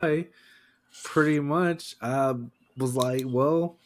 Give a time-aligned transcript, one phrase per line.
[0.00, 2.34] pretty much uh,
[2.76, 3.76] was like, well,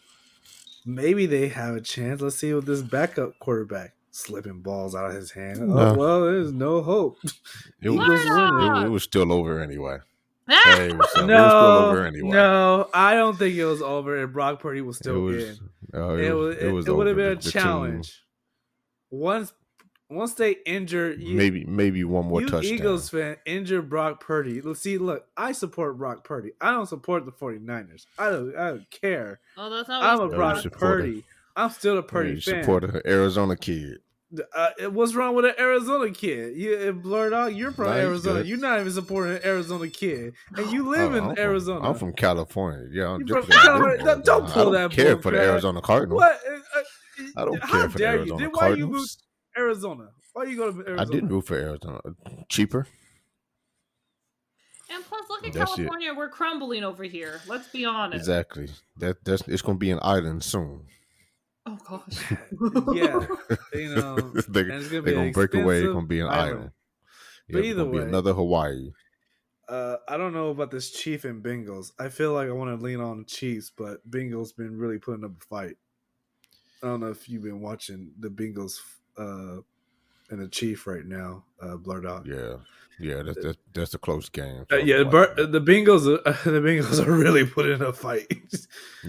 [0.85, 2.21] maybe they have a chance.
[2.21, 5.69] Let's see what this backup quarterback slipping balls out of his hand.
[5.69, 5.79] No.
[5.79, 7.19] Oh, well, there's no hope.
[7.85, 9.99] It was, it, it was still over anyway.
[10.49, 10.63] Ah!
[10.77, 12.31] Hey, it was, still- it was still No, anyway.
[12.31, 15.59] no, I don't think it was over, and Brock Purdy was it still was.
[15.59, 15.69] in.
[16.01, 16.57] uh, It, was.
[16.59, 18.23] It, was would have been a The- the team- challenge.
[19.11, 19.53] Once,
[20.13, 22.73] once they injure you, maybe maybe one more you touchdown.
[22.73, 24.61] Eagles fan injure Brock Purdy.
[24.61, 24.99] Let's see.
[24.99, 26.53] Look, I support Brock Purdy.
[26.61, 28.07] I don't support the 49ers.
[28.19, 28.57] I don't.
[28.57, 29.41] I don't care.
[29.57, 31.25] Oh, that's not I'm a you you Brock support Purdy.
[31.57, 32.63] I'm still a Purdy you fan.
[32.63, 33.99] support an Arizona kid.
[34.57, 36.57] Uh, what's wrong with an Arizona kid?
[36.57, 37.55] You it blurred out.
[37.55, 38.39] You're from Nah, Arizona.
[38.39, 38.49] good.
[38.49, 41.89] You're not even supporting an Arizona kid, and you live Oh, in I'm from- Arizona.
[41.91, 42.89] I'm from California.
[42.91, 44.03] Yeah, I'm just from California?
[44.03, 45.39] Don't- don't pull I don't that care bull for the.
[45.39, 46.21] Arizona Cardinals.
[46.23, 46.41] What?
[46.49, 46.83] Uh, uh,
[47.37, 48.39] I don't how care for the Arizona you?
[48.39, 49.17] Then why you move Cardinals.
[49.17, 49.23] to
[49.57, 50.09] Arizona?
[50.33, 51.03] Why you go to Arizona?
[51.03, 52.01] I did root for Arizona.
[52.49, 52.87] Cheaper.
[54.91, 55.77] And plus, look at That's it.
[55.77, 56.13] California.
[56.15, 57.41] We're crumbling over here.
[57.47, 58.17] Let's be honest.
[58.21, 58.69] Exactly.
[58.99, 60.87] That that's it's gonna be an island soon.
[61.67, 62.33] Oh gosh.
[62.95, 63.27] yeah,
[63.73, 64.17] you know,
[64.49, 65.77] they, and it's gonna they're gonna break away.
[65.77, 66.51] It's expensive gonna be an island.
[66.51, 66.71] island.
[67.49, 68.91] But Yeah, it's either gonna be way- another Hawaii.
[69.69, 71.93] Uh, I don't know about this Chief and Bengals.
[71.99, 75.25] I feel like I want to lean on the Chiefs, but Bengals been really putting
[75.25, 75.77] up a fight.
[76.83, 78.75] I don't know if you've been watching the Bengals
[79.19, 79.57] uh,
[80.31, 82.27] and the Chief right now, uh, blurred out.
[82.27, 82.57] Yeah,
[82.99, 83.23] yeah.
[83.23, 84.67] That's that's, that's a close game.
[84.73, 88.27] Uh, yeah, the, Bur- the Bengals, are, the Bengals are really putting up a fight.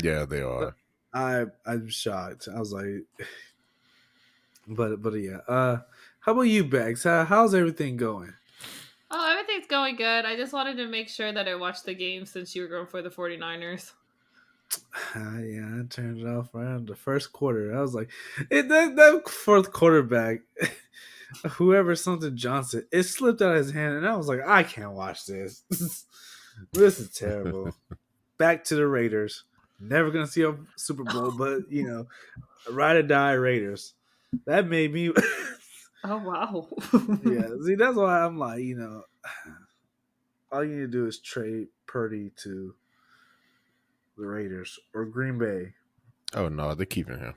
[0.02, 0.76] yeah, they are.
[1.14, 2.48] I I'm shocked.
[2.54, 3.04] I was like,
[4.68, 5.38] but but yeah.
[5.48, 5.78] Uh,
[6.20, 7.04] how about you, Bags?
[7.04, 8.34] How, how's everything going?
[9.12, 10.26] Oh, everything's going good.
[10.26, 12.88] I just wanted to make sure that I watched the game since you were going
[12.88, 13.92] for the 49ers.
[15.16, 17.76] Uh, yeah, I turned it off around the first quarter.
[17.76, 18.10] I was like,
[18.50, 20.42] it, that, that fourth quarterback,
[21.52, 24.94] whoever something Johnson, it slipped out of his hand, and I was like, I can't
[24.94, 25.64] watch this.
[26.72, 27.74] this is terrible.
[28.38, 29.44] Back to the Raiders.
[29.80, 32.08] Never gonna see a Super Bowl, but you know,
[32.70, 33.94] ride or die Raiders.
[34.46, 35.12] That made me.
[36.06, 36.68] Oh wow.
[37.26, 39.04] yeah, see, that's why I'm like, you know,
[40.52, 42.76] all you need to do is trade Purdy to
[44.18, 45.74] the Raiders or Green Bay.
[46.34, 47.34] Oh no, they're keeping him.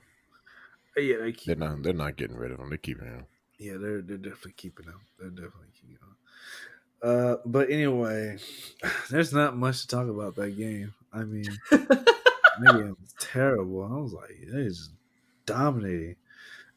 [0.95, 1.83] Yeah, they keep, They're not.
[1.83, 2.69] They're not getting rid of him.
[2.69, 3.25] They're keeping him.
[3.59, 4.99] yeah, they're they're definitely keeping him.
[5.19, 6.15] They're definitely keeping him.
[7.03, 8.37] Uh, but anyway,
[9.09, 10.93] there's not much to talk about that game.
[11.13, 13.83] I mean, man, it was terrible.
[13.83, 14.91] I was like, they just
[15.45, 16.15] dominating.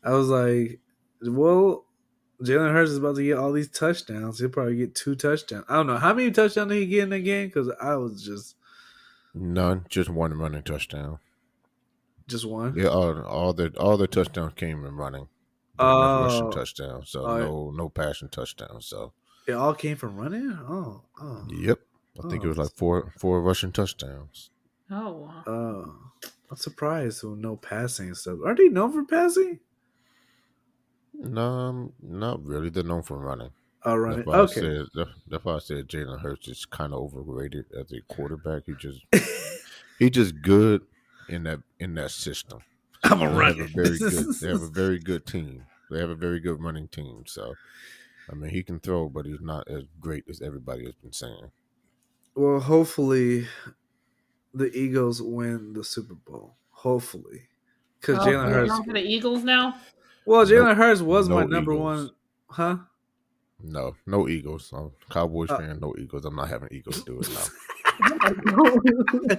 [0.05, 0.81] I was like,
[1.23, 1.85] well,
[2.43, 4.39] Jalen Hurts is about to get all these touchdowns.
[4.39, 5.65] He'll probably get two touchdowns.
[5.69, 8.23] I don't know how many touchdowns did he get in the game because I was
[8.23, 8.57] just
[9.35, 9.87] None.
[9.89, 11.19] Just one running touchdown.
[12.29, 12.75] just one.
[12.77, 15.29] Yeah, all, all the all the touchdowns came in running.
[15.79, 16.25] Oh.
[16.25, 17.05] rushing touchdown.
[17.07, 18.81] So Oh, no no passing touchdown.
[18.83, 19.13] So
[19.47, 20.51] It all came from running.
[20.69, 21.81] Oh, oh, yep.
[22.23, 22.63] I think it was Oh.
[22.63, 24.51] like four four rushing touchdowns.
[24.91, 25.95] oh oh.
[26.51, 28.39] I'm surprised with no passing and stuff.
[28.45, 29.61] Aren't they known for passing?
[31.15, 32.71] No, not really.
[32.71, 33.51] They're known for running.
[33.85, 34.19] Oh, running.
[34.19, 34.61] That's why Okay.
[34.61, 38.01] I said that- that's why I said Jalen Hurts is kind of overrated as a
[38.13, 38.65] quarterback.
[38.67, 39.01] He just
[39.99, 40.83] he just good
[41.29, 42.61] in that in that system.
[43.05, 44.35] I'm a They have a very good.
[44.41, 45.65] They have a very good team.
[45.91, 47.25] They have a very good running team.
[47.27, 47.55] So,
[48.31, 51.51] I mean, he can throw, but he's not as great as everybody has been saying.
[52.35, 53.47] well, hopefully,
[54.55, 56.57] the Eagles win the Super Bowl.
[56.71, 57.49] Hopefully,
[58.01, 58.85] because Oh, Jalen you're Hurts.
[58.85, 59.75] for the Eagles now.
[60.27, 60.77] Well, Jalen Nope.
[60.77, 61.81] Hurts was my number Eagles.
[61.83, 62.11] one,
[62.51, 62.77] huh?
[63.63, 64.73] No, no Eagles.
[64.73, 65.79] I'm Cowboys Uh, fan.
[65.81, 66.25] No Eagles.
[66.25, 67.45] I'm not having Eagles do it now.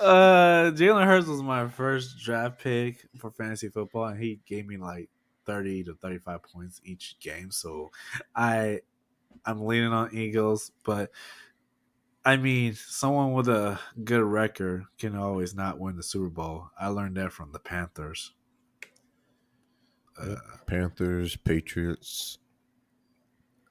[0.00, 4.76] uh, Jalen Hurts was my first draft pick for fantasy football, and he gave me
[4.76, 5.08] like
[5.46, 7.50] thirty to thirty-five points each game.
[7.50, 7.90] So,
[8.34, 8.80] I,
[9.44, 11.10] I'm leaning on Eagles, but
[12.24, 16.70] I mean, someone with a good record can always not win the Super Bowl.
[16.78, 18.32] I learned that from the Panthers.
[20.18, 20.36] Uh,
[20.66, 22.38] Panthers, Patriots.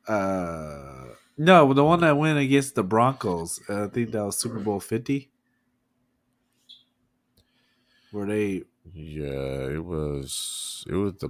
[0.07, 1.05] Uh,
[1.37, 4.79] no, the one that went against the Broncos, uh, I think that was Super Bowl
[4.79, 5.31] Fifty,
[8.11, 8.63] Were they
[8.93, 10.85] Yeah, it was.
[10.87, 11.29] It was the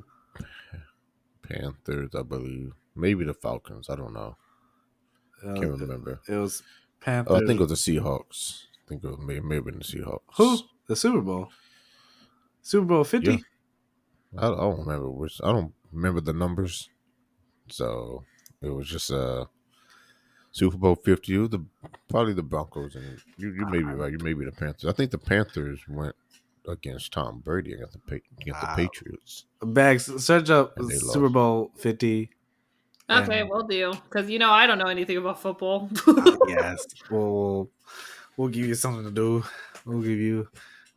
[1.41, 2.73] Panthers, I believe.
[2.95, 3.89] Maybe the Falcons.
[3.89, 4.37] I don't know.
[5.45, 6.21] uh, Can't remember.
[6.27, 6.63] It was
[6.99, 7.33] Panthers.
[7.35, 8.63] Oh, I think it was the Seahawks.
[8.85, 10.21] I think it was may maybe the Seahawks.
[10.35, 10.57] who
[10.87, 11.49] the Super Bowl,
[12.61, 13.31] Super Bowl Fifty.
[13.31, 13.37] Yeah.
[14.37, 15.39] I, I don't remember which.
[15.43, 16.89] I don't remember the numbers.
[17.69, 18.23] So
[18.63, 19.45] it was just uh
[20.51, 21.35] Super Bowl Fifty.
[21.35, 21.65] It was the
[22.09, 24.11] probably the Broncos, and you, you may be right.
[24.11, 24.85] You may be the Panthers.
[24.85, 26.15] I think the Panthers went
[26.67, 28.75] against Tom Brady against the against Wow.
[28.75, 29.45] the Patriots.
[29.61, 31.33] Bags search up Super lost.
[31.33, 32.29] Bowl Fifty.
[33.09, 33.91] Okay, And- we'll do.
[33.93, 35.89] Because you know I don't know anything about football.
[36.07, 37.69] Uh, yes, we'll, we'll
[38.37, 39.43] we'll give you something to do.
[39.85, 40.47] We'll give you.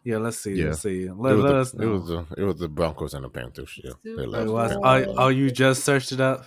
[0.05, 0.53] Yeah, let's see.
[0.53, 0.67] Yeah.
[0.67, 1.07] Let's see.
[1.07, 3.81] It was, let the, us it was the it was the Broncos and the Panthers.
[3.83, 4.73] Yeah, they Super It was.
[4.75, 4.87] Bowl.
[4.87, 6.47] Oh, oh, you just searched it up.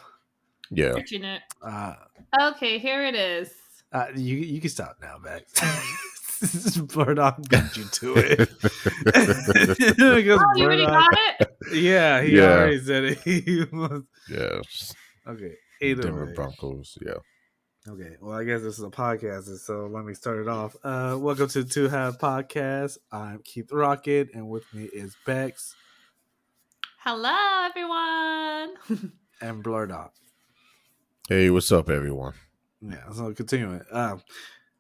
[0.71, 1.42] Yeah, Searching it.
[1.62, 1.95] Uh,
[2.39, 3.51] Okay, here it is.
[3.92, 5.51] uh, you you can stop now, Max.
[6.94, 8.39] Burdock got you to it.
[9.98, 11.50] Because Oh, you already got it?
[11.74, 12.44] Yeah, he Yeah.
[12.54, 13.19] already said it.
[13.19, 14.62] He was yeah.
[15.27, 15.56] okay.
[15.81, 16.33] Either Denver way.
[16.33, 16.98] Broncos.
[17.06, 17.13] Yeah.
[17.88, 20.75] Okay, well, I guess this is a podcast, so let me start it off.
[20.83, 22.98] Uh, welcome to the Two Halves Podcast.
[23.12, 25.75] I'm Keith Rocket, and with me is Bex
[27.00, 28.75] Hello, everyone.
[29.42, 30.12] and Blurdock.
[31.29, 32.33] Hey, what's up, everyone?
[32.81, 33.81] Yeah, so continuing.
[33.91, 34.21] Um,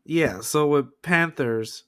[0.05, 1.83] yeah, so with Panthers,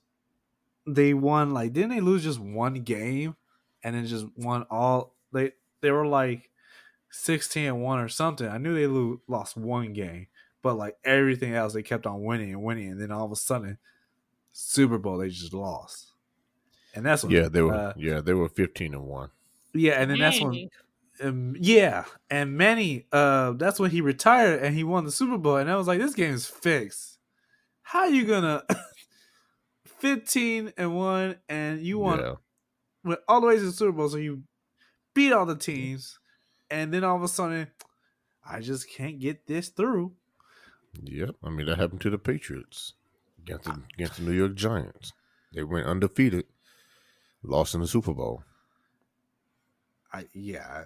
[0.88, 3.36] they won like didn't they lose just one game,
[3.84, 6.50] and then just won all they they were like
[7.12, 8.48] sixteen and one or something.
[8.48, 10.28] I knew they lo- lost one game,
[10.62, 13.38] but like everything else, they kept on winning and winning, and then all of a
[13.38, 13.78] sudden,
[14.52, 16.14] Super Bowl they just lost,
[16.96, 17.74] and that's when Yeah, they were.
[17.74, 19.30] uh, yeah, they were fifteen and one.
[19.74, 20.70] yeah, and then that's when Dang.
[21.22, 25.58] Um, yeah, and Manny, uh, that's when he retired and he won the Super Bowl,
[25.58, 27.18] and I was like, this game is fixed.
[27.84, 28.64] How you gonna
[29.86, 32.34] fifteen and one, and you won Yeah.
[33.04, 34.44] went all the way to the Super Bowl, so you
[35.14, 36.18] beat all the teams,
[36.70, 37.68] and then all of a sudden,
[38.46, 40.14] I just can't get this through.
[41.04, 41.36] Yep.
[41.44, 42.94] I mean, that happened to the Patriots
[43.42, 45.14] against the, against the New York Giants.
[45.54, 46.46] They went undefeated,
[47.44, 48.44] lost in the Super Bowl.
[50.14, 50.84] I yeah,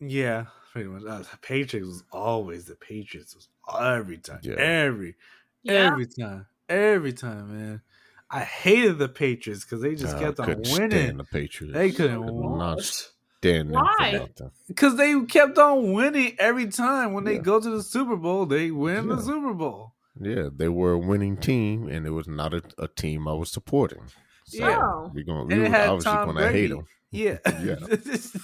[0.00, 1.02] yeah, pretty much.
[1.04, 3.48] Uh, the Patriots was always the Patriots was
[3.80, 4.54] every time, Yeah.
[4.54, 5.14] every
[5.62, 5.90] Yeah.
[5.92, 6.46] Every time.
[6.68, 7.82] Every time, man.
[8.30, 11.16] I hated the Patriots because they just kept on couldn't stand winning.
[11.16, 11.74] the Patriots.
[11.74, 12.58] They couldn't Could win.
[12.58, 14.26] not stand them Why?
[14.66, 17.12] Because they kept on winning every time.
[17.12, 19.92] When they go to the Super Bowl, they win the Super Bowl.
[20.20, 23.50] Yeah, they were a winning team, and it was not a, a team I was
[23.52, 24.02] supporting.
[24.46, 25.08] So Yeah.
[25.14, 25.52] we're going.
[25.52, 26.86] And We it were obviously Tom going to hate them.
[27.12, 27.38] Yeah.
[27.62, 27.76] Yeah.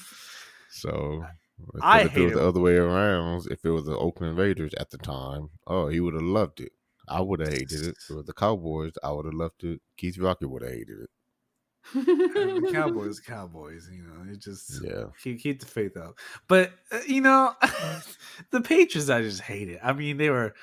[0.70, 1.30] So but
[1.80, 2.48] I if it was hate the 'em.
[2.48, 6.14] other way around, if it was the Oakland Raiders at the time, oh, he would
[6.14, 6.72] have loved it.
[7.08, 7.96] I would have hated it.
[8.08, 9.80] If it the Cowboys, I would have loved it.
[9.96, 11.10] Keith Rocket would have hated it.
[11.94, 15.06] the Cowboys, Cowboys, you know, it just Yeah.
[15.20, 16.18] keep, keep the faith up.
[16.48, 17.54] But, uh, you know,
[18.50, 19.80] the Patriots, I just hate it.
[19.82, 20.54] I mean, they were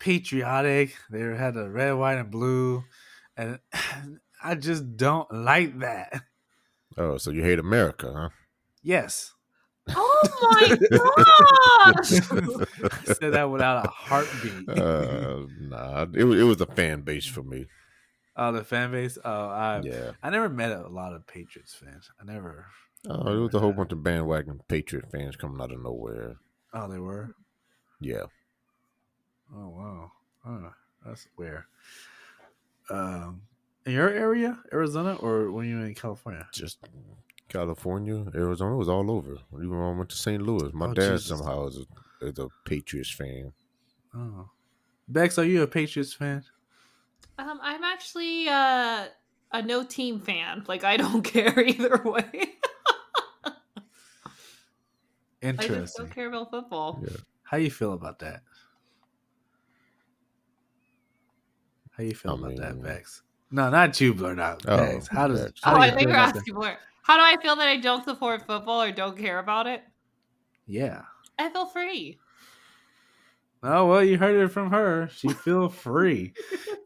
[0.00, 2.84] patriotic, they had the red, white, and blue.
[3.36, 3.58] And
[4.42, 6.22] I just don't like that.
[6.96, 8.28] Oh, so you hate America, huh?
[8.82, 9.34] Yes.
[9.90, 12.12] Oh my gosh!
[13.08, 14.68] I said that without a heartbeat.
[14.68, 17.66] uh, nah, it was it was a fan base for me.
[18.36, 19.18] oh, the fan base.
[19.24, 20.12] Oh, I Yeah.
[20.22, 22.10] I never met a lot of Patriots fans.
[22.20, 22.66] I never.
[23.08, 26.36] Oh, it was a whole bunch of bandwagon Patriot fans coming out of nowhere.
[26.74, 27.34] Oh, they were.
[28.00, 28.24] Yeah.
[29.54, 30.12] Oh wow.
[30.46, 30.70] Oh,
[31.06, 31.64] that's weird.
[32.90, 33.42] Um,
[33.86, 36.46] in your area, Arizona, or when you were in California?
[36.52, 36.78] Just
[37.48, 39.36] California, Arizona was all over.
[39.54, 40.42] Even when I went to St.
[40.42, 41.26] Louis, my Oh, dad Jesus.
[41.26, 41.78] somehow is
[42.22, 43.52] a, is a Patriots fan.
[44.14, 44.48] Oh,
[45.08, 46.44] Bex, are you a Patriots fan?
[47.38, 49.06] um, I'm actually uh,
[49.52, 50.64] a no team fan.
[50.66, 52.56] Like I don't care either way.
[55.40, 56.04] I just Interesting.
[56.06, 57.00] don't care about football.
[57.02, 57.16] Yeah.
[57.44, 58.42] How you feel about that?
[61.96, 63.22] How you feel I about that, mean- Bex?
[63.50, 64.62] No, not you, blurt out.
[64.68, 65.08] Oh, Bex.
[65.08, 65.40] How does?
[65.42, 65.60] Bex.
[65.62, 66.76] How Oh, do I think feel you're asking more.
[67.08, 69.82] How do I feel that I don't support football or don't care about it?
[70.66, 71.02] Yeah.
[71.38, 72.18] I feel free.
[73.62, 75.08] Oh well, you heard it from her.
[75.10, 76.34] She feel free.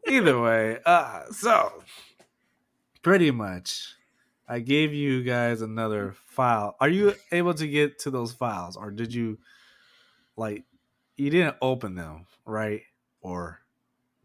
[0.07, 1.83] Either way, uh, so
[3.01, 3.95] pretty much,
[4.47, 6.77] I gave you guys another file.
[6.79, 9.37] Are you able to get to those files, or did you
[10.37, 10.63] like
[11.17, 12.81] you didn't open them, right?
[13.21, 13.59] Or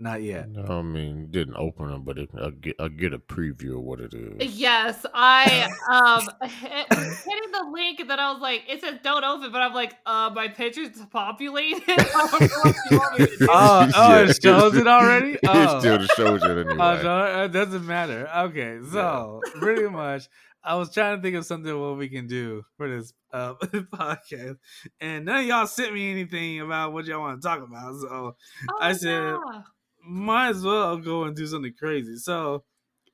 [0.00, 0.49] not yet?
[0.49, 3.83] No, I mean, didn't open them, but it, I get I get a preview of
[3.83, 4.55] what it is.
[4.57, 9.25] Yes, I um hit, hitting the link and then I was like, it says don't
[9.25, 11.83] open, but I'm like, uh, my picture's populated.
[11.88, 13.47] I don't know what you want me to do.
[13.50, 14.28] Oh, oh, Yeah.
[14.31, 15.37] it shows it already.
[15.47, 15.62] Oh.
[15.76, 16.76] it still shows it anyway.
[16.78, 18.28] Oh, so it doesn't matter.
[18.37, 20.28] Okay, so pretty much,
[20.62, 24.57] I was trying to think of something what we can do for this uh, podcast,
[25.00, 27.95] and none of y'all sent me anything about what y'all want to talk about.
[28.00, 28.37] So
[28.69, 29.62] Oh, I said- yeah.
[30.09, 32.17] Might as well go and do something crazy.
[32.17, 32.65] So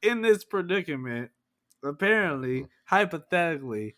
[0.03, 1.31] in this predicament,
[1.85, 3.97] apparently, hypothetically,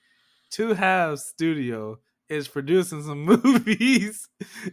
[0.50, 1.98] Two Halves Studio
[2.28, 4.28] is producing some movies.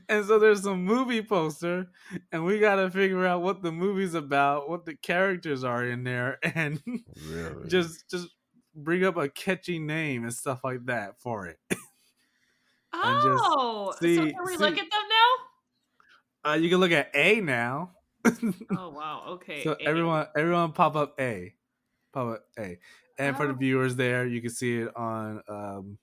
[0.10, 1.88] And so there's some movie poster,
[2.32, 6.40] and we gotta figure out what the movie's about, what the characters are in there,
[6.56, 6.82] and
[7.28, 7.68] Really?
[7.68, 8.30] just just
[8.76, 11.58] bring up a catchy name and stuff like that for it.
[12.96, 16.52] And just Oh, so see- can we see- look at them now?
[16.52, 17.92] Uh, you can look at A now.
[18.76, 19.64] Oh wow, okay.
[19.64, 19.88] so A.
[19.88, 21.54] everyone, everyone, pop up A,
[22.12, 22.80] pop up A,
[23.18, 23.58] and for the Oh.
[23.58, 25.98] viewers there, you can see it on um,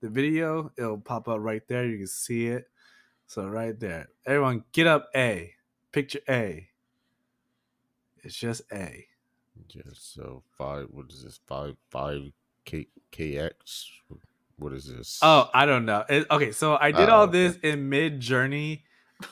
[0.00, 0.70] the video.
[0.78, 1.86] It'll pop up right there.
[1.86, 2.66] You can see it.
[3.26, 5.52] So right there, everyone, get up A.
[5.92, 6.68] Picture A.
[8.22, 9.06] It's just A.
[9.68, 10.86] Yeah, so five.
[10.90, 11.40] What is this?
[11.46, 12.32] Five five
[12.64, 13.86] K KX.
[14.56, 15.20] What is this?
[15.22, 16.04] Oh, I don't know.
[16.08, 17.32] It- okay, so I did Oh, all okay.
[17.32, 18.82] this in Midjourney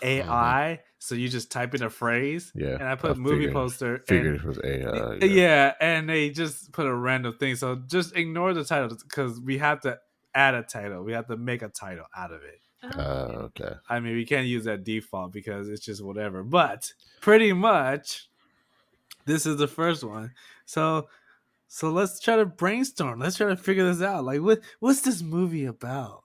[0.02, 0.80] AI.
[1.04, 2.74] So you just type in a phrase, yeah.
[2.74, 3.98] and I put movie figured- poster.
[4.06, 5.14] Figured and- it was AI.
[5.26, 5.74] yeah.
[5.80, 7.56] and they just put a random thing.
[7.56, 9.98] So just ignore the title because we have to
[10.32, 11.02] add a title.
[11.02, 12.60] We have to make a title out of it.
[12.84, 13.74] Oh, Uh, okay.
[13.88, 16.44] I mean, we can't use that default because it's just whatever.
[16.44, 18.28] But pretty much,
[19.24, 20.32] this is the first one.
[20.66, 21.08] So,
[21.66, 23.18] so let's try to brainstorm.
[23.18, 24.24] Let's try to figure this out.
[24.24, 26.22] Like, what what's this movie about?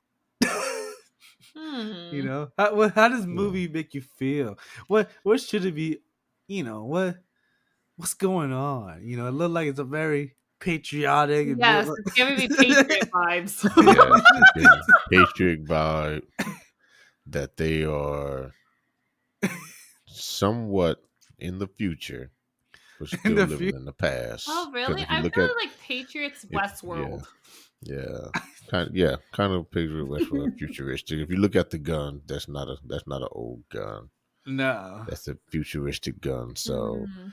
[1.57, 2.15] Hmm.
[2.15, 4.57] you know, how, what, how does movie make you feel?
[4.87, 5.99] What what should it be?
[6.47, 7.17] You know, what
[7.95, 9.01] what's going on?
[9.03, 11.47] You know, it looked like it's a very patriotic.
[11.49, 13.63] and Yes, it's giving me Patriot vibes.
[14.55, 16.21] Yeah, the patriot vibe
[17.27, 18.53] that they are
[20.05, 21.01] somewhat
[21.39, 22.31] in the future,
[22.99, 24.45] but still the living fu- in the past.
[24.49, 25.05] oh 'Cause really?
[25.09, 26.59] I look really at- like Patriots yeah.
[26.59, 27.19] Westworld.
[27.21, 27.25] Yeah,
[28.69, 31.19] kind yeah, kind of picture Westworld futuristic.
[31.19, 34.09] If you look at the gun, that's not a that's not an old gun.
[34.45, 35.05] no.
[35.07, 36.55] That's a futuristic gun.
[36.55, 37.31] So Mhm.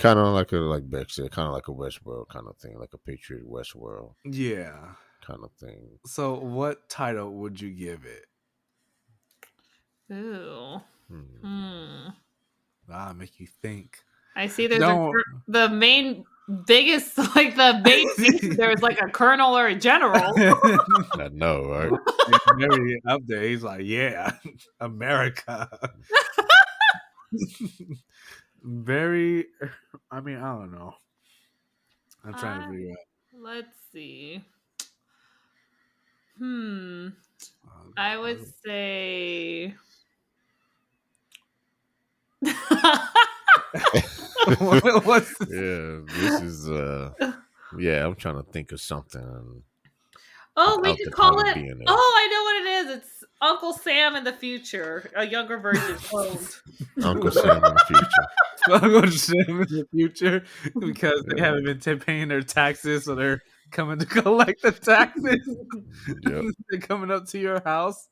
[0.00, 2.78] kind of like a like Beck said, kind of like a Westworld kind of thing,
[2.78, 4.94] like a Patriot Westworld Yeah.
[5.20, 5.98] kind of thing.
[6.06, 8.26] So, what title would you give it?
[10.12, 10.80] Ooh.
[11.08, 11.20] Hmm.
[11.42, 12.08] Hmm.
[12.90, 13.98] Ah, make you think.
[14.34, 15.10] I see there's a,
[15.46, 16.24] the main
[16.66, 20.14] biggest like the base thing, there's like a colonel or a general.
[20.36, 21.92] I know, right?
[22.58, 23.42] Very up there.
[23.42, 24.32] He's like, yeah,
[24.80, 25.68] America.
[28.62, 29.46] Very.
[30.10, 30.94] I mean, I don't know.
[32.24, 32.96] I'm trying to Uh, figure out.
[33.40, 34.42] Let's see.
[36.38, 37.08] Hmm.
[37.66, 39.74] um, I would say
[42.40, 43.08] what-
[45.04, 45.48] what's this?
[45.50, 47.10] yeah, this is uh
[47.78, 49.62] yeah, I'm trying to think of something.
[50.60, 51.86] Oh, we could call title it being there.
[51.86, 52.96] Oh, I know what it is.
[52.96, 55.10] It's Uncle Sam in the future.
[55.14, 56.60] A younger version cloned.
[57.02, 58.26] Uncle Sam in the future.
[58.66, 60.44] I'm going to them in the future
[60.78, 63.40] because they haven't been t- paying their taxes, so they're
[63.70, 65.48] coming to collect the taxes.
[66.26, 66.44] Yep.
[66.70, 68.08] they're coming up to your house.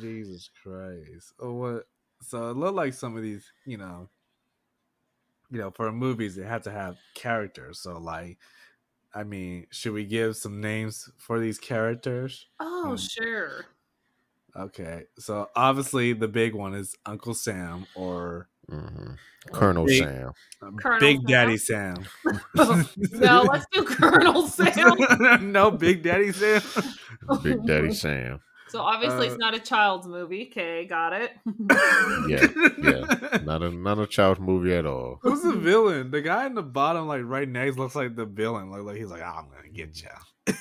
[0.00, 1.32] Jesus Christ!
[1.40, 1.84] Oh, what?
[2.22, 4.08] So it looked like some of these, you know,
[5.50, 7.80] you know, for movies they have to have characters.
[7.80, 8.38] So, like,
[9.14, 12.46] I mean, should we give some names for these characters?
[12.60, 12.96] Oh, Hmm.
[12.96, 13.66] sure.
[14.56, 19.12] Okay, so obviously the big one is Uncle Sam or hmm
[19.52, 20.32] Colonel Big- Sam.
[20.62, 21.26] uh, Colonel Big Sam?
[21.28, 22.04] Daddy Sam.
[23.12, 25.52] no, let's do Colonel Sam.
[25.52, 26.62] no, Big Daddy Sam.
[27.42, 28.40] Big Daddy Sam.
[28.68, 30.48] So obviously Uh, it's not a child's movie.
[30.50, 31.32] Okay, got it.
[32.28, 32.46] Yeah,
[32.78, 33.38] yeah.
[33.44, 35.18] Not a not a child's movie at all.
[35.22, 36.10] Who's the villain?
[36.10, 38.70] The guy in the bottom, like right next, looks like the villain.
[38.70, 40.54] Like, like he's like, "Ah, I'm gonna get you.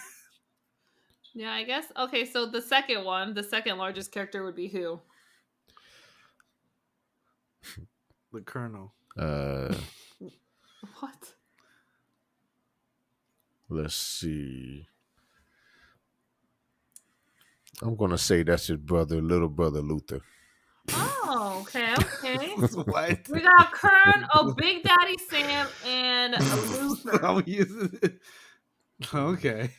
[1.34, 1.86] Yeah, I guess.
[1.98, 5.02] Okay, so the second one, the second largest character would be who?
[8.32, 8.94] The Colonel.
[9.18, 9.74] Uh
[11.00, 11.34] What?
[13.70, 14.88] let's see.
[17.82, 20.22] I'm gonna say that's his brother, little brother Luther.
[20.94, 22.38] Oh, okay, okay.
[22.84, 23.28] what?
[23.30, 26.34] We got Kern, oh, Big Daddy Sam, and
[26.80, 27.26] Luther.
[27.26, 28.20] I'm using it.
[29.14, 29.70] Okay.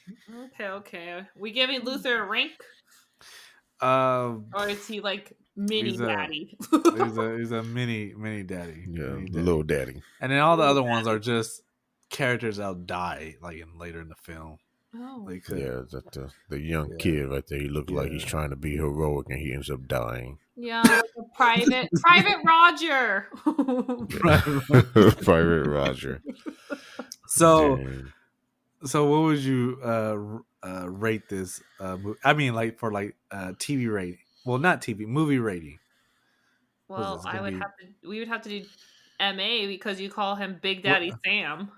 [0.55, 1.23] Okay, okay.
[1.37, 2.53] We giving Luther a rank,
[3.81, 6.57] Um, or is he like mini He's a- daddy?
[6.71, 8.85] he's a he's a mini mini daddy.
[8.89, 9.43] Yeah, Mini daddy.
[9.43, 10.03] little daddy.
[10.21, 11.63] And then all the Little other ones are just
[12.11, 14.59] characters that'll die like in later in the film.
[14.99, 15.59] Oh, They could.
[15.59, 16.97] Yeah, that the the young Yeah.
[16.99, 17.61] kid right there.
[17.61, 20.39] He looked like he's trying to be heroic and he ends up dying.
[20.57, 23.29] yeah, like private, Private Roger.
[25.23, 26.23] Private Roger.
[27.29, 28.13] So Dang.
[28.85, 33.17] so what would you uh, uh rate this uh mo- I mean like for like
[33.31, 34.19] uh TV rating.
[34.45, 35.79] Well, not TV, movie rating.
[36.89, 37.59] well, I would be?
[37.59, 38.09] have to.
[38.09, 38.65] We would have to do
[39.21, 41.71] MA because you call him Big Daddy Sam.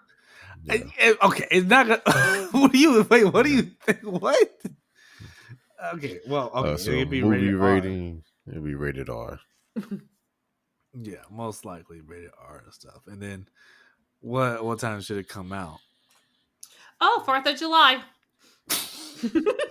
[0.64, 1.12] Yeah.
[1.22, 2.48] Okay, it's not gonna.
[2.52, 3.24] what do you wait?
[3.24, 4.00] What do you think?
[4.02, 4.48] What?
[5.94, 7.74] Okay, well, okay, Uh, so it'd be movie rated R.
[7.74, 9.38] rating, it'd be rated R.
[10.94, 13.02] Yeah, most likely rated R and stuff.
[13.06, 13.46] And then,
[14.20, 15.78] what what time should it come out?
[17.00, 18.02] Oh, Fourth of July.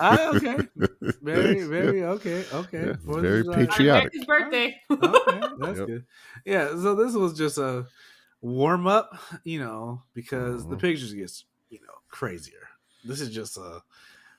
[0.00, 0.56] Ah, okay.
[1.20, 2.44] Very, very okay.
[2.52, 2.86] Okay.
[2.86, 4.14] Yeah, very patriotic.
[4.14, 4.76] America's birthday.
[4.90, 5.86] okay, that's Yep.
[5.88, 6.04] good.
[6.44, 7.86] Yeah, so this was just a
[8.40, 10.80] warm up, you know, because the Mhm.
[10.80, 12.68] pictures gets you know crazier.
[13.04, 13.82] This is just a,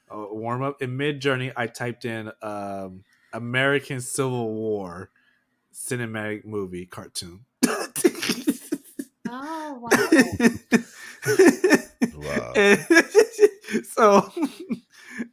[0.09, 0.81] a warm up.
[0.81, 3.03] In Midjourney, I typed in um,
[3.33, 5.09] American Civil War
[5.73, 7.45] cinematic movie cartoon.
[9.27, 10.39] Oh wow.
[12.13, 12.53] Wow.
[13.83, 14.27] So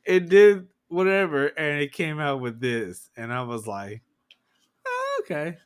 [0.05, 4.03] it did whatever, and it came out with this, and I was like,
[4.87, 5.57] oh, okay,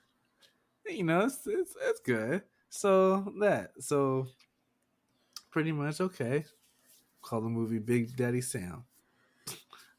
[0.89, 2.43] you know, it's, it's it's good.
[2.71, 4.29] So that so
[5.51, 6.45] pretty much okay.
[7.21, 8.85] Call the movie Big Daddy Sam,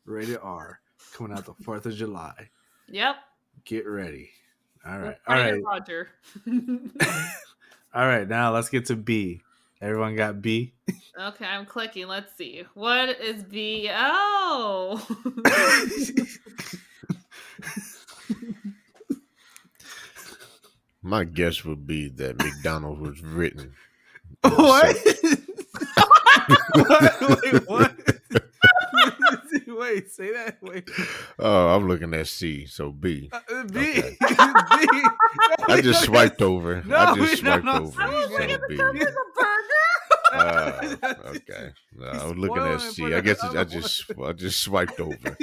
[0.06, 0.80] rated R,
[1.14, 2.50] coming out the Fourth of July.
[2.88, 3.18] Yep.
[3.66, 4.32] Get ready.
[4.86, 6.10] All right, all right, Roger.
[7.94, 8.28] all right.
[8.28, 9.42] Now let's get to B.
[9.82, 10.74] Everyone got B.
[11.20, 12.08] okay, I'm clicking.
[12.08, 12.64] Let's see.
[12.74, 13.90] What is B?
[13.94, 15.06] Oh.
[21.04, 23.74] My guess would be that McDonald's was written.
[24.44, 24.96] What?
[26.74, 27.44] what?
[27.44, 27.94] Wait, what?
[29.68, 30.58] Wait, say that.
[30.62, 30.90] Wait.
[31.38, 33.30] Oh, I'm looking at C, so B.
[33.32, 34.00] Uh, B.
[34.00, 34.14] Okay.
[34.22, 35.04] B.
[35.68, 36.82] I just swiped over.
[36.86, 38.02] No, I just swiped no, over.
[38.02, 38.78] I was so looking at the B.
[38.78, 39.82] cover the burger.
[40.34, 40.80] Ah,
[41.28, 41.70] okay.
[41.94, 43.02] No, I was looking at it C.
[43.02, 45.38] for I the guess it, I just I just swiped over.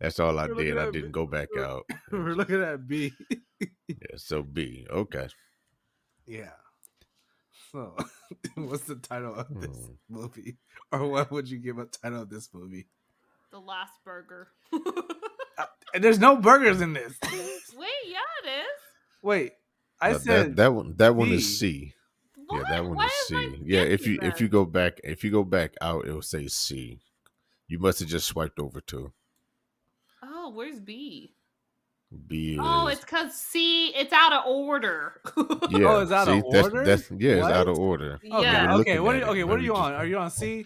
[0.00, 0.78] That's all I You're did.
[0.78, 1.12] I didn't me.
[1.12, 1.84] go back out.
[2.10, 3.12] We're looking at B.
[3.60, 4.86] Yeah, so B.
[4.90, 5.28] Okay.
[6.26, 6.50] Yeah.
[7.72, 7.96] So,
[8.56, 9.92] what's the title of this Hmm.
[10.08, 10.58] movie?
[10.92, 12.86] Or what would you give a title of this movie?
[13.50, 14.48] The last burger.
[15.92, 17.18] And there's no burgers in this.
[17.76, 18.80] Wait, yeah, it is.
[19.22, 19.52] Wait,
[20.00, 21.36] I Uh, said that, that one that one B.
[21.36, 21.94] is C.
[22.36, 22.58] What?
[22.58, 23.62] Yeah, that one Why is C.
[23.64, 26.46] Yeah, if guessing you if you go back if you go back out, it'll say
[26.48, 26.98] C.
[27.68, 29.12] You must have just swiped over to
[30.22, 31.33] Oh, where's B?
[32.28, 32.54] B.
[32.54, 33.88] Is, Oh, it's because C.
[33.88, 35.20] It's out of order.
[35.36, 35.86] Oh, yeah.
[35.88, 36.84] Oh, it's out of that's, order?
[36.84, 38.14] That's, yeah, it's out of order.
[38.24, 38.74] Okay, yeah.
[38.76, 38.98] okay.
[39.00, 39.30] What are at you, it.
[39.32, 39.92] okay, what are you on?
[39.94, 40.64] Are you on C?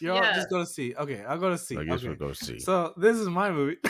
[0.00, 0.34] You're on, Yeah.
[0.34, 0.94] just go to C.
[0.94, 1.76] Okay, I'll go to C.
[1.76, 2.08] I guess okay.
[2.08, 2.58] we'll go C.
[2.60, 3.76] So this is my movie.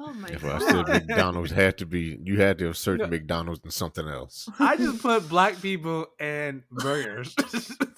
[0.00, 0.62] Oh my If I god.
[0.62, 3.16] said McDonald's had to be, you had to have certain No.
[3.16, 4.48] McDonald's and something else.
[4.60, 7.34] I just put black people and burgers.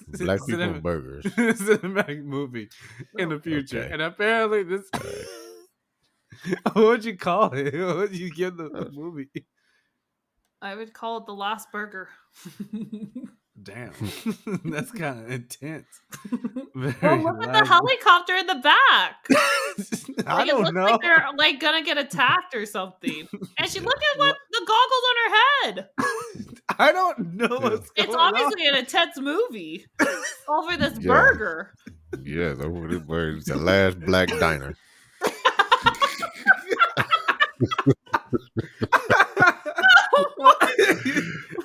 [0.07, 1.23] Black people and Cinema- burgers.
[1.25, 2.69] cinematic movie
[3.17, 3.93] in the future, Okay.
[3.93, 4.89] and apparently this.
[6.73, 7.73] what would you call it?
[7.85, 9.29] What would you give the, the movie?
[10.61, 12.09] I would call it the last burger.
[13.63, 13.91] Damn,
[14.65, 15.85] that's kind of intense.
[16.73, 19.17] well, Very look at the helicopter in the back.
[20.25, 20.83] I Like, it don't looks know.
[20.85, 23.27] like they're like gonna get attacked or something.
[23.59, 25.35] And she look at what the goggles on her
[25.73, 25.89] head.
[26.79, 28.33] I don't know what's going It's on.
[28.35, 29.85] obviously an intense movie
[30.47, 31.73] over this burger.
[32.13, 32.17] Yeah.
[32.17, 32.23] burger.
[32.23, 34.75] Yeah, the, it's the last black diner.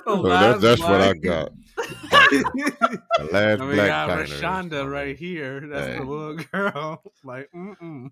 [0.08, 1.52] Oh, so that, that's what I black- got.
[2.30, 4.26] The last I mean, black uh, got.
[4.26, 5.60] Rashonda right here.
[5.66, 5.98] That's Hey.
[5.98, 7.02] the little girl.
[7.24, 8.10] Like, mm-mm.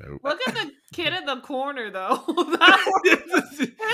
[0.00, 0.20] Nope.
[0.24, 2.22] Look at the kid in the corner though.
[2.26, 3.02] that one,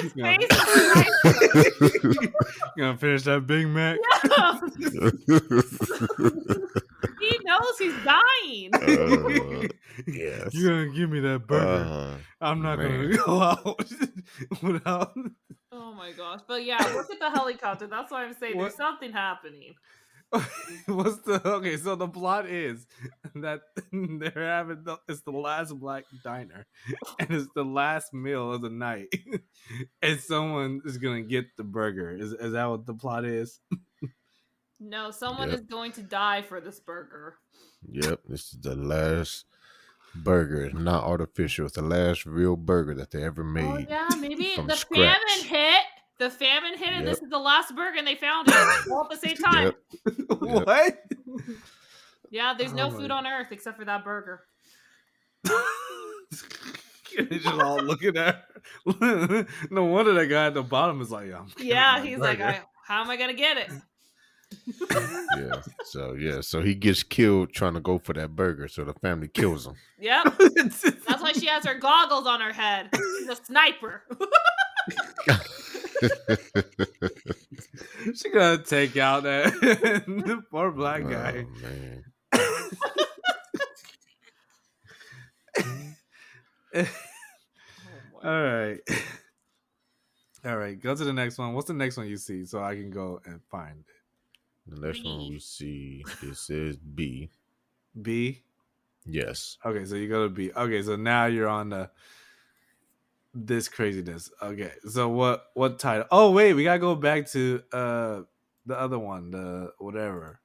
[0.03, 0.37] his Yeah.
[0.37, 2.33] face is right
[2.79, 3.99] Gonna finish that Big Mac.
[7.21, 8.71] He knows he's dying.
[8.75, 9.69] Uh,
[10.07, 10.55] yes.
[10.55, 11.85] You're gonna give me that burger?
[11.85, 13.11] Uh, I'm not man.
[13.13, 13.93] gonna go out
[14.63, 15.13] without.
[15.73, 16.41] Oh my gosh.
[16.47, 17.87] But yeah, look at the helicopter.
[17.87, 18.65] That's why I'm saying What?
[18.65, 19.75] there's something happening.
[20.87, 21.77] What's the okay?
[21.77, 22.87] So the plot is
[23.35, 23.63] that
[23.93, 26.67] they're having the, it's the last black diner,
[27.19, 29.09] and it's the last meal of the night,
[30.03, 32.11] and someone is gonna get the burger.
[32.11, 33.61] Is is that what the plot is?
[34.79, 35.59] No, someone Yep.
[35.59, 37.37] is going to die for this burger.
[37.91, 39.45] Yep, this is the last
[40.15, 40.65] burger.
[40.65, 41.67] It's not artificial.
[41.67, 43.65] It's the last real burger that they ever oh, made.
[43.65, 45.19] Oh yeah, maybe the scratch.
[45.19, 45.85] famine hit.
[46.21, 47.15] The famine hit, and Yep.
[47.15, 48.55] this is the last burger, and they found it
[48.91, 49.73] all at the same time.
[50.29, 50.39] Yep.
[50.67, 51.05] what?
[52.31, 54.43] Yeah, there's no Oh my food on earth except for that burger.
[57.17, 58.45] They're just all looking at.
[59.01, 59.47] Her.
[59.71, 62.39] no wonder that guy at the bottom is like, yeah, I'm Yeah, my he's like,
[62.39, 63.71] burger." I, how am I gonna get it?
[65.39, 65.63] Yeah.
[65.85, 68.69] So yeah, so he gets killed trying to go for that burger.
[68.69, 69.75] So the family kills him.
[69.99, 72.91] Yep, that's why she has her goggles on her head.
[73.19, 74.05] She's a sniper.
[78.15, 81.47] She gonna take out that poor black oh, guy.
[81.47, 82.05] Oh, man.
[88.23, 88.79] All right.
[90.45, 91.53] All right, go to the next one.
[91.53, 93.87] What's the next one you see so I can go and find it?
[94.75, 95.31] The next one B.
[95.31, 97.31] we see it says B.
[98.01, 98.43] B.
[99.05, 99.59] Yes.
[99.65, 100.51] Okay, so you go to B.
[100.57, 101.91] Okay, so now you're on the
[103.35, 104.31] this craziness.
[104.43, 106.07] Okay, so what what title?
[106.11, 108.21] Oh wait, we gotta go back to uh
[108.67, 110.41] the other one, the whatever,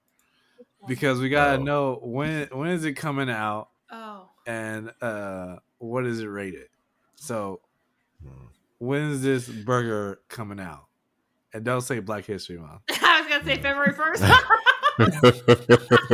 [0.88, 1.64] because we gotta Oh.
[1.64, 4.30] know when when is it coming out Oh.
[4.48, 6.68] and uh what is it rated.
[7.16, 7.62] So
[8.24, 8.46] Hmm.
[8.80, 10.86] when is this burger coming out?
[11.54, 12.82] And don't say Black History Month.
[13.02, 14.24] I was gonna say February first.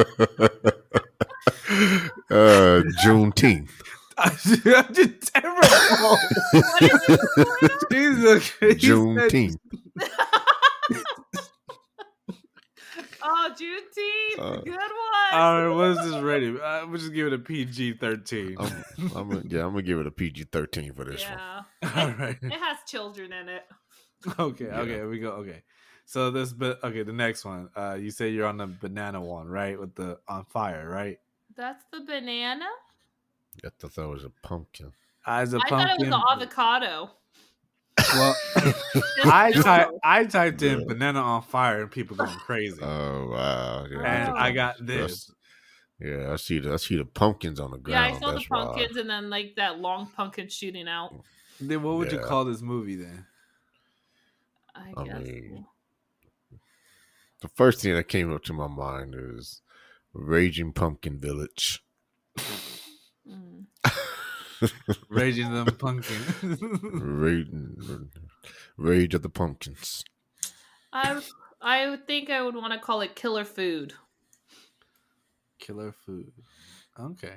[2.29, 3.69] uh, Juneteenth.
[4.17, 6.17] I'm just terrible.
[6.51, 7.19] what is it?
[7.91, 9.57] Jesus, Juneteenth.
[13.23, 14.39] Oh, Juneteenth.
[14.39, 15.33] Uh, Good one.
[15.33, 16.59] All right, what is this rated?
[16.59, 18.55] Uh, we'll just give it a PG thirteen.
[18.59, 18.83] I'm,
[19.15, 21.39] I'm gonna, yeah, I'm gonna give it a PG thirteen for this one.
[21.95, 22.37] All right.
[22.41, 23.63] It has children in it.
[24.39, 24.65] Okay.
[24.65, 24.79] Yeah.
[24.79, 25.03] Okay.
[25.03, 25.31] We go.
[25.33, 25.63] Okay.
[26.05, 27.69] So this, but okay, the next one.
[27.75, 29.79] Uh, you say you're on the banana one, right?
[29.79, 31.19] With the on fire, right?
[31.55, 32.65] That's the banana.
[33.65, 34.91] I thought that was a pumpkin.
[35.25, 37.11] As a I thought it was an avocado.
[38.15, 38.35] well,
[39.25, 39.61] I no.
[39.61, 40.85] type I typed in Yeah.
[40.87, 43.85] banana on fire and people going crazy, Oh wow!
[43.91, 44.37] Yeah, and.
[44.37, 45.29] I got this.
[45.99, 48.09] Yeah, I see the I see the pumpkins on the ground.
[48.11, 48.17] Yeah.
[48.17, 48.63] I saw the That's why.
[48.65, 51.13] pumpkins and then like that long pumpkin shooting out.
[51.59, 53.25] Then what would you call this movie then?
[54.73, 55.19] I I guess.
[55.21, 55.65] mean-
[57.41, 59.61] The first thing that came up to my mind is
[60.13, 61.83] Raging Pumpkin Village.
[65.09, 66.57] Raging the Pumpkin.
[66.93, 67.47] Rage,
[68.77, 70.03] Rage of the Pumpkins.
[70.93, 71.21] I
[71.61, 73.93] I would think I would want to call it killer food.
[75.59, 76.31] Killer food.
[76.99, 77.35] Okay.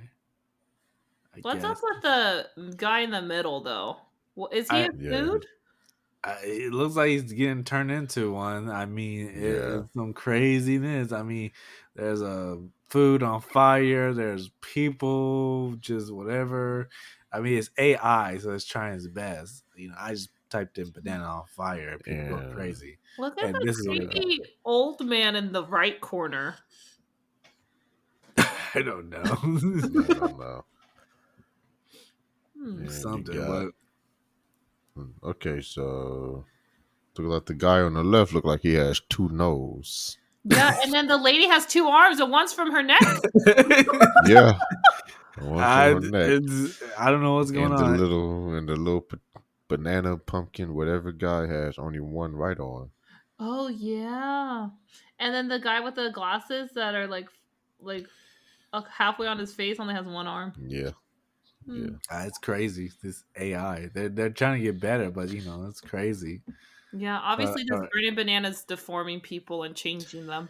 [1.34, 1.70] I What's guess.
[1.70, 3.96] up with the guy in the middle though?
[4.52, 5.10] Is he I- a Yeah.
[5.24, 5.46] food?
[6.26, 8.70] I, it looks like he's getting turned into one.
[8.70, 9.80] I mean, Yeah.
[9.80, 11.12] it's some craziness.
[11.12, 11.50] I mean,
[11.94, 12.62] there's a
[12.94, 14.14] food on fire.
[14.14, 16.88] There's people, just whatever.
[17.32, 19.64] I mean, it's AI, so it's trying its best.
[19.76, 21.88] You know, I just typed in banana on fire.
[21.88, 22.98] and People go crazy.
[23.18, 26.54] Look at And the this is what it- creepy old man in the right corner.
[28.38, 29.22] I don't know.
[29.24, 30.64] I don't know.
[32.56, 32.86] Hmm.
[32.88, 33.72] Something, got-
[34.96, 36.44] but Okay, so
[37.18, 40.16] look like the guy on the left look like he has two nose.
[40.44, 43.00] Yeah, and then the lady has two arms, and one's from her neck.
[44.26, 44.58] Yeah.
[45.36, 46.28] I, for her neck.
[46.28, 49.06] it's, I don't know what's going and the little and the little
[49.68, 52.90] banana pumpkin, whatever guy has only one right arm.
[53.40, 54.68] Oh yeah,
[55.18, 57.26] and then the guy with the glasses that are like,
[57.80, 58.06] like,
[58.72, 60.52] uh, halfway on his face only has one arm.
[60.68, 60.90] Yeah.
[61.66, 61.84] Hmm.
[61.84, 61.90] Yeah.
[62.10, 62.92] Ah, it's crazy.
[63.02, 66.42] This AI, they're they're trying to get better, but you know, it's crazy.
[66.96, 67.90] Yeah, obviously, Uh, this alright.
[67.92, 70.48] burning banana's deforming people and changing them.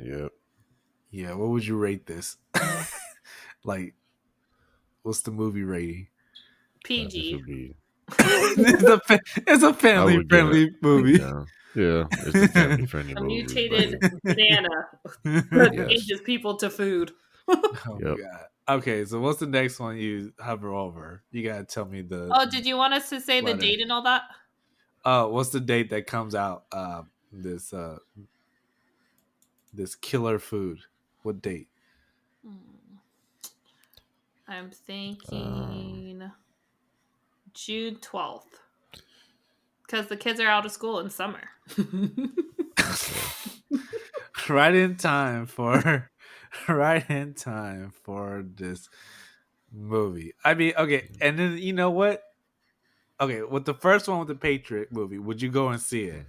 [0.00, 0.30] Yep.
[1.10, 2.36] Yeah, what would you rate this?
[3.64, 3.94] like,
[5.02, 6.08] what's the movie rating?
[6.08, 7.42] Uh, PG.
[7.46, 7.74] be
[8.08, 9.00] it's a
[9.48, 11.12] it's a family would give friendly movie.
[11.18, 11.44] yeah.
[11.74, 12.04] Yeah.
[12.12, 13.18] It's a family friendly movie.
[13.18, 13.34] A movie.
[13.34, 14.68] mutated but- banana
[15.24, 15.88] that Yes.
[15.90, 17.10] changes people to food.
[17.48, 18.16] Oh, Yep.
[18.18, 18.76] God.
[18.78, 21.22] Okay, so what's the next one you hover over?
[21.32, 22.28] You gotta tell me the.
[22.32, 24.22] Oh, did you want us to say the date and all that?
[25.06, 26.64] Uh, what's the date that comes out?
[26.72, 27.98] Uh, this uh,
[29.72, 30.80] this killer food.
[31.22, 31.68] What date?
[32.44, 32.56] Hmm.
[34.48, 36.28] I'm thinking
[37.54, 38.42] June 12th.
[39.82, 41.50] Because the kids are out of school in summer.
[44.48, 46.10] right in time for
[46.68, 48.88] right in time for this
[49.72, 50.32] movie.
[50.44, 52.24] I mean, okay, and then you know what?
[53.20, 56.26] Okay, with the first one with the Patriot movie, would you go and see it?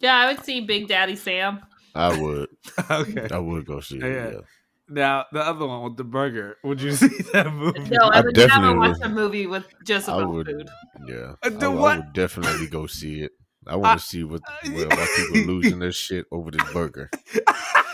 [0.00, 1.60] yeah, I would see Big Daddy Sam.
[1.94, 2.48] I would.
[2.90, 3.28] okay.
[3.30, 4.02] I would go see it.
[4.02, 4.30] Yeah.
[4.30, 4.40] Yeah.
[4.88, 7.80] Now the other one with the burger, would you see that movie?
[7.90, 9.06] No, I I would never definitely watch would.
[9.06, 10.46] a movie with just I about would.
[10.46, 10.68] food.
[11.08, 11.14] Yeah.
[11.14, 13.32] Uh, I, the I would definitely go see it.
[13.66, 17.10] I want to see what why, why people losing their shit over this burger.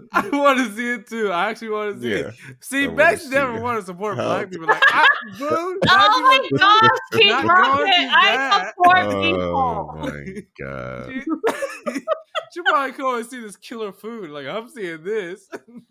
[0.12, 1.30] I want to see it too.
[1.30, 2.28] I actually want to see Yeah.
[2.28, 2.34] it.
[2.60, 4.66] See, I Bex never want to support How- black people.
[4.66, 5.06] Like, I,
[5.38, 7.68] boo, Oh black my people- gosh, King not Rocket!
[7.68, 9.42] going through I support Oh people.
[9.56, 11.12] Oh my god.
[11.94, 12.00] She,
[12.54, 14.30] she probably go and see this killer food.
[14.30, 15.48] Like I'm seeing this.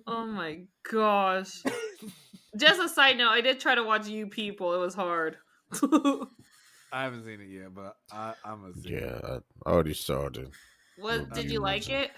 [0.08, 0.62] Oh my
[0.92, 1.62] gosh.
[2.58, 4.74] Just a side note, I did try to watch You People.
[4.74, 5.38] It was hard.
[6.94, 8.90] I haven't seen it yet, but I, I'm gonna see.
[8.94, 9.44] Yeah, it.
[9.66, 10.52] I already started.
[10.98, 12.12] what did you you like mentioned- it?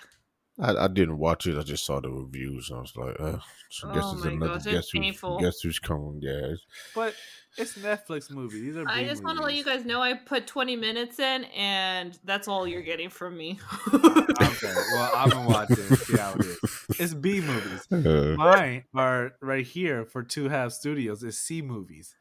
[0.59, 1.57] I, I didn't watch it.
[1.57, 2.69] I just saw the reviews.
[2.69, 3.39] And I was like, uh,
[3.69, 6.19] so I guess Oh it's another gosh, guess who's, guess who's coming.
[6.21, 6.59] Yeah, it's-
[6.93, 7.15] But
[7.57, 8.61] it's Netflix movie.
[8.61, 8.87] These are.
[8.87, 12.17] I B just want to let you guys know I put 20 minutes in, and
[12.23, 13.59] that's all you're getting from me.
[14.41, 15.77] Okay, well I've been watching.
[15.77, 15.89] watch it.
[15.89, 16.59] and See how it is.
[16.99, 17.87] It's B movies.
[17.91, 21.23] uh, Mine are right here for Two Half Studios.
[21.23, 22.15] It's C movies.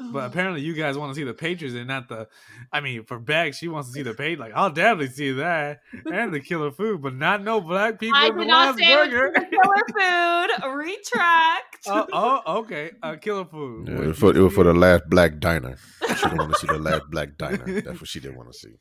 [0.00, 2.28] But apparently, you guys want to see the Patriots and not the.
[2.72, 4.38] I mean, for Beck, she wants to see the page.
[4.38, 8.28] Like, I'll definitely see that and the killer food, but not no black people I
[8.28, 9.32] in the did not last say it burger.
[9.34, 10.74] was killer food.
[10.76, 11.78] Retract.
[11.88, 12.90] oh, oh, okay.
[13.02, 13.88] Uh, killer food.
[13.88, 15.76] yeah, it, was for, it was for the last black diner.
[16.08, 17.80] She didn't want to see the last black diner.
[17.80, 18.74] That's what she didn't want to see.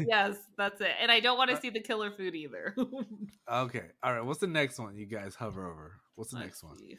[0.06, 0.90] yes, that's it.
[1.00, 2.74] And I don't want to see the killer food either.
[3.50, 3.82] Okay.
[4.04, 4.24] All right.
[4.24, 5.92] What's the next one you guys hover over?
[6.14, 6.78] What's the Let's next one?
[6.78, 6.98] see.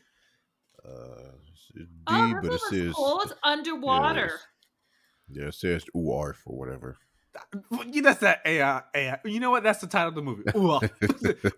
[0.88, 1.32] Uh,
[1.76, 3.20] it's D, Oh, but it says is cool.
[3.24, 4.40] It's underwater.
[5.30, 6.98] yeah, it says UR for whatever.
[7.92, 8.82] You- That's that AI.
[8.94, 9.20] AI.
[9.26, 9.64] You know what?
[9.64, 10.44] That's the title of the movie.
[10.56, 10.80] Ooh,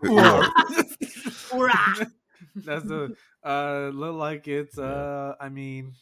[0.11, 0.41] ooh.
[2.55, 5.93] That's the uh look like it's uh I mean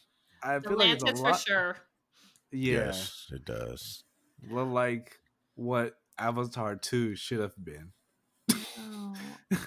[0.43, 1.77] I feel like it's a Atlantis for sure.
[2.51, 4.03] Yeah, Yes, it does.
[4.49, 5.19] look like
[5.55, 7.91] what Avatar two should have been.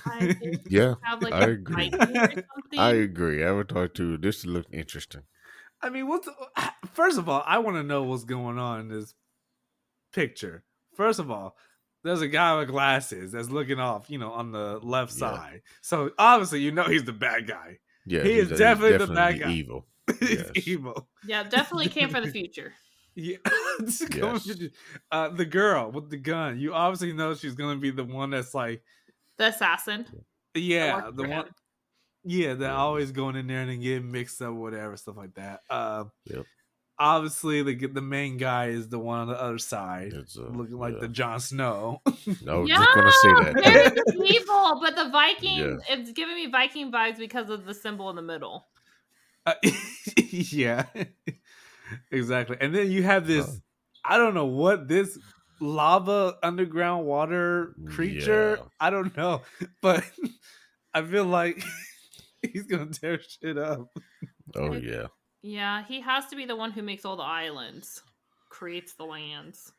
[0.06, 1.90] I did Yeah, have like I a agree.
[1.92, 2.78] Or something.
[2.78, 3.42] I agree.
[3.42, 5.22] Avatar 2, this look interesting.
[5.82, 6.28] I mean, what's
[6.92, 9.14] first of all, I want to know what's going on in this
[10.12, 10.64] picture.
[10.96, 11.56] First of all,
[12.02, 15.18] there's a guy with glasses that's looking off, you know, on the left Yeah.
[15.18, 15.62] side.
[15.82, 17.78] So obviously, you know, he's the bad guy.
[18.06, 19.50] Yeah, He is he's definitely the bad guy.
[19.50, 19.86] evil.
[20.20, 20.66] he's Yes.
[20.66, 21.08] evil.
[21.26, 22.72] yeah, definitely came for the future.
[23.16, 23.36] Yeah,
[23.80, 24.58] Just going Yes.
[25.12, 26.58] uh, the girl with the gun.
[26.58, 28.82] You obviously know she's gonna be the one that's like,
[29.38, 30.06] The assassin.
[30.54, 31.46] yeah, the one.
[32.26, 32.76] Yeah, they're Yeah.
[32.76, 35.60] always going in there and then getting mixed up, whatever stuff like that.
[35.68, 36.44] Uh, Yep.
[36.96, 40.78] Obviously, the the main guy is the one on the other side, It's, uh, looking
[40.78, 41.00] like yeah.
[41.00, 42.00] the Jon Snow.
[42.42, 43.54] no, was yeah, just gonna say that.
[44.16, 45.76] very evil, but the Viking, Yeah.
[45.88, 48.68] it's giving me Viking vibes because of the symbol in the middle.
[49.44, 49.54] Uh,
[50.16, 50.86] yeah,
[52.12, 52.56] exactly.
[52.60, 53.46] And then you have this.
[53.48, 53.52] Uh.
[54.06, 55.18] I don't know what this
[55.60, 58.58] lava underground water creature.
[58.58, 58.66] Yeah.
[58.80, 59.42] I don't know,
[59.80, 60.04] but
[60.92, 61.62] I feel like
[62.52, 63.88] he's gonna tear shit up.
[64.54, 65.06] Oh yeah.
[65.42, 68.02] Yeah, he has to be the one who makes all the islands,
[68.48, 69.72] creates the lands.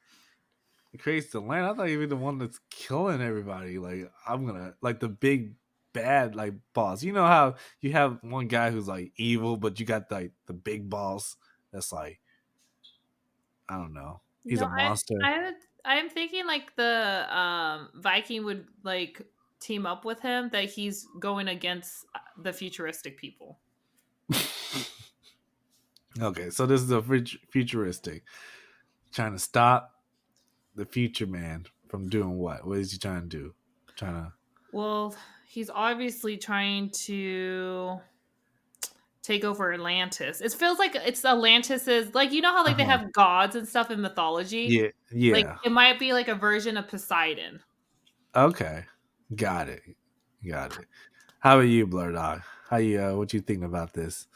[0.99, 1.65] Creates the land.
[1.65, 3.79] I thought he'd be the one that's killing everybody.
[3.79, 5.55] Like I'm gonna like the big
[5.91, 7.03] bad like boss.
[7.03, 10.53] You know how you have one guy who's like evil, but you got like the
[10.53, 11.35] big boss
[11.73, 12.19] that's like
[13.67, 14.21] I don't know.
[14.45, 15.15] He's No, a I- monster.
[15.23, 15.51] I,
[15.83, 19.21] I'm thinking like the um, Viking would like
[19.59, 23.59] team up with him that he's going against uh, the futuristic people.
[26.21, 27.01] Okay, so this is a
[27.51, 28.23] futuristic
[29.13, 29.91] trying to stop
[30.75, 32.65] the future man from doing what?
[32.65, 33.53] What is he trying to do?
[33.97, 34.33] Trying to
[34.71, 35.13] Well,
[35.47, 37.99] he's obviously trying to
[39.25, 40.39] take over Atlantis.
[40.41, 42.99] It feels like it's Atlantis's like you know how like they Uh-huh.
[42.99, 44.67] have gods and stuff in mythology.
[44.69, 45.33] yeah, yeah.
[45.33, 47.61] Like it might be like a version of Poseidon.
[48.35, 48.85] okay,
[49.35, 49.81] got it,
[50.47, 50.85] got it.
[51.39, 52.41] How about you, Blur Dog?
[52.69, 53.01] How you?
[53.01, 54.27] Uh, what you think about this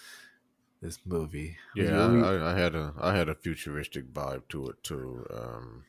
[0.81, 1.57] this movie?
[1.75, 5.25] Yeah, We- I, I, I had a I had a futuristic vibe to it too.
[5.33, 5.83] Um,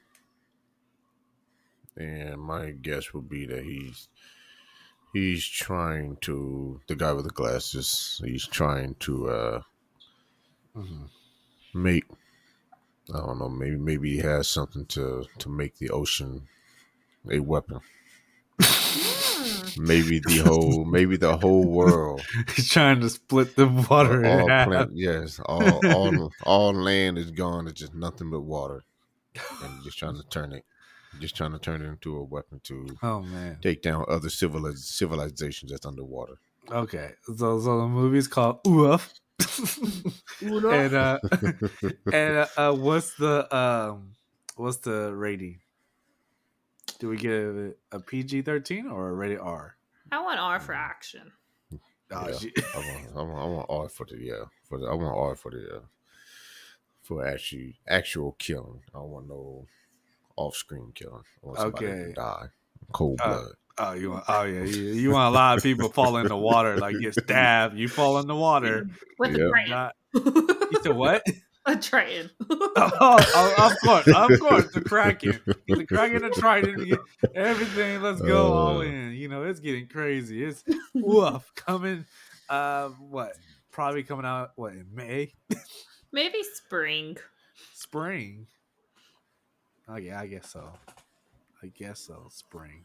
[1.96, 4.08] and my guess would be that he's
[5.12, 8.20] he's trying to the guy with the glasses.
[8.24, 9.62] He's trying to uh,
[10.76, 11.08] Mhm.
[11.74, 12.04] make
[13.12, 16.46] I don't know maybe maybe he has something to to make the ocean
[17.30, 17.80] a weapon.
[19.76, 22.22] Maybe the whole maybe the whole world
[22.56, 24.68] He's trying to split the water in all half.
[24.68, 27.66] plant, yes all all all land is gone.
[27.68, 28.82] It's just nothing but water,
[29.62, 30.64] and just trying to turn it,
[31.18, 33.58] just trying to turn it into a weapon to Oh man.
[33.60, 36.38] take down other civiliz- civilizations that's underwater.
[36.70, 39.12] Okay, so so the movie's called Oof.
[40.42, 41.18] and uh,
[42.12, 44.12] and uh, uh, what's the um,
[44.56, 45.60] what's the rating?
[46.98, 49.76] Do we give it a PG thirteen or a rated R?
[50.12, 51.32] I want R for action.
[51.72, 51.78] Oh,
[52.28, 52.50] Yeah.
[52.74, 55.34] I want, I want, I want R for the yeah, for the, I want R
[55.36, 55.80] for the uh,
[57.02, 58.82] for actually actual killing.
[58.94, 59.66] I don't want no
[60.46, 61.22] off screen killing.
[61.42, 61.86] I want Okay.
[61.86, 62.46] to die,
[62.92, 63.52] cold Uh, blood.
[63.78, 64.24] Oh, you want?
[64.28, 67.14] Oh yeah, you, you want a lot of people fall in the water, like get
[67.24, 67.76] stabbed.
[67.78, 68.86] You fall in the water.
[69.18, 69.46] With Yeah.
[69.46, 69.70] a Triton.
[69.70, 71.22] Not, you said what?
[71.66, 72.30] a Triton.
[72.50, 76.98] Oh, oh, of course, of course, the Kraken, the Kraken, the Trident,
[77.34, 78.02] everything.
[78.02, 78.82] Let's go all Uh.
[78.82, 79.12] in.
[79.12, 80.44] You know, it's getting crazy.
[80.44, 80.62] It's
[80.94, 82.04] woof coming.
[82.48, 83.32] Uh, what?
[83.70, 85.32] Probably coming out what in May,
[86.12, 87.16] Maybe spring.
[87.74, 88.46] spring.
[89.92, 90.70] Oh yeah, I guess so.
[91.62, 92.26] I guess so.
[92.30, 92.84] Spring.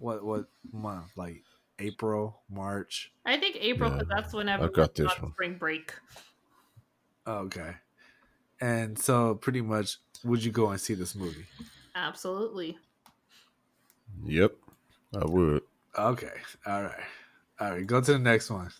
[0.00, 1.16] what what month?
[1.16, 1.42] Like
[1.78, 3.12] April, March.
[3.26, 5.32] I think April because Yeah, that's whenever I got this on one.
[5.32, 5.92] spring break.
[7.26, 7.72] Okay.
[8.60, 11.44] And so pretty much would you go and see this movie?
[11.94, 12.78] Absolutely.
[14.24, 14.54] Yep,
[15.14, 15.62] I would.
[15.96, 16.32] Okay.
[16.66, 17.04] All right.
[17.60, 17.86] All right.
[17.86, 18.70] Go to the next one.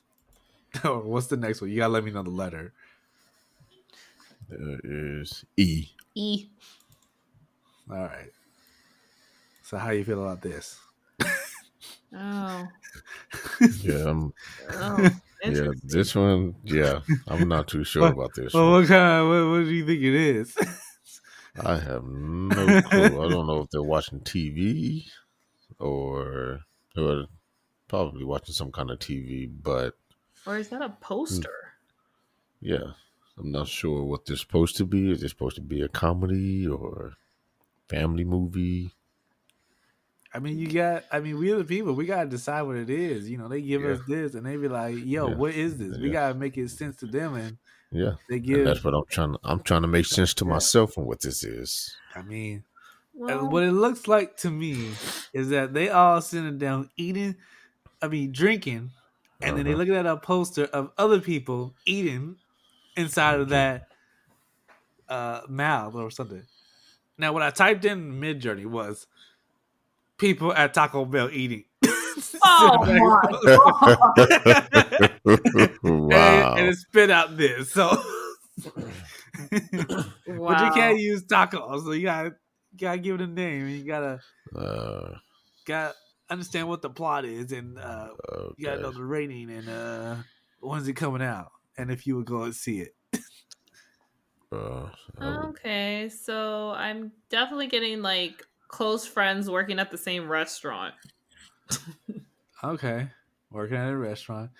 [0.82, 1.70] What's the next one?
[1.70, 2.72] You gotta let me know the letter.
[4.48, 5.88] There is E.
[6.14, 6.46] E.
[7.90, 8.30] All right.
[9.62, 10.78] So how you feel about this?
[12.16, 12.66] Oh.
[13.82, 14.32] Yeah, I'm,
[14.72, 15.10] Oh.
[15.44, 15.68] yeah.
[15.84, 18.80] This one, yeah, I'm not too sure about this Well, one.
[18.80, 20.56] what kind of, what, what do you think it is?
[21.62, 23.04] I have no clue.
[23.26, 25.04] I don't know if they're watching TV
[25.78, 26.60] or
[26.96, 27.26] or
[27.88, 29.94] probably watching some kind of TV, but
[30.46, 31.74] Or is that a poster?
[32.60, 32.92] yeah,
[33.38, 35.10] I'm not sure what they're supposed to be.
[35.10, 37.14] Is it supposed to be a comedy or
[37.88, 38.94] family movie?
[40.32, 41.04] I mean, you got.
[41.10, 41.94] I mean, we are the people.
[41.94, 43.30] We gotta decide what it is.
[43.30, 43.98] You know, they give Yeah.
[43.98, 45.34] us this, and they be like, "Yo, Yeah.
[45.34, 46.10] what is this?" We Yeah.
[46.10, 47.58] gotta make it sense to them, and
[47.90, 48.64] Yeah, they and give.
[48.64, 49.32] that's what I'm trying.
[49.34, 52.00] To, I'm trying to make sense to myself on what this is.
[52.14, 52.64] I mean,
[53.28, 57.36] uh, Well, what it looks like to me is that they all sitting down eating.
[58.02, 58.92] I mean, drinking,
[59.42, 59.76] and then they Uh-huh.
[59.76, 62.38] looking at a poster of other people eating
[62.96, 63.88] inside of that
[65.08, 66.46] uh, mouth or something.
[67.18, 69.08] Now, what I typed in Midjourney was
[70.18, 71.64] people at Taco Bell eating.
[72.42, 72.98] Oh my
[73.46, 73.98] god.
[75.84, 76.52] wow.
[76.52, 77.70] and, and it spit out this.
[77.70, 78.02] So,
[79.50, 82.34] but you can't use tacos, so you gotta
[82.72, 83.68] you gotta give it a name.
[83.68, 84.20] You gotta
[84.56, 85.14] uh,
[85.64, 85.94] gotta
[86.28, 88.08] understand what the plot is, and uh,
[88.56, 90.16] you gotta know the rating and uh,
[90.60, 92.94] when's it coming out, and if you would go and see it.
[94.52, 100.94] Uh, Okay, so I'm definitely getting like close friends working at the same restaurant.
[102.62, 103.10] Okay,
[103.50, 104.50] working at a restaurant,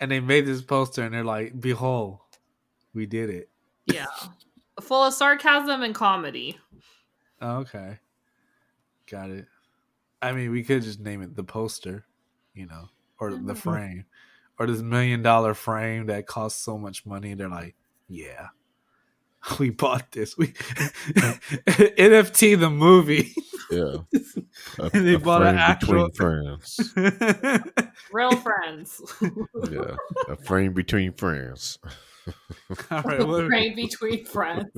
[0.00, 2.20] and they made this poster, and they're like, "Behold,
[2.94, 3.50] we did it."
[3.86, 4.06] Yeah.
[4.80, 6.58] Full of sarcasm and comedy.
[7.42, 8.00] Okay,
[9.06, 9.46] got it.
[10.22, 12.06] I mean, we could just name it the poster,
[12.54, 13.54] you know, or the Mhm.
[13.54, 14.06] frame,
[14.58, 17.34] or this million dollar frame that costs so much money.
[17.34, 17.76] They're like,
[18.08, 18.48] yeah,
[19.58, 20.36] we bought this.
[20.36, 20.46] We
[21.98, 23.32] NFT the movie.
[23.70, 23.96] yeah.
[24.78, 26.94] A, And they a bought an actual- between friends.
[28.12, 29.00] Real friends.
[29.70, 29.96] Yeah,
[30.28, 31.78] a frame between friends.
[32.90, 34.68] All right, what, Right between friends.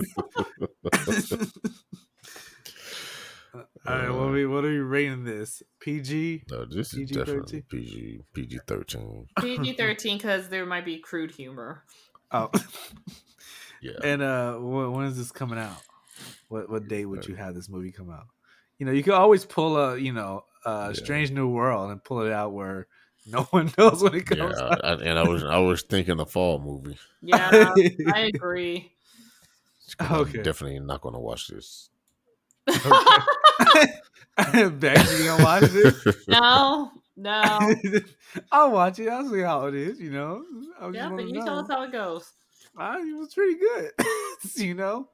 [3.54, 3.62] all
[3.96, 5.62] right, what are we what are we rating this?
[5.80, 6.44] PG.
[6.50, 7.14] No, this is PG-13?
[7.14, 9.26] definitely PG PG thirteen.
[9.40, 11.82] PG thirteen because there might be crude humor.
[12.30, 12.50] Oh,
[13.82, 15.76] Yeah, and uh, wh- when is this coming out?
[16.48, 18.26] What what day would you have this movie come out?
[18.78, 20.92] You know, you could always pull a you know a Yeah.
[20.92, 22.86] Strange New World and pull it out where
[23.26, 24.36] no one knows when it yeah.
[24.36, 24.84] comes out.
[24.84, 26.98] I, and I was I was thinking the fall movie.
[27.22, 27.72] Yeah,
[28.12, 28.92] I agree.
[30.00, 30.38] Okay.
[30.38, 31.90] I'm definitely not going to watch this.
[34.36, 36.06] Bex, you gonna watch this?
[36.28, 37.74] no, no.
[38.52, 39.08] I'll watch it.
[39.08, 40.00] I'll see how it is.
[40.00, 40.44] You know.
[40.80, 41.44] I just Yeah, but you know.
[41.44, 42.32] tell us how it goes.
[42.82, 43.90] Ah, it was pretty good.
[44.56, 45.10] you know,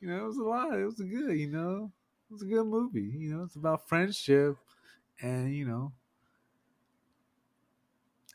[0.00, 0.72] you know, it was a lot.
[0.78, 1.38] It was a good.
[1.38, 1.92] You know,
[2.30, 3.02] it was a good movie.
[3.02, 4.56] You know, it's about friendship,
[5.20, 5.92] and you know,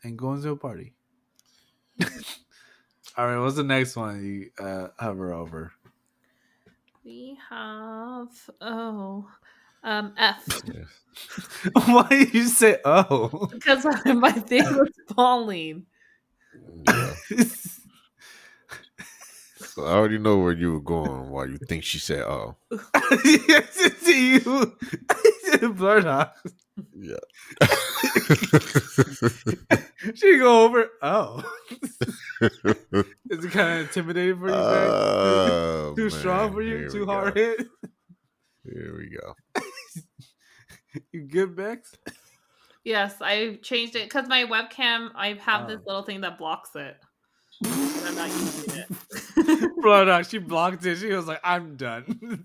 [0.04, 0.94] and going to a party.
[3.16, 5.72] All right, what's the next one you uh, hover over?
[7.04, 8.28] We have
[8.60, 9.28] oh
[9.82, 10.62] um F
[11.72, 13.48] Why did you say oh?
[13.50, 15.84] because my thing was falling.
[16.86, 17.14] Yeah.
[19.78, 21.30] So I already know where you were going.
[21.30, 22.56] Why you think she said, "Oh,
[24.02, 24.76] See you,
[25.72, 26.32] blurt out.
[26.98, 27.14] yeah."
[30.14, 30.86] She go over.
[31.02, 31.42] Oh,
[32.40, 32.50] is
[33.44, 34.52] it kind of intimidating for you?
[34.52, 34.90] Bex?
[34.90, 36.88] Oh, Too strong for you?
[36.90, 37.40] Too hard go.
[37.40, 37.66] hit?
[38.64, 39.34] Here we go.
[41.12, 41.94] You good, Bex?
[42.84, 45.10] Yes, I changed it because my webcam.
[45.14, 45.84] I have this Oh.
[45.86, 46.96] little thing that blocks it.
[47.64, 49.70] And I'm not using it.
[49.82, 50.26] Blurt out.
[50.26, 50.96] She blocked it.
[50.98, 52.44] She was like, "I'm done."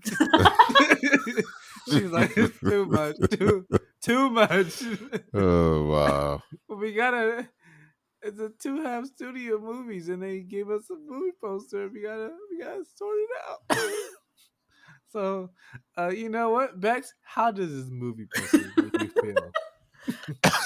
[1.88, 3.16] She's like, "It's too much.
[3.30, 3.66] Too
[4.02, 4.82] too much."
[5.34, 6.42] Oh wow.
[6.68, 7.48] We gotta.
[8.22, 11.88] It's a Two Halves studio movies, and they gave us a movie poster.
[11.92, 13.78] We gotta, we gotta sort it out.
[15.08, 15.50] so,
[15.98, 17.12] uh, you know what, Bex?
[17.22, 19.52] How does this movie poster make you feel?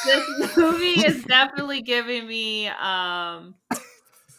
[0.04, 3.54] this movie is definitely giving me um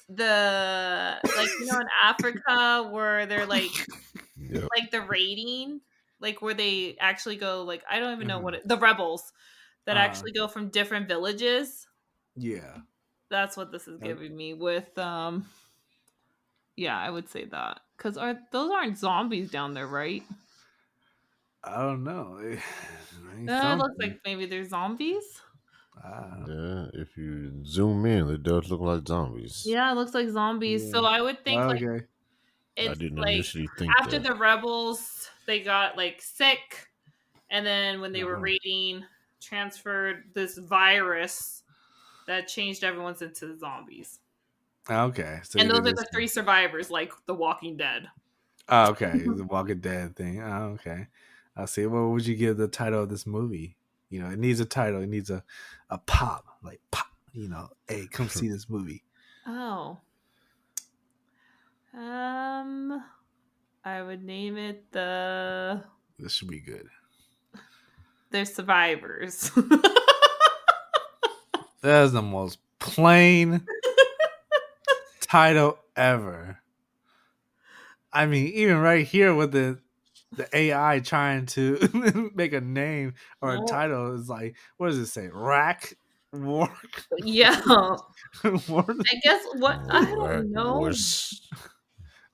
[0.10, 3.88] the like you know in Africa where they're like
[4.38, 4.74] Yep.
[4.78, 5.82] like the raiding,
[6.20, 9.34] like where they actually go like I don't even know what it, the rebels
[9.86, 9.98] that Uh-huh.
[9.98, 11.88] actually go from different villages.
[12.36, 12.82] Yeah.
[13.30, 15.46] That's what this is Uh, giving me with um
[16.76, 17.82] yeah, I would say that.
[17.98, 20.24] Cuz are those aren't zombies down there, right?
[21.64, 22.38] I don't know.
[23.32, 25.42] It, Uh, it looks like maybe they're zombies.
[26.04, 26.48] Ah.
[26.48, 29.66] Yeah, if you zoom in, it does look like zombies.
[29.66, 30.90] Yeah, it looks like zombies.
[30.90, 32.08] So I would think like okay.
[32.86, 34.20] I didn't like initially think after that.
[34.20, 36.90] the rebels they got like sick
[37.50, 38.42] and then when they were Uh-huh.
[38.42, 39.06] raiding
[39.42, 41.64] transferred this virus
[42.28, 44.20] that changed everyone's into zombies
[44.90, 45.42] Okay.
[45.44, 48.10] So and those are the three survivors like the walking dead
[48.68, 49.28] Oh, okay.
[49.28, 50.42] The Walking Dead thing.
[50.42, 51.08] Oh, okay.
[51.56, 51.86] I see.
[51.86, 53.78] What would you give the title of this movie?
[54.10, 55.02] You know, it needs a title.
[55.02, 55.44] It needs a,
[55.90, 56.46] a pop.
[56.64, 57.08] Like pop.
[57.34, 59.04] You know, hey, come see this movie.
[59.48, 59.98] oh
[61.98, 63.04] um
[63.84, 65.82] i would name it the
[66.20, 66.88] This should be good.
[68.30, 69.50] they're survivors
[71.82, 73.66] That is the most plain
[75.22, 76.60] title ever.
[78.12, 79.80] I mean, even right here with the
[80.32, 83.66] the AI trying to make a name or a Oh.
[83.66, 85.30] title is like, what does it say?
[85.34, 85.94] Rack
[86.32, 86.70] War.
[87.24, 87.60] yeah
[88.70, 88.86] War?
[89.12, 91.42] i guess what i don't know Wars,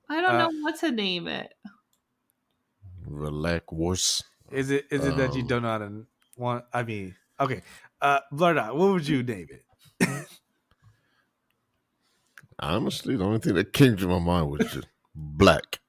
[0.10, 1.54] i don't Uh, know what to name it
[3.08, 4.24] Relax Wars.
[4.52, 6.66] Is it is it that you Um, don't know how to want?
[6.74, 7.62] I mean, okay,
[8.02, 8.76] uh, blurt out.
[8.76, 9.66] What would you name it?
[12.60, 15.80] Honestly, the only thing that came to my mind was just black.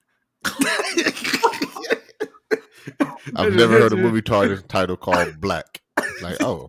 [3.35, 5.81] I've never heard a movie title, title called Black.
[6.23, 6.69] Like, oh,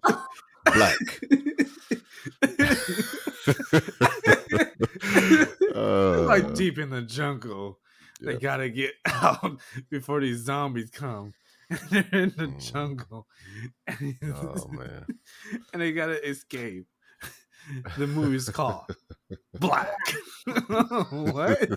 [0.65, 0.97] Black.
[5.75, 7.79] Uh, like deep in the jungle.
[8.21, 11.33] They gotta get out before these zombies come.
[11.69, 12.71] And They're in the Mm.
[12.73, 13.27] jungle,
[13.89, 15.05] oh man,
[15.73, 16.87] and they gotta escape.
[17.97, 18.85] The movie's called
[19.59, 19.91] Black.
[21.11, 21.69] what?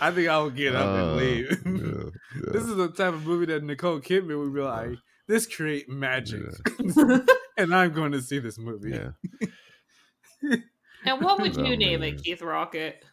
[0.00, 1.50] I think I would get up and Uh, leave.
[1.66, 2.52] yeah, yeah.
[2.52, 6.42] This is the type of movie that Nicole Kidman would be like, "This create magic,"
[7.56, 8.90] and I'm going to see this movie.
[8.90, 9.10] yeah.
[11.04, 12.14] And what would Oh, you name man.
[12.14, 13.04] it, Keith Rocket?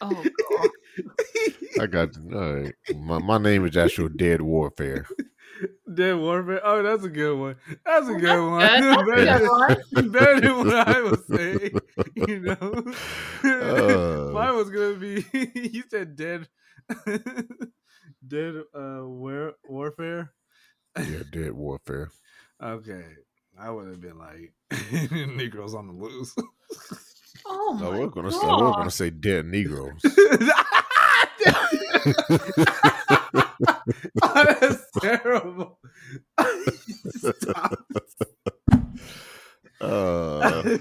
[0.00, 0.68] Oh, God.
[1.80, 2.74] I got all right.
[2.96, 5.06] my my name is actual Dead Warfare.
[5.92, 6.60] Dead Warfare.
[6.64, 7.56] Oh, that's a good one.
[7.84, 8.22] That's a good
[8.60, 9.04] that's one.
[9.04, 9.28] good.
[9.28, 9.48] That's a better, good
[9.94, 10.10] one.
[10.12, 11.70] better than what I was saying.
[12.16, 12.84] You know,
[13.44, 14.30] Uh.
[14.32, 15.24] mine was gonna be.
[15.54, 16.48] you said dead,
[18.26, 18.54] dead.
[18.74, 20.32] Uh, war warfare.
[20.96, 22.08] Yeah, Dead Warfare.
[22.62, 23.04] Okay,
[23.58, 24.52] I would have been like
[25.10, 26.34] Negroes on the loose.
[27.46, 30.00] Oh, I my was gonna say, I was gonna say Dead Negroes.
[34.14, 35.78] That's terrible.
[37.10, 37.78] Stop.
[39.80, 40.78] Uh,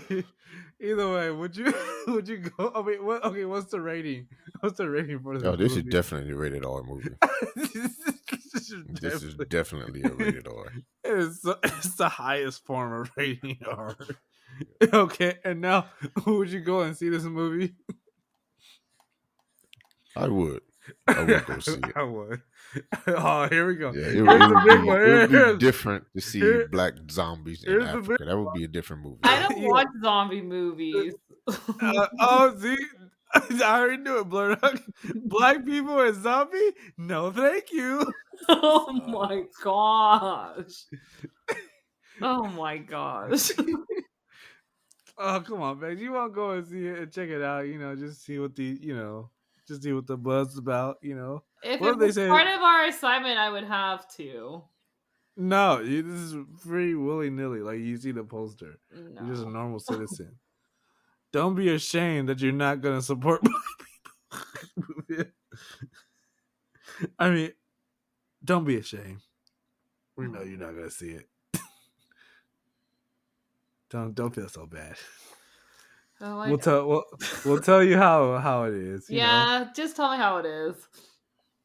[0.79, 1.73] Either way, would you
[2.07, 2.71] would you go?
[2.75, 3.23] Oh wait, what?
[3.25, 4.27] Okay, what's the rating?
[4.61, 5.47] What's the rating for this?
[5.47, 7.09] oh, this is definitely a rated R movie.
[7.55, 7.97] this is
[8.53, 10.65] This is definitely- definitely a rated R.
[11.03, 13.97] It's, the- it's the highest form of rating R.
[14.93, 15.87] Okay, and now
[16.25, 17.73] would you go and see this movie?
[20.15, 20.61] I would.
[21.07, 21.83] I would go see it.
[21.95, 22.41] I would.
[23.07, 23.91] Oh, here we go.
[23.93, 27.63] Yeah, it, would- it would be, it would be different to see here- black zombies
[27.63, 28.25] in here's big Africa.
[28.25, 29.19] That would be a different movie.
[29.23, 29.67] I don't Yeah.
[29.69, 31.13] watch zombie movies.
[31.81, 32.77] Uh, oh, see,
[33.35, 34.29] I already knew it.
[34.29, 34.57] Blur.
[35.25, 36.71] Black people and zombie?
[36.97, 38.05] No, thank you.
[38.47, 40.85] oh my gosh.
[42.21, 43.51] Oh my gosh.
[45.17, 45.97] Oh, come on, man.
[45.99, 47.67] You want to go and see it and check it out?
[47.67, 49.29] You know, just see what the you know,
[49.67, 50.97] just see what the buzz's about.
[51.01, 54.63] You know, If What it they say- part of our assignment, I would have to.
[55.37, 57.59] no, you, this is free willy nilly.
[57.61, 60.35] Like you see the poster, you're just a normal citizen.
[61.31, 63.41] Don't be ashamed that you're not gonna support
[64.29, 64.41] black
[65.09, 65.25] people.
[67.19, 67.51] I mean,
[68.43, 69.21] don't be ashamed.
[70.15, 71.27] We know you're not gonna see it.
[73.89, 74.95] don't don't feel so bad.
[76.25, 77.03] Oh, We'll tell we'll,
[77.43, 79.09] we'll tell you how how it is.
[79.09, 79.23] you know?
[79.23, 80.75] yeah, just tell me how it is.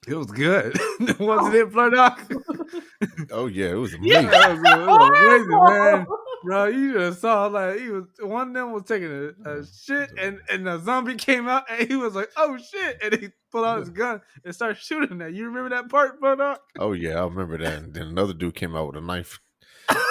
[0.09, 0.77] it was good.
[1.21, 1.53] Wasn't oh.
[1.55, 1.95] it, Flirt
[3.31, 4.19] Oh yeah, it was Yeah.
[4.19, 4.31] amazing.
[4.31, 6.07] That was, it was amazing, man.
[6.45, 9.13] Bro, you just saw like he was one of them was taking
[9.45, 12.99] a, a shit and and the zombie came out and he was like, oh shit,
[13.01, 15.35] and he pulled out his gun and started shooting that.
[15.35, 17.79] You remember that part, Flirt Oh yeah, I remember that.
[17.79, 19.39] And then another dude came out with a knife,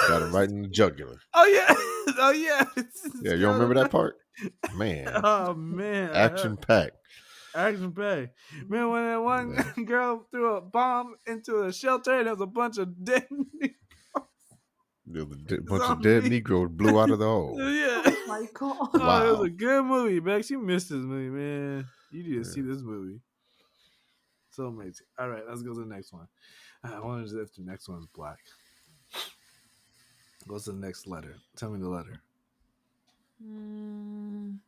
[0.08, 1.18] got him right in the jugular.
[1.34, 1.66] Oh yeah,
[2.18, 2.64] oh yeah.
[3.22, 4.16] Yeah, you don't remember that part?
[4.76, 6.96] Man, Oh man, action packed.
[7.54, 8.28] Action Pay.
[8.68, 9.82] Man, when that one Yeah.
[9.84, 13.26] girl threw a bomb into a shelter and there was a bunch of dead.
[15.06, 16.28] There was a de- bunch of dead Zombie.
[16.36, 17.56] Negroes blew out of the hole.
[17.58, 18.02] yeah.
[18.04, 18.76] Oh my god.
[18.94, 20.50] Oh, it was a good movie, Bex.
[20.50, 21.86] You missed this movie, man.
[22.12, 22.42] You need to Yeah.
[22.54, 23.20] see this movie.
[24.50, 25.06] So amazing.
[25.18, 26.28] All right, let's go to the next one.
[26.84, 28.38] I wonder if the next one's black.
[30.48, 31.36] What's the next letter?
[31.56, 32.20] Tell me the letter.
[33.44, 34.58] Mm,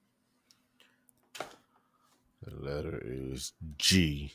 [2.43, 4.35] The letter is G.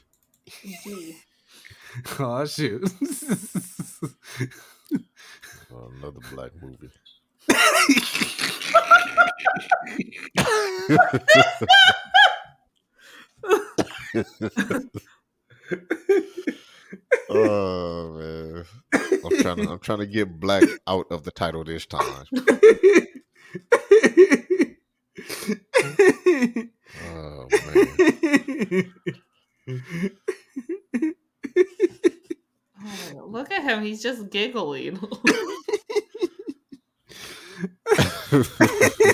[0.84, 1.16] G.
[2.20, 2.84] Oh shoot!
[5.72, 6.90] Oh, another black movie.
[17.30, 21.86] oh man, I'm trying to I'm trying to get black out of the title this
[21.86, 22.26] time.
[27.04, 28.94] Oh man,
[32.88, 33.82] Oh, look at him.
[33.84, 35.00] He's just giggling.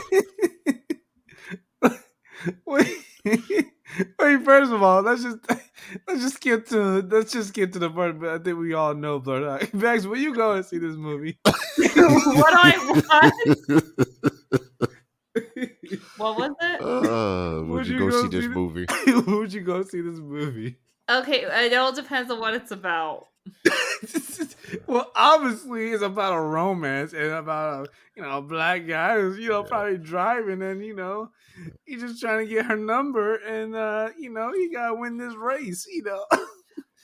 [2.65, 2.97] wait,
[4.19, 4.43] wait.
[4.43, 5.37] First of all, let's just
[6.07, 8.19] let's just get to let's just get to the part.
[8.19, 9.69] But I think we all know Blood Eye.
[9.73, 11.37] Max, will you go and see this movie?
[11.43, 13.83] what do I want?
[16.17, 16.81] What was it?
[16.81, 18.85] uh, would you go see this movie?
[19.27, 20.77] Would you go see this movie?
[21.09, 23.27] Okay, it all depends on what it's about.
[24.87, 29.37] well, obviously, it's about a romance and about a you know a black guy who's
[29.37, 29.67] you know Yeah.
[29.69, 31.31] probably driving and you know
[31.85, 35.35] he's just trying to get her number and uh you know he gotta win this
[35.35, 35.85] race.
[35.89, 36.25] You know,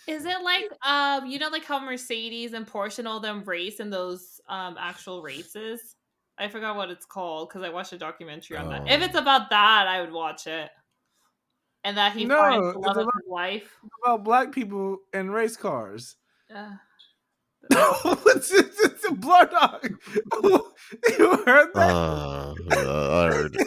[0.08, 3.80] Is it like um you know like how Mercedes and Porsche and all them race
[3.80, 5.96] in those um actual races?
[6.40, 8.88] I forgot what it's called because I watched a documentary on that.
[8.88, 9.06] If Oh.
[9.06, 10.70] it's about that, I would watch it.
[11.84, 13.78] And that he No, finds the it's love of about- his life.
[14.04, 16.16] about black people and race cars.
[16.54, 16.76] Uh,
[17.70, 19.90] it's, it's, it's a blood dog.
[21.20, 21.90] you heard that?
[21.92, 23.58] Uh, I heard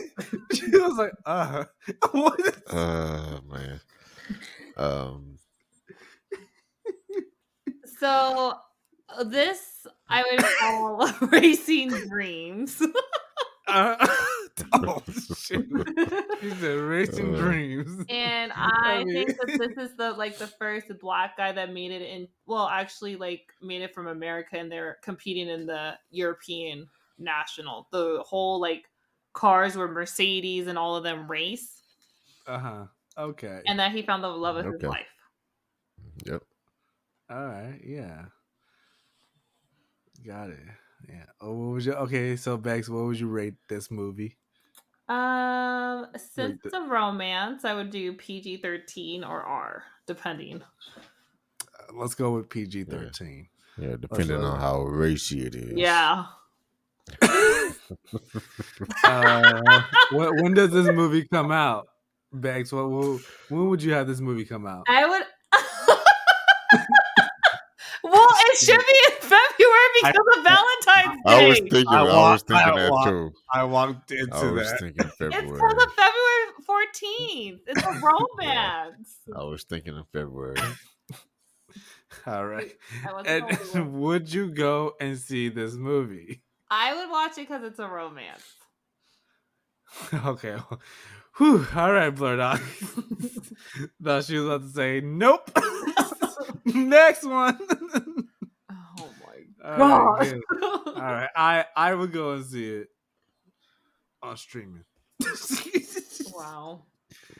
[0.55, 1.65] she was like, uh,
[2.13, 3.81] what is Uh, man.
[4.77, 5.39] Um,
[7.99, 8.55] so
[9.09, 12.83] uh, this I would call racing dreams.
[13.71, 14.07] uh,
[14.73, 15.03] oh
[15.37, 15.65] shit.
[16.41, 17.39] She said racing Uh.
[17.39, 18.05] dreams.
[18.09, 21.73] And I I mean- think that this is the like the first black guy that
[21.73, 25.95] made it in well, actually like made it from America and they're competing in the
[26.11, 27.87] European national.
[27.93, 28.85] The whole like
[29.33, 31.83] cars were Mercedes and all of them race.
[32.47, 32.85] Uh-huh.
[33.19, 33.61] Okay.
[33.67, 34.75] And that he found the love of Okay.
[34.75, 35.07] his life.
[36.25, 36.43] yep.
[37.31, 38.25] All right, yeah.
[40.27, 40.59] Got it.
[41.11, 41.25] Yeah.
[41.41, 42.37] Oh, what was your okay?
[42.37, 44.37] So Bex, what would you rate this movie?
[45.09, 50.63] Um since the- it's a romance, I would do PG thirteen or R, depending.
[50.97, 53.49] Uh, let's go with PG thirteen.
[53.77, 55.73] Yeah, depending on how racy it is.
[55.73, 56.27] Yeah.
[59.05, 59.83] uh,
[60.13, 61.89] when, when does this movie come out,
[62.33, 62.71] Bex?
[62.73, 64.85] What, what when would you have this movie come out?
[64.87, 65.23] I would
[68.03, 68.90] Well, it should be
[69.71, 71.31] in February because of Valentine's Day.
[71.33, 71.87] I was thinking.
[71.89, 73.33] I I, was thinking I that wa- too.
[73.53, 74.81] I walked into I was that.
[74.81, 75.59] thinking It's February.
[75.59, 77.61] for the February 14th.
[77.67, 78.01] It's a
[78.43, 79.17] romance.
[79.37, 80.57] I was thinking of February.
[82.27, 82.73] All right.
[83.27, 86.43] And would you go and see this movie?
[86.71, 88.45] I would watch it because it's a romance.
[90.25, 90.57] okay.
[91.37, 91.67] Whew.
[91.75, 92.59] All right, Blur Dog.
[94.03, 95.51] Thought she was about to say nope.
[96.65, 97.59] Next one.
[99.63, 100.19] Oh my All god.
[100.19, 100.43] right, good.
[100.87, 102.89] All right, I I would go and see it
[104.23, 104.85] on streaming.
[106.33, 106.83] wow.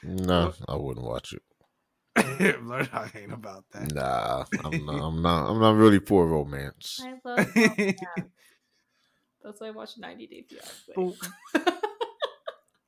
[0.03, 1.43] No, I wouldn't watch it.
[2.63, 3.95] Blur Dog ain't about that.
[3.95, 4.95] Nah, I'm not.
[5.07, 5.51] I'm not.
[5.51, 7.01] I'm not really for romance.
[7.03, 8.01] I love romance.
[9.43, 11.17] That's why I watched 90 Day Fiance.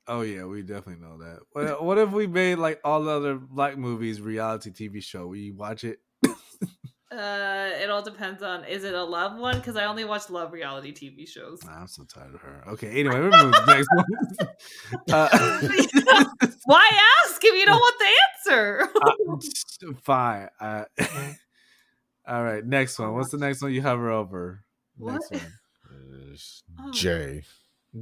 [0.05, 1.39] Oh yeah, we definitely know that.
[1.53, 5.27] What, what if we made like all the other black movies reality TV show?
[5.27, 5.99] We watch it.
[7.13, 9.57] Uh, it all depends on is it a love one?
[9.57, 11.63] Because I only watch love reality TV shows.
[11.63, 12.63] Nah, I'm so tired of her.
[12.69, 14.05] Okay, anyway, we're moving to the next one.
[15.11, 15.29] Uh,
[16.65, 16.89] Why
[17.25, 18.07] ask if you don't want the
[18.51, 18.89] answer?
[19.91, 20.49] uh, fine.
[20.59, 20.85] Uh,
[22.27, 23.13] all right, next one.
[23.13, 24.63] What's the next one you hover over?
[24.97, 25.41] Next What?
[25.41, 25.53] one.
[26.31, 26.91] It's Oh.
[26.91, 27.43] Jay.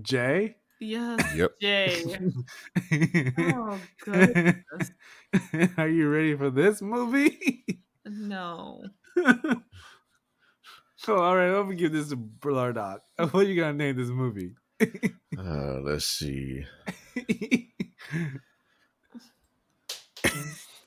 [0.01, 0.55] Jay.
[0.79, 1.51] yes, Yep.
[1.59, 2.03] Jay.
[3.39, 4.91] Oh goodness,
[5.77, 7.65] Are you ready for this movie?
[8.05, 8.83] no.
[10.95, 13.03] so, all right, let me give this to Blur Doc.
[13.17, 14.55] What are you gonna name this movie?
[15.37, 16.65] Uh, let's see.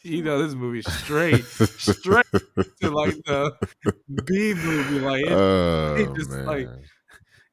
[0.02, 2.26] you know this movie straight, straight
[2.80, 3.52] to like the
[4.26, 5.00] B movie.
[5.00, 6.44] Like, it, oh it just, man.
[6.44, 6.68] like,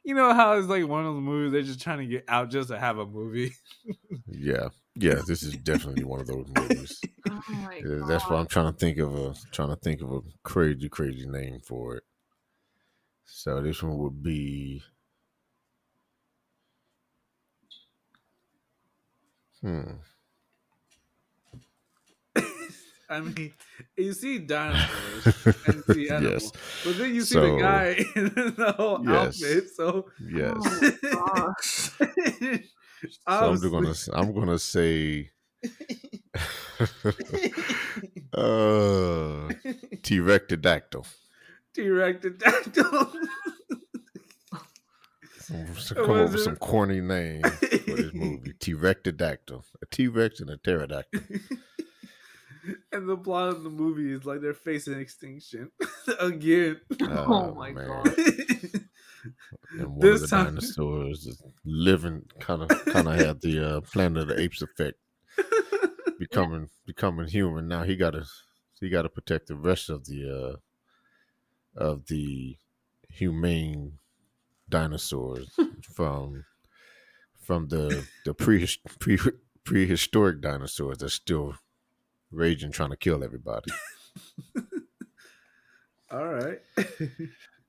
[0.03, 2.49] you know how it's like one of those movies they're just trying to get out
[2.49, 3.53] just to have a movie.
[4.27, 5.21] yeah, yeah.
[5.25, 7.01] This is definitely one of those movies.
[7.29, 10.11] Oh my Yeah, That's why I'm trying to think of a trying to think of
[10.11, 12.03] a crazy, crazy name for it.
[13.25, 14.81] So this one would be.
[19.61, 19.91] Hmm.
[23.11, 23.53] I mean,
[23.97, 26.51] you see dinosaurs and you see animals, yes.
[26.85, 28.25] but then you see the guy in
[28.57, 29.43] the whole Yes.
[29.43, 29.69] outfit.
[29.75, 30.55] So Yes.
[31.13, 31.53] Oh.
[33.03, 35.31] So I'm Obviously- gonna s- I'm gonna say
[38.33, 39.49] uh
[40.03, 41.05] T-Rectodactyl.
[41.73, 43.11] T-Rex pterodactyl.
[45.47, 48.53] Come was up with some corny name for this movie.
[48.59, 49.63] T-Rectodactyl.
[49.81, 51.21] A T-Rex and a pterodactyl.
[52.91, 55.71] and the plot of the movie is like they're facing extinction
[56.19, 56.79] again.
[57.01, 58.15] Oh my God.
[59.77, 63.77] And one This of the time- dinosaurs is living kind of kind of had the
[63.77, 64.97] uh, Planet of the Apes effect,
[66.19, 67.67] becoming becoming human.
[67.67, 68.25] Now he gotta
[68.79, 70.57] he gotta protect the rest of the
[71.77, 72.57] uh, of the
[73.09, 73.99] humane
[74.69, 75.49] dinosaurs
[75.83, 76.45] from
[77.39, 78.67] from the the pre,
[78.99, 79.17] pre
[79.63, 81.55] prehistoric dinosaurs that's still
[82.31, 83.71] raging trying to kill everybody.
[86.11, 86.59] All right.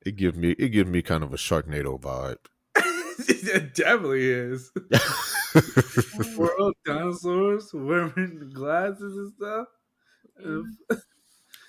[0.04, 2.38] It gives me it gives me kind of a Sharknado vibe.
[3.28, 4.72] it definitely is.
[6.36, 9.68] World dinosaurs wearing glasses and stuff.
[10.38, 10.98] If-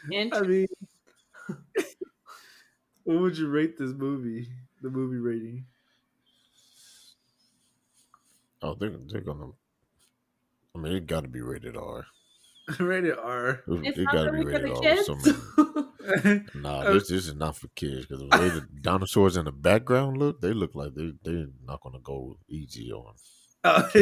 [0.10, 0.34] mm-hmm.
[0.34, 0.68] I mean,
[3.04, 4.48] what would you rate this movie?
[4.82, 5.66] The movie rating?
[8.62, 9.50] Oh, they're they're gonna.
[10.76, 12.08] I mean, it got to be rated R.
[12.80, 13.62] rated R.
[13.68, 14.82] It, It's it not got to be for rated R.
[14.82, 15.10] kids.
[16.56, 16.94] Nah, oh.
[16.96, 20.42] this this is not for kids because the way the dinosaurs in the background look,
[20.42, 23.14] they look like they they're not gonna go easy on.
[23.64, 23.90] Oh.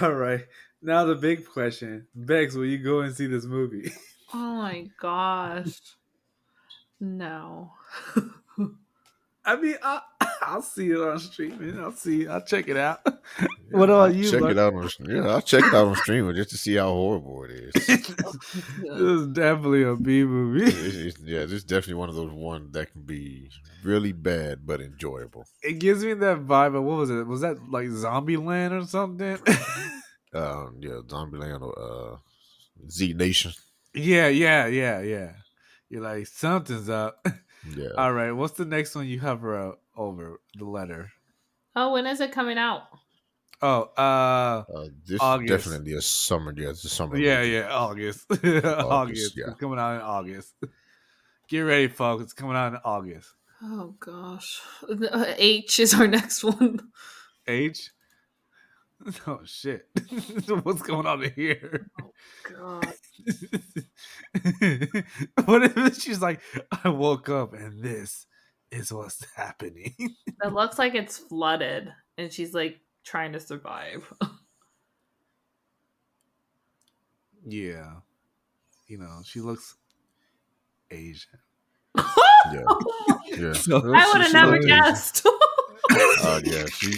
[0.00, 0.44] All right.
[0.82, 3.92] Now the big question, Bex, will you go and see this movie?
[4.34, 5.78] oh my gosh.
[6.98, 7.70] No.
[9.44, 10.02] I mean, I'll,
[10.42, 11.78] I'll see it on streaming.
[11.80, 12.26] I'll see.
[12.28, 13.00] I'll check it out.
[13.72, 14.50] What about I'll you, Check Buck?
[14.50, 15.16] it out on stream.
[15.16, 17.72] yeah, I'll check it out on streaming just to see how horrible it is.
[17.86, 20.64] this is definitely a B movie.
[20.66, 23.48] It's- it's- yeah, this is definitely one of those ones that can be
[23.82, 25.46] really bad but enjoyable.
[25.62, 27.26] It gives me that vibe of what was it?
[27.26, 29.38] Was that like Zombieland or something?
[30.34, 32.16] Um, yeah, Zombieland or uh,
[32.90, 33.52] Z Nation.
[33.94, 35.30] yeah, yeah, yeah, yeah.
[35.88, 37.26] You're like something's up.
[37.76, 41.10] Yeah, All right, what's the next one you hover uh, over the letter?
[41.76, 42.82] Oh, when is it coming out?
[43.62, 45.52] Oh, uh, uh, this August.
[45.52, 46.52] is definitely a summer.
[46.56, 47.16] Yeah, it's a summer.
[47.16, 47.50] yeah, movie.
[47.52, 49.36] yeah, August, August.
[49.36, 49.44] yeah.
[49.50, 50.54] It's coming out in August.
[51.48, 52.24] Get ready, folks.
[52.24, 53.28] It's coming out in August.
[53.62, 54.60] Oh gosh.
[54.90, 56.80] Uh, H is our next one.
[57.46, 57.90] H.
[59.26, 59.88] Oh shit!
[60.62, 61.90] What's going on here?
[62.48, 62.94] God.
[65.44, 66.40] what if she's like,
[66.84, 68.26] I woke up and this
[68.70, 69.94] is what's happening?
[69.98, 74.12] It looks like it's flooded and she's like trying to survive.
[77.46, 77.94] yeah,
[78.86, 79.76] you know, she looks
[80.90, 81.38] Asian.
[81.96, 82.64] yeah,
[83.26, 83.52] yeah.
[83.52, 85.26] So I would have never she- guessed.
[86.24, 86.92] Uh, yeah, she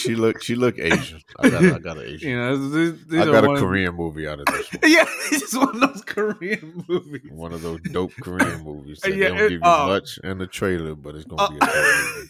[0.00, 1.20] she look she look Asian.
[1.38, 2.30] I got I got an Asian.
[2.30, 4.80] You know, these, these I got a one Korean movie out of this one.
[4.90, 7.30] yeah, it's just one of those Korean movies.
[7.30, 9.00] One of those dope Korean movies.
[9.00, 9.86] That Yeah, they don't it- give you oh.
[9.88, 12.26] much in the trailer, but it's gonna Uh, be a uh, dope movie.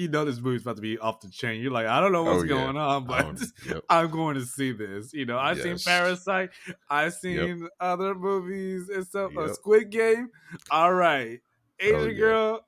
[0.00, 1.60] you know this movie's about to be off the chain.
[1.62, 2.48] You're like, I don't know what's Oh, yeah.
[2.64, 3.36] going on, but um,
[3.66, 3.82] yep.
[3.88, 5.12] I'm going to see this.
[5.14, 6.50] You know, I've seen Parasite,
[6.90, 9.32] I've seen other movies and stuff.
[9.38, 9.50] A Yep.
[9.54, 10.28] Squid Game.
[10.70, 11.40] All right,
[11.80, 12.18] Asian Oh, yeah.
[12.18, 12.66] girl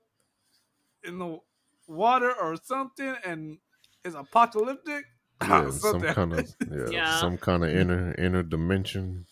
[1.04, 1.38] in the
[1.86, 3.58] water or something, and
[4.04, 5.04] is apocalyptic.
[5.42, 7.16] Yeah, some kind of yeah, Yeah.
[7.18, 9.24] some kind of inner inner dimension,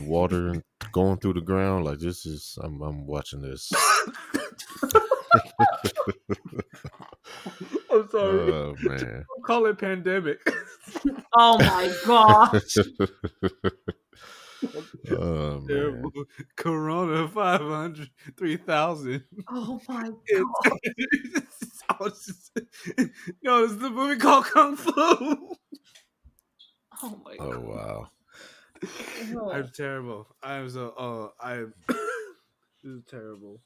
[0.00, 0.60] water
[0.92, 1.84] going through the ground.
[1.84, 3.70] Like this is, I'm I'm watching this.
[7.92, 8.52] I'm sorry.
[8.52, 9.24] Oh man.
[9.46, 10.40] Call it pandemic.
[11.36, 12.74] oh my gosh.
[15.10, 16.02] Oh man.
[16.56, 19.24] Corona 500, 3000.
[19.48, 20.02] Oh my
[20.32, 20.42] god.
[21.88, 22.52] I was just,
[23.42, 24.92] no, it's the movie called Kung Fu.
[27.02, 27.54] Oh my oh, god.
[27.54, 28.06] Oh wow.
[29.52, 30.26] I'm terrible.
[30.42, 30.94] I'm so.
[30.96, 31.74] Oh, I'm.
[31.88, 31.96] this
[32.84, 33.60] is terrible.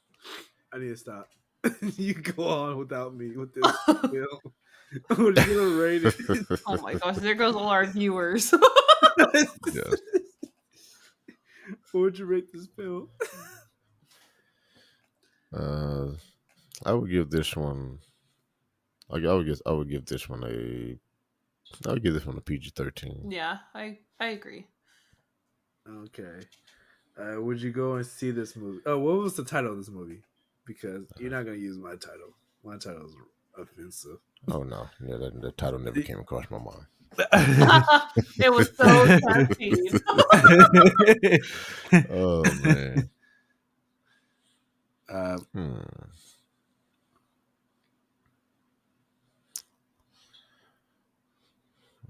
[0.73, 1.29] I need to stop.
[1.97, 4.27] you go on without me with this film.
[5.07, 6.59] What is it?
[6.65, 8.53] Oh my gosh, there goes all our viewers.
[9.17, 9.91] Yes.
[11.95, 13.09] What would you rate this film?
[15.53, 16.11] Uh,
[16.85, 17.99] I would give this one.
[19.09, 19.61] I, I would give.
[19.65, 21.87] I would give this one a.
[21.87, 23.31] I would give this one a PG thirteen.
[23.31, 24.67] Yeah, I I agree.
[25.89, 26.41] Okay.
[27.17, 28.81] Uh, would you go and see this movie?
[28.85, 30.23] Oh, what was the title of this movie?
[30.65, 32.35] Because you're not gonna use my title.
[32.61, 33.15] My title is
[33.57, 34.17] offensive.
[34.51, 36.85] Oh no, yeah, that, that title never came across my mind.
[38.39, 39.99] it was so tempting.
[42.09, 43.09] Oh man.
[45.09, 45.81] uh, Hmm.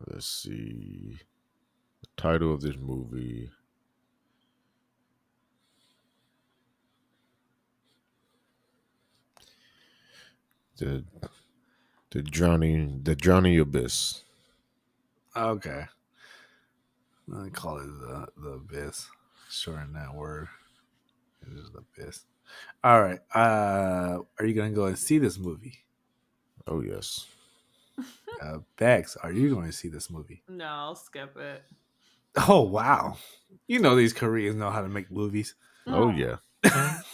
[0.08, 1.20] Let's see.
[2.02, 3.52] The title of this movie.
[10.78, 11.06] The
[12.12, 14.25] the drowning the drowning abyss.
[15.36, 15.86] Okay.
[17.36, 19.08] I call it the the abyss.
[19.50, 20.48] Shorten that word.
[21.42, 22.22] It is the abyss.
[22.84, 23.20] All right.
[23.34, 25.80] Uh, are you gonna go and see this movie?
[26.68, 27.26] Oh yes.
[28.42, 30.44] Uh, Bex, are you going to see this movie?
[30.50, 31.64] no, I'll skip it.
[32.50, 33.16] Oh wow!
[33.66, 35.56] You know these Koreans know how to make movies.
[35.88, 36.36] Oh yeah.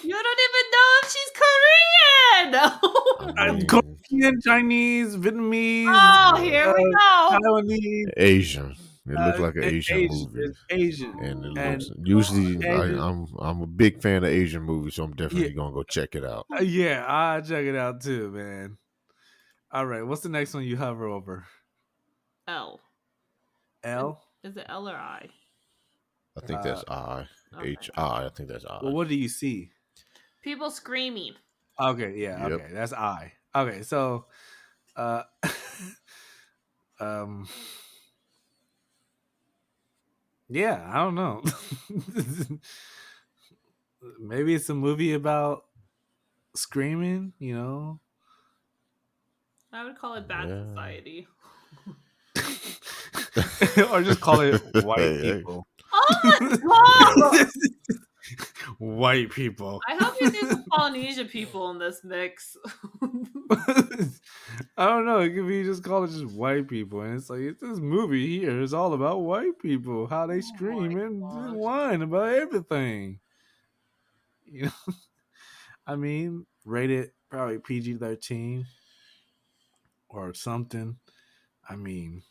[0.04, 1.32] You don't even know if she's
[2.50, 3.38] Korean.
[3.38, 5.86] I I'm mean, Korean, Chinese, Vietnamese.
[5.90, 7.38] oh, here we uh, go.
[7.40, 8.06] Taiwanese.
[8.18, 8.76] Asian.
[9.08, 10.40] It uh, looked like an Asian, movie.
[10.42, 11.20] it's Asian.
[11.22, 13.00] And it And- looks usually Asian.
[13.00, 16.16] I, I'm I'm a big fan of Asian movies, so I'm definitely gonna go check
[16.16, 16.46] it out.
[16.56, 18.78] Uh, yeah, I'll check it out too, man.
[19.72, 21.46] All right, what's the next one you hover over?
[22.48, 22.80] L.
[23.84, 24.22] L.
[24.44, 25.30] Is it L or I?
[26.38, 27.28] I think that's I
[27.58, 27.70] Okay.
[27.72, 28.26] H I.
[28.26, 28.80] I think that's I.
[28.84, 29.72] Well, what do you see?
[30.44, 31.34] People screaming.
[31.82, 32.62] Okay, yeah, Yep.
[32.62, 33.34] okay, that's I.
[33.56, 34.26] Okay, so,
[34.96, 35.24] uh,
[37.00, 37.48] um,
[40.50, 41.42] yeah, I don't know.
[44.20, 45.66] Maybe it's a movie about
[46.56, 48.00] screaming, you know.
[49.72, 50.64] I would call it Bad Yeah.
[50.68, 51.28] Society.
[53.92, 55.68] or just call it white people.
[55.94, 57.46] Oh, let's go!
[58.78, 59.82] white people.
[59.88, 62.58] I hope you do some Polynesia people in this mix.
[64.78, 65.20] I don't know.
[65.20, 68.40] It could be just called it just white people, and it's like it's this movie
[68.40, 71.54] here is all about white people, how they oh scream my and gosh.
[71.54, 73.20] whine about everything.
[74.46, 74.94] You know,
[75.88, 78.66] I mean, rated probably PG thirteen
[80.10, 80.98] or something.
[81.68, 82.24] I mean,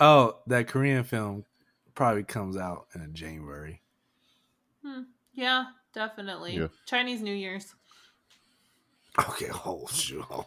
[0.00, 1.44] oh, that Korean film
[1.98, 3.82] probably comes out in January.
[5.34, 6.56] yeah, definitely.
[6.56, 6.68] Yeah.
[6.86, 7.74] Chinese New Year's.
[9.18, 10.46] Okay, hold shoot, oh,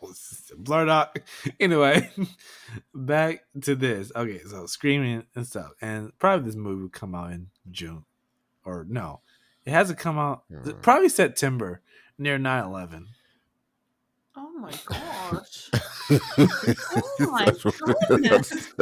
[0.57, 1.19] blur out.
[1.59, 2.09] Anyway,
[2.95, 4.13] back to this.
[4.15, 8.05] Okay, so screaming and stuff, and probably this movie will come out in June,
[8.63, 9.19] or no,
[9.65, 10.43] it hasn't come out.
[10.49, 10.71] Hmm.
[10.81, 11.81] Probably September
[12.17, 13.07] near 9-11.
[14.37, 15.69] Oh my gosh.
[17.19, 17.53] oh my
[18.07, 18.73] goodness.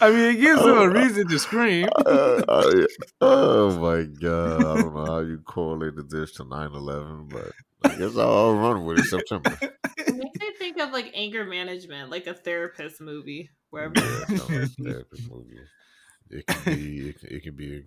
[0.00, 1.88] I mean, it gives them a reason to scream.
[2.04, 2.86] Uh, uh,
[3.20, 4.64] oh my god!
[4.64, 7.52] I don't know how you correlated this to 9-11, but
[7.84, 9.04] I guess I'll run with it.
[9.04, 9.56] September.
[9.98, 14.50] It makes me think of like anger management, like a therapist movie where Yeah, it
[14.50, 15.60] like therapist movie.
[16.30, 17.08] It can be.
[17.08, 17.82] It can, it can be.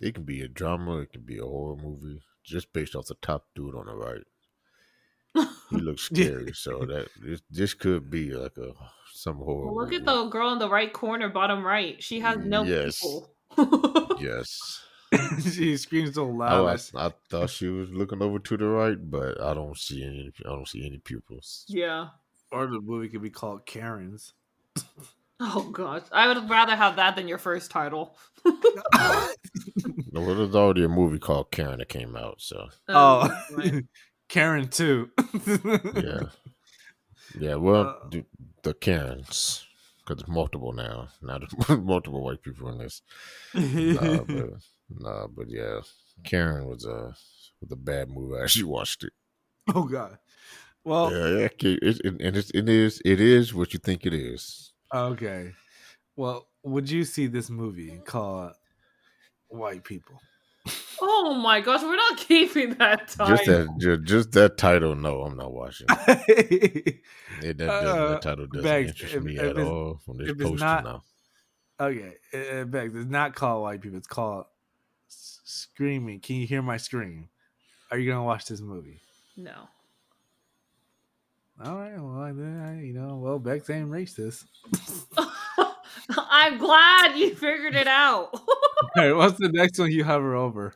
[0.00, 0.98] It can be a drama.
[0.98, 4.22] It can be a horror movie, just based off the top dude on the right.
[5.70, 8.72] He looks scary, so that this, this could be like a
[9.26, 9.66] some horror.
[9.66, 12.02] Well, look at the girl in the right corner, bottom right.
[12.02, 13.00] She has no Yes.
[13.00, 14.16] people.
[14.20, 14.82] Yes.
[15.54, 16.80] she screams so I, loud.
[16.94, 20.32] I, I thought she was looking over to the right, but I don't see any.
[20.44, 21.64] I don't see any pupils.
[21.68, 22.08] yeah.
[22.52, 24.32] or the movie could be called Karens.
[25.38, 28.16] Oh gosh, I would rather have that than your first title.
[28.44, 28.56] No,
[30.12, 33.84] well, there's already a movie called Karen that came out, so oh, oh right.
[34.28, 35.10] Karen too.
[35.46, 36.20] yeah,
[37.38, 37.54] yeah.
[37.56, 38.24] Well, Uh, the,
[38.62, 39.66] the Karens,
[39.98, 41.08] because it's multiple now.
[41.22, 43.02] Now there's multiple white people in this.
[43.54, 44.50] Nah, but,
[44.90, 45.80] nah, but yeah,
[46.24, 47.14] Karen was a
[47.60, 48.38] was a bad movie.
[48.38, 49.12] I actually watched it.
[49.74, 50.18] oh God.
[50.84, 54.14] Well, yeah, yeah, it, it, and it's, it is it is what you think it
[54.14, 54.72] is.
[54.94, 55.52] Okay.
[56.14, 58.52] Well, would you see this movie called
[59.48, 60.20] White People?
[61.00, 63.36] Oh my gosh, we're not keeping that title.
[63.36, 64.94] Just that, just, just that title.
[64.94, 65.86] No, I'm not watching.
[67.42, 70.16] It, that, that, Uh, that title doesn't Bex, interest if- me if at all from
[70.16, 71.02] this if it's poster not- now.
[71.80, 73.98] okay, uh, Bex, it's not called White People.
[73.98, 74.46] It's called
[75.08, 76.20] Screaming.
[76.20, 77.28] Can you hear my scream?
[77.90, 79.00] Are you gonna watch this movie?
[79.36, 79.68] no.
[81.64, 81.94] All right.
[81.98, 83.50] Well, I- then I- you know, well, go.
[83.50, 84.44] Bex ain't racist.
[86.16, 88.30] I'm glad you figured it out.
[88.34, 88.42] All
[88.96, 90.74] right, what's the next one you hover over?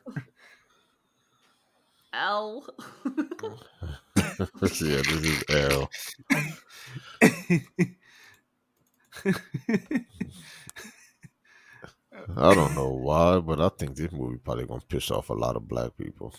[2.13, 2.65] L.
[4.15, 5.89] yeah, this is L.
[12.35, 15.55] I don't know why, but I think this movie probably gonna piss off a lot
[15.55, 16.33] of black people.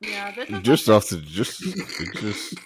[0.00, 2.58] yeah, this is Just like, off the just, just this is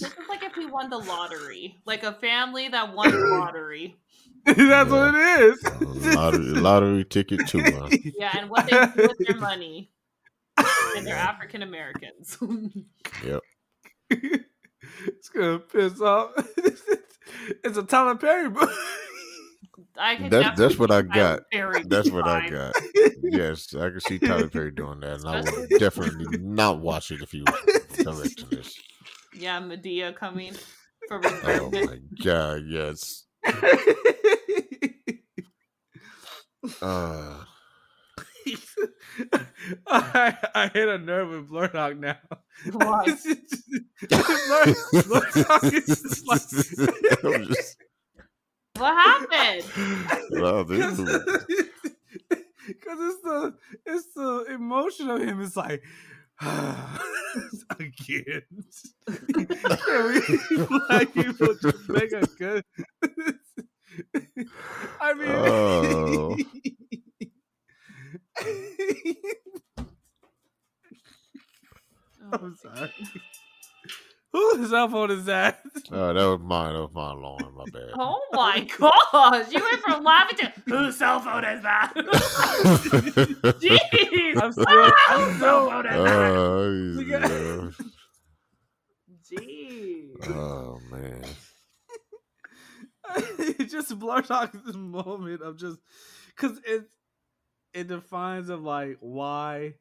[0.00, 0.38] like if we
[0.72, 3.96] won the lottery, like a family that won the lottery.
[4.44, 5.64] That's what it is.
[5.64, 7.62] a lottery, lottery ticket too.
[7.62, 7.88] Huh?
[8.18, 9.90] Yeah, and what they do with their money,
[10.96, 12.38] and they're African Americans.
[13.24, 13.40] Yep.
[14.10, 16.32] it's gonna piss off.
[17.64, 18.70] it's a Tyler Perry book.
[19.96, 21.42] I can That- that's what I got.
[21.84, 22.74] That's what I got.
[23.22, 27.20] Yes, I can see Tyler Perry doing that, and I would definitely not watch it
[27.22, 28.76] if he was directing this.
[29.34, 30.54] Yeah, Madea coming
[31.08, 33.24] for Oh my god, yes.
[36.80, 37.44] Uh,
[39.86, 42.16] I, I hit a nerve with Blurdock now.
[42.72, 43.04] Why?
[44.04, 46.48] Blurdock is like
[47.48, 47.76] just-
[48.76, 49.64] What happened?
[50.30, 50.96] Wow, this
[52.66, 53.54] because it's the
[53.86, 55.40] it's the emotion of him.
[55.42, 55.82] It's like
[57.78, 58.42] again.
[59.06, 62.64] Can we black people just make a good?
[65.00, 66.36] I mean, Oh.
[72.32, 72.92] I'm oh sorry.
[74.56, 75.60] Whose cell phone is that?
[75.90, 76.74] Oh, that was mine.
[76.74, 77.54] That was my Lauren.
[77.54, 77.90] My bad.
[77.94, 79.52] Oh my gosh!
[79.52, 81.92] You went from laughing to whose cell phone is that?
[83.60, 84.42] Jeez!
[84.42, 86.38] I'm still, I'm Whose still, cell phone is that?
[87.08, 87.70] Yeah.
[89.38, 90.28] Jeez.
[90.30, 91.24] oh man.
[93.38, 95.78] it just blurs out this moment of just
[96.28, 96.84] because it
[97.74, 99.74] it defines of like why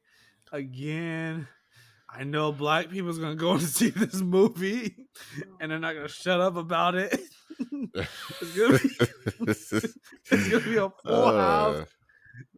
[0.51, 1.47] again
[2.14, 4.95] I know black people's gonna go and see this movie
[5.59, 7.20] and they're not gonna shut up about it.
[7.59, 8.89] it's gonna be
[9.51, 11.86] it's gonna be a full house Uh,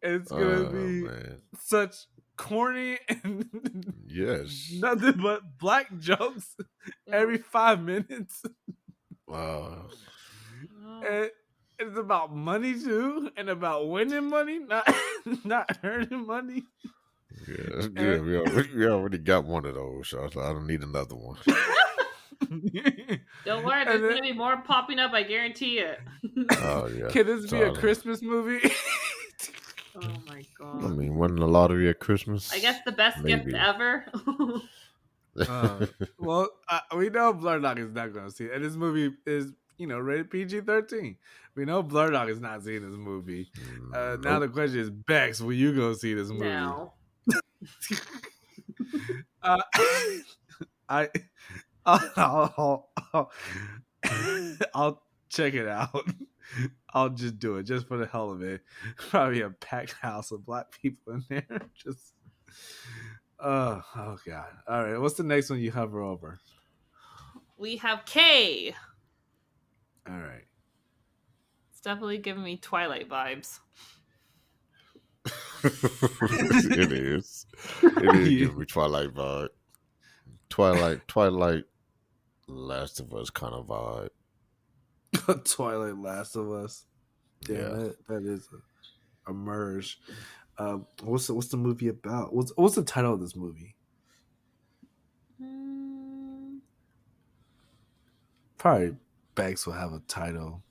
[0.03, 1.41] and it's gonna oh, be man.
[1.59, 1.95] such
[2.37, 3.49] corny and
[4.07, 4.71] Yes.
[4.79, 6.55] nothing but black jokes
[7.11, 8.43] every five minutes.
[9.27, 9.87] Wow.
[11.07, 11.29] and
[11.79, 14.87] it's about money too, and about winning money, not
[15.43, 16.63] not earning money.
[17.47, 18.25] Yeah, that's good.
[18.25, 21.15] We already, we already got one of those, so I like, I don't need another
[21.15, 21.37] one.
[23.45, 25.11] Don't worry, there's then- gonna be more popping up.
[25.13, 25.99] I guarantee it.
[26.61, 27.07] Oh yeah.
[27.09, 28.69] Can this be a Christmas movie?
[29.95, 30.83] oh my god.
[30.83, 32.51] I mean, wasn't the lottery at Christmas?
[32.53, 34.05] I guess the best gift ever.
[35.49, 35.87] Uh,
[36.19, 39.51] well, uh, we know Blurdock is not going to see it, and this movie is,
[39.79, 41.17] you know, rated PG thirteen.
[41.55, 43.49] We know Blurdock is not seeing this movie.
[43.95, 46.45] Uh, now the question is, Bex, will you go see this movie?
[46.45, 46.93] no.
[49.41, 49.61] Uh,
[50.89, 51.09] I,
[51.85, 53.31] I'll, I'll, I'll,
[54.73, 56.07] I'll check it out.
[56.93, 58.61] I'll just do it just for the hell of it.
[58.97, 61.61] Probably a packed house of black people in there.
[61.75, 62.13] Just,
[63.39, 64.45] uh, oh god.
[64.67, 66.39] All right, what's the next one you hover over?
[67.57, 68.75] We have K.
[70.07, 70.45] All right.
[71.71, 73.59] It's definitely giving me Twilight vibes.
[75.63, 77.45] it is.
[77.81, 79.49] It is giving me Twilight vibe.
[80.49, 81.63] Twilight, Twilight,
[82.47, 84.09] Last of Us kind of vibe.
[85.45, 86.85] Twilight Last of Us.
[87.47, 87.69] Yeah, Yeah.
[87.69, 88.49] That, that is
[89.27, 89.99] a, a merge.
[90.57, 92.33] Um, what's the, what's the movie about?
[92.33, 93.75] What's what's the title of this movie?
[95.41, 96.59] Mm,
[98.57, 98.95] Probably
[99.35, 100.61] Banks will have a title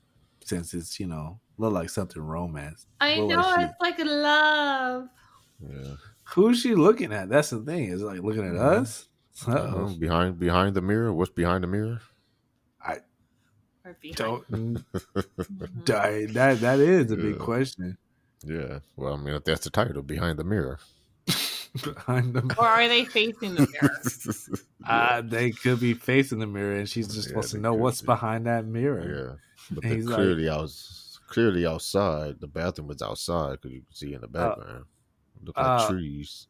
[0.44, 2.86] since it's you know look like something romance.
[3.00, 5.08] I What know it's like a love.
[5.60, 5.94] Yeah.
[6.34, 7.28] Who's she looking at?
[7.28, 7.90] That's the thing.
[7.90, 8.80] Is it like looking at Mhm.
[8.80, 9.08] us?
[9.46, 9.96] Uh, Uh-oh.
[9.98, 11.12] behind behind the mirror.
[11.12, 12.00] What's behind the mirror?
[12.84, 12.98] I.
[14.14, 15.84] Don't Mhm.
[15.84, 16.26] die.
[16.26, 17.96] That that is a big question.
[18.44, 18.80] Yeah.
[18.96, 20.78] Well, I mean, if that's the title, behind the mirror.
[21.82, 23.96] Behind them, Or are they facing the mirror?
[24.86, 28.02] uh, they could be facing the mirror, and she's just Yeah, supposed to know what's
[28.02, 28.06] be.
[28.06, 29.00] behind that mirror.
[29.00, 29.34] yeah.
[29.70, 30.70] But And they're he's like- clearly out,
[31.32, 32.40] clearly outside.
[32.40, 34.84] The bathroom was outside because you can see in the background.
[35.44, 36.46] Look like uh, trees.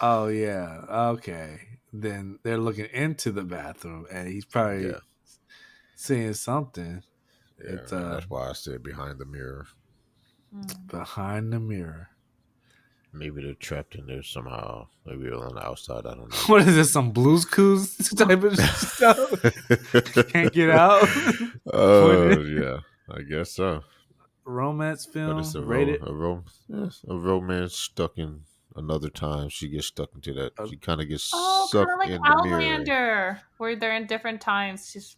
[0.00, 0.82] Oh yeah.
[0.88, 1.58] Okay.
[1.92, 4.98] Then they're looking into the bathroom, and he's probably Yeah.
[5.96, 7.02] seeing something
[7.64, 9.66] Yeah, it's, uh, that's why I said behind the mirror.
[10.54, 10.86] Mm.
[10.88, 12.08] behind the mirror.
[13.12, 14.86] maybe they're trapped in there somehow.
[15.06, 16.04] Maybe they're on the outside.
[16.06, 16.36] I don't know.
[16.46, 16.92] What is this?
[16.92, 19.42] Some Blues Clues type of stuff?
[20.32, 21.08] Can't get out.
[21.72, 22.78] Oh yeah,
[23.10, 23.82] I guess so.
[24.46, 25.26] Romance film.
[25.26, 26.02] But film it's a, ro- rated.
[26.06, 28.42] a, rom- yes, a romance stuck in
[28.76, 29.48] another time.
[29.48, 30.52] She gets stuck into that.
[30.58, 30.68] Oh.
[30.68, 32.56] She kind of gets Oh, kind sucked of like in the mirror.
[32.56, 34.92] Outlander, where they're in different times.
[34.92, 35.16] Just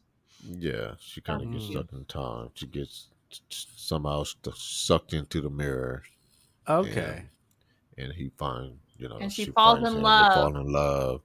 [0.48, 1.70] Yeah, she kind of gets Mhm.
[1.72, 2.50] stuck in time.
[2.54, 3.08] She gets
[3.50, 6.02] somehow st- sucked into the mirror,
[6.68, 7.24] Okay.
[7.98, 10.32] and he finds, you know And she falls in love.
[10.32, 11.22] Fall in love.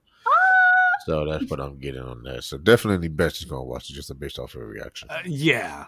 [1.05, 2.43] So that's what I'm getting on that.
[2.43, 5.09] So definitely, Best is gonna watch it just based off her reaction.
[5.09, 5.85] Uh, yeah.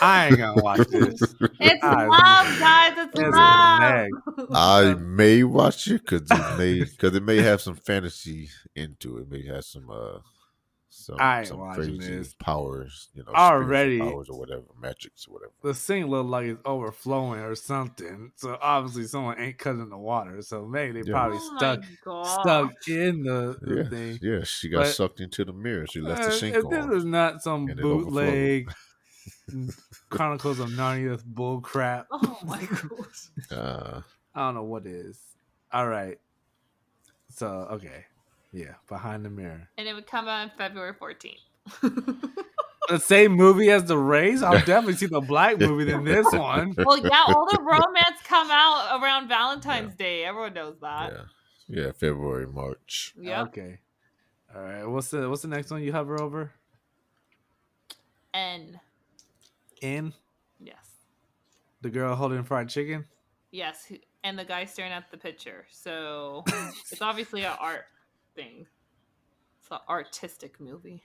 [0.00, 1.20] I ain't gonna watch this.
[1.60, 2.92] it's I- love, guys.
[2.98, 4.52] It's It's love.
[4.52, 9.22] I may watch it because it may because it may have some fantasy into it.
[9.22, 10.18] It may have some uh
[10.98, 12.34] some, I ain't some watching crazy this.
[12.34, 13.98] powers, you know, Already.
[14.00, 15.52] powers or whatever, magics or whatever.
[15.62, 18.32] The sink looked like it's overflowing or something.
[18.36, 20.40] So obviously someone ain't cutting the water.
[20.42, 21.14] So maybe they Yeah.
[21.14, 21.84] probably Oh stuck
[22.42, 24.18] stuck in the, the Yeah, thing.
[24.22, 25.86] yeah, she got But- sucked into the mirror.
[25.86, 26.70] She left the Uh, sink if on.
[26.70, 28.14] this is not some and it overflowed.
[28.14, 28.72] bootleg
[30.08, 32.06] Chronicles of Narnia bull crap.
[32.12, 33.50] Oh my gosh.
[33.50, 34.00] Uh,
[34.34, 35.20] I don't know what is.
[35.72, 36.18] All right.
[37.30, 38.06] So okay.
[38.56, 39.68] Yeah, behind the mirror.
[39.76, 42.32] And it would come out on February 14th.
[42.88, 44.44] The same movie as the Rays.
[44.44, 46.72] I'll definitely see the black movie than this one.
[46.78, 50.24] well, yeah, all the romance come out around Valentine's Day.
[50.24, 51.12] Everyone knows that.
[51.66, 53.12] yeah, yeah, February, March.
[53.20, 53.48] Yep.
[53.48, 53.80] Okay.
[54.54, 54.84] All right.
[54.84, 56.52] What's the What's the next one you hover over?
[58.32, 58.78] N.
[59.82, 60.12] In
[60.60, 60.86] Yes.
[61.82, 63.04] the girl holding fried chicken.
[63.50, 63.90] Yes.
[64.22, 65.66] And the guy staring at the picture.
[65.72, 66.44] So
[66.92, 67.86] it's obviously an art
[68.36, 68.66] thing.
[69.60, 71.02] It's an artistic movie.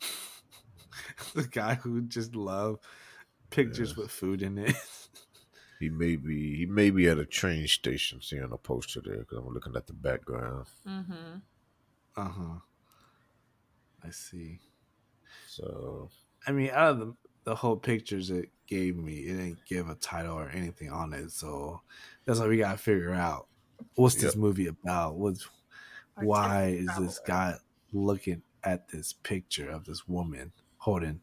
[1.34, 2.78] the guy who just love
[3.50, 4.02] pictures Yeah.
[4.02, 4.74] with food in it.
[5.78, 9.36] He may be he may be at a train station seeing a poster there because
[9.36, 10.64] I'm looking at the background.
[10.88, 11.36] Mm-hmm.
[12.16, 12.58] Uh huh.
[14.02, 14.58] I see.
[15.46, 16.08] So
[16.46, 17.14] I mean, out of the
[17.44, 21.30] the whole pictures it gave me, it didn't give a title or anything on it.
[21.30, 21.82] So
[22.24, 23.46] that's what we gotta figure out.
[23.96, 25.16] What's this movie about?
[25.16, 25.46] What's
[26.16, 27.54] why is this guy
[27.92, 31.20] looking at this picture of this woman holding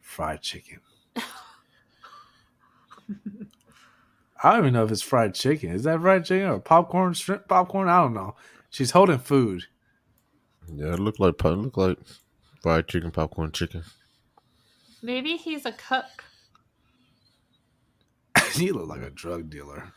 [0.00, 0.80] fried chicken?
[4.42, 5.70] I don't even know if it's fried chicken.
[5.70, 7.88] Is that fried chicken or popcorn, shrimp popcorn?
[7.88, 8.36] I don't know.
[8.70, 9.64] She's holding food.
[10.72, 11.98] yeah, it looked like it looked like
[12.62, 13.82] fried chicken, popcorn chicken.
[15.02, 16.24] Maybe he's a cook.
[18.52, 19.92] he look like a drug dealer.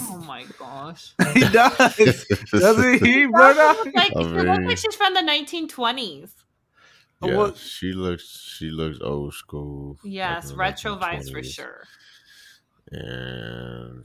[0.00, 1.14] Oh my gosh.
[1.34, 2.26] he does.
[2.50, 3.78] Doesn't he, She brother?
[3.78, 6.30] looks like, I she looks mean- like she's from the 1920s.
[7.22, 8.24] Oh, Yeah, what- she looks
[8.58, 9.98] she looks old school.
[10.04, 11.84] Yes, in the retro vibes for sure.
[12.90, 14.04] And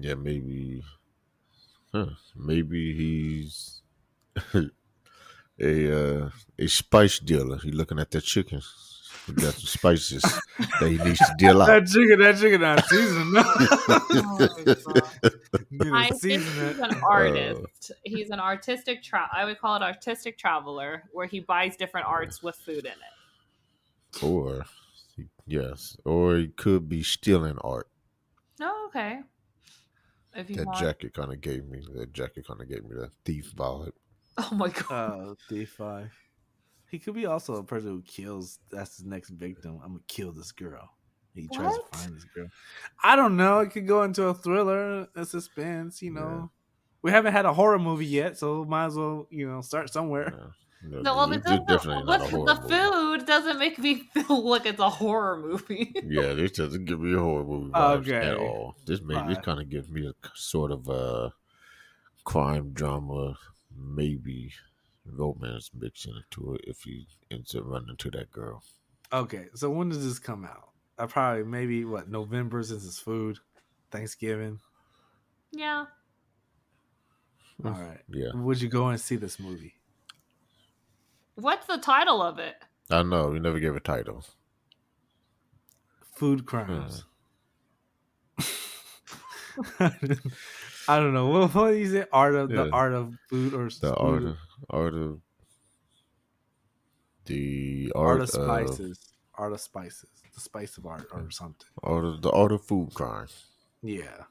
[0.00, 0.82] yeah, maybe,
[1.92, 2.06] huh,
[2.36, 3.80] maybe he's
[5.60, 7.58] a uh, a spice dealer.
[7.58, 8.62] He's looking at that chicken.
[9.28, 11.66] He got some spices that he needs to deal out.
[11.66, 13.36] That chicken, that chicken not seasoned.
[14.10, 15.32] Oh my God.
[15.70, 17.92] Need I to think season he's an artist.
[18.04, 22.42] He's an artistic tra- I would call it artistic traveler, where he buys different arts
[22.42, 24.22] with food in it.
[24.22, 24.64] Or
[25.46, 27.88] yes, or he could be stealing art.
[28.60, 29.20] Oh, okay.
[30.34, 30.78] If you That want.
[30.78, 33.92] jacket kind of gave me that jacket kind of gave me that thief vibe.
[34.38, 35.20] Oh my god.
[35.20, 36.10] Oh, D5.
[36.90, 38.58] He could be also a person who kills.
[38.70, 39.80] That's his next victim.
[39.82, 40.88] I'm gonna kill this girl.
[41.34, 42.48] He tries to find this girl.
[43.04, 43.60] I don't know.
[43.60, 46.02] It could go into a thriller, a suspense.
[46.02, 46.50] You know,
[47.02, 50.32] we haven't had a horror movie yet, so might as well you know start somewhere.
[50.36, 50.46] Yeah.
[51.02, 52.74] No, well, it's because definitely not a with horror the movie.
[52.74, 55.92] food doesn't make me feel like it's a horror movie.
[56.04, 58.26] Yeah, this doesn't give me a horror movie vibes Okay.
[58.28, 58.76] at all.
[58.86, 61.32] This may this kind of gives me a sort of a
[62.24, 63.34] crime drama,
[63.76, 64.52] maybe
[65.12, 68.62] romance mixed into it if he ends up running into that girl.
[69.12, 70.70] Okay, so when does this come out?
[70.98, 73.38] I probably maybe what November since it's food,
[73.90, 74.60] Thanksgiving.
[75.52, 75.86] yeah.
[77.64, 78.00] All mm, right.
[78.08, 79.74] Yeah, Would you go and see this movie?
[81.34, 82.54] What's the title of it?
[82.90, 83.28] I know.
[83.28, 84.24] We never gave a title.
[86.14, 86.46] Food hmm.
[86.46, 87.04] crimes.
[90.88, 91.26] I don't know.
[91.28, 92.08] What, what is it?
[92.12, 94.36] Art of the art of food or The food- art of
[94.70, 95.20] art of
[97.26, 98.98] the art art, of of spices.
[99.34, 100.08] art of spices.
[100.34, 101.66] The spice of art or something.
[101.82, 103.28] art of the art of food crime.
[103.82, 104.24] Yeah.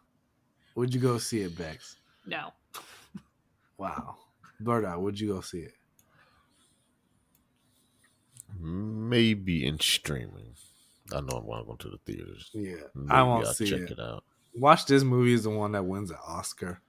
[0.76, 1.96] Would you go see it, Bex?
[2.26, 2.52] No.
[3.80, 4.16] Wow.
[4.60, 5.74] Berta, would you go see it?
[8.60, 10.56] Maybe in streaming.
[11.14, 12.50] I know I'm going to go to the theaters.
[12.54, 12.76] Yeah.
[12.96, 13.92] Maybe I won't I'll see check it.
[13.92, 14.24] it out.
[14.58, 16.82] Watch this movie is the one that wins an Oscar.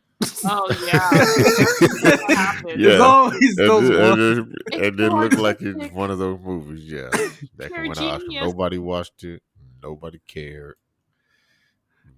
[0.44, 2.74] Oh yeah.
[2.76, 2.90] Yeah.
[2.92, 4.18] It's always And, those it- ones.
[4.38, 5.82] and it, It's and it looked like fantastic.
[5.86, 7.08] it's one of those movies, yeah.
[7.56, 8.26] That can win an Oscar.
[8.32, 9.42] Nobody watched it.
[9.82, 10.74] Nobody cared.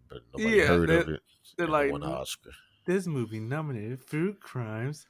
[0.09, 1.21] But nobody Yeah, heard of it.
[1.57, 2.51] they're and like, won an Oscar.
[2.87, 5.07] This movie nominated Fruit Crimes.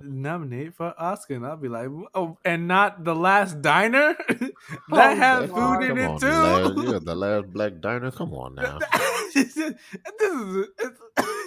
[0.00, 4.52] Nominated for Oscar, and I'll be like, oh, and not the last diner that
[4.90, 5.80] Oh, had God.
[5.80, 6.26] food in Come it on, too.
[6.26, 8.10] the last, yeah, the last black diner.
[8.10, 8.78] Come on now.
[9.34, 11.00] this is it's,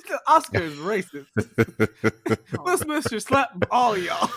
[0.08, 1.28] the Oscar is racist.
[2.64, 4.30] Will Smith should slap all of y'all.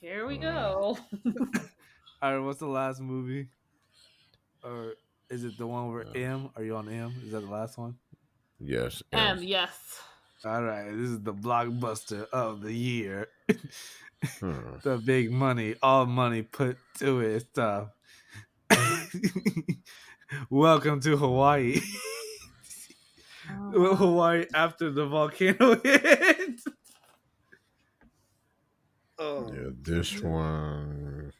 [0.00, 0.96] Here we go.
[2.22, 3.48] All right, what's the last movie?
[4.62, 4.94] Or
[5.30, 6.34] is it the one where Yeah.
[6.34, 6.50] M?
[6.54, 7.12] Are you on M?
[7.24, 7.96] Is that the last one?
[8.60, 9.02] yes.
[9.12, 10.00] Um, um, yes.
[10.44, 13.28] All right, this is the blockbuster of the year.
[14.38, 14.52] hmm.
[14.82, 17.88] the big money, all money put to it stuff.
[20.50, 21.80] Welcome to Hawaii.
[23.74, 26.60] Oh, Hawaii after the volcano hit.
[29.18, 31.32] Oh, Yeah, this one.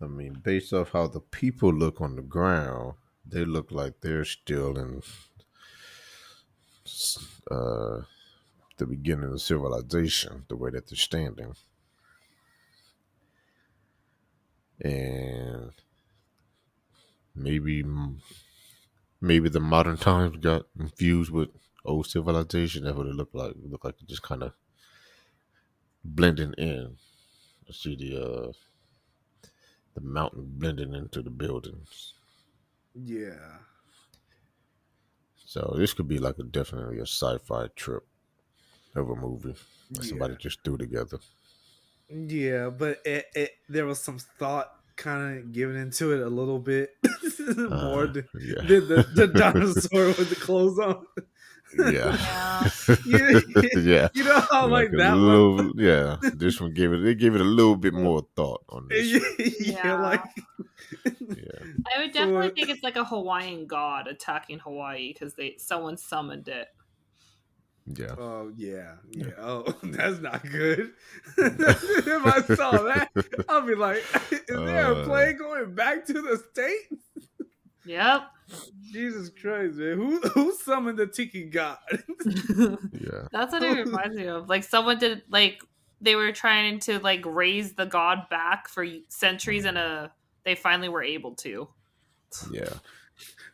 [0.00, 2.94] I mean, based off how the people look on the ground,
[3.24, 5.02] they look like they're still in
[7.50, 8.02] uh,
[8.78, 11.54] the beginning of civilization, the way that they're standing.
[14.84, 15.72] And
[17.34, 17.84] maybe
[19.20, 21.50] maybe the modern times got infused with
[21.84, 22.84] old civilization.
[22.84, 23.52] That's what it looked like.
[23.52, 24.52] It looked like it just kind of
[26.04, 26.96] blending in.
[27.68, 28.52] I see the uh,
[29.94, 32.14] the mountain blending into the buildings.
[32.94, 33.58] Yeah.
[35.44, 38.04] So this could be like a definitely a sci-fi trip
[38.94, 39.54] of a movie
[39.90, 41.18] that somebody just threw together.
[42.08, 46.58] Yeah, but it, it there was some thought kind of given into it a little
[46.58, 46.90] bit
[47.70, 51.06] more Uh, than, yeah, than the, the dinosaur with the clothes on.
[51.78, 52.70] Yeah, Yeah.
[53.06, 53.40] Yeah.
[53.80, 54.08] yeah.
[54.14, 55.72] You know how like, a that one.
[55.76, 56.16] yeah.
[56.34, 56.98] This one gave it.
[56.98, 59.08] They gave it a little bit more thought on this.
[59.60, 59.94] yeah, Yeah.
[60.00, 60.22] like
[61.04, 61.60] Yeah,
[61.94, 65.96] I would definitely what- think it's like a Hawaiian god attacking Hawaii because they someone
[65.96, 66.68] summoned it.
[67.86, 68.14] yeah.
[68.18, 69.30] Oh yeah, yeah.
[69.38, 70.92] Oh, that's not good.
[71.38, 73.10] if I saw that,
[73.48, 75.04] I'll be like, "Is there a Uh.
[75.04, 76.98] plane going back to the state?"
[77.84, 78.22] Yep.
[78.92, 79.96] Jesus Christ, man!
[79.96, 81.78] Who who summoned the Tiki God?
[82.92, 83.26] Yeah.
[83.32, 84.48] That's what it reminds me of.
[84.48, 85.60] Like someone did like
[86.00, 90.08] they were trying to like raise the god back for centuries and uh
[90.44, 91.68] they finally were able to.
[92.52, 92.72] Yeah.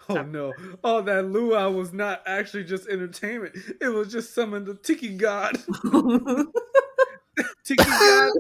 [0.09, 0.53] oh no!
[0.85, 3.57] Oh, that luau was not actually just entertainment.
[3.81, 5.57] It was just summoned the Tiki God.
[7.64, 8.33] Tiki God.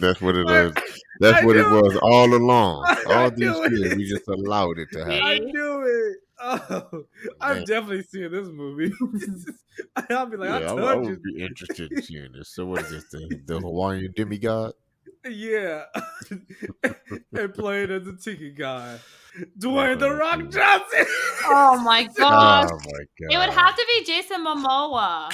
[0.00, 0.74] That's what it is.
[1.20, 2.84] That's I what it knew was all along.
[3.08, 3.96] I All these knew years, it.
[3.96, 5.20] we just allowed it to happen.
[5.22, 6.18] I knew it.
[6.40, 7.04] Oh,
[7.40, 7.64] I've Man.
[7.66, 8.92] definitely seen this movie.
[10.10, 11.00] I'll be like, yeah, I I, told I you.
[11.02, 12.48] would be interested in seeing this.
[12.48, 13.04] So, what is this?
[13.10, 14.74] The, the Hawaiian demigod?
[15.28, 15.84] Yeah.
[17.32, 18.98] and played as a tiki guy.
[19.58, 20.52] Dwayne the Rock dude.
[20.52, 21.06] Johnson.
[21.46, 22.68] oh my oh gosh.
[22.70, 23.34] Oh my god!
[23.34, 25.30] It would have to be Jason Momoa.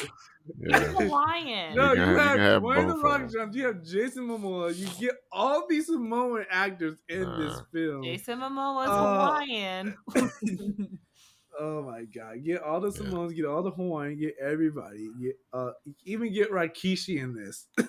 [0.58, 0.78] He's Yeah.
[0.92, 1.76] Hawaiian.
[1.76, 3.28] No, You you, can have- you have, can have Dwayne the Rock them.
[3.30, 3.50] Johnson.
[3.60, 4.76] You have Jason Momoa.
[4.76, 7.62] You get all these Samoan actors in this Uh.
[7.72, 8.02] film.
[8.04, 9.94] Jason Momoa's Uh, Hawaiian.
[11.62, 12.42] Oh my god!
[12.42, 12.96] Get all the Yeah.
[13.10, 15.10] Samoans, get all the Hawaiian, get everybody.
[15.20, 15.72] Get uh,
[16.04, 17.66] even get Rikishi in this.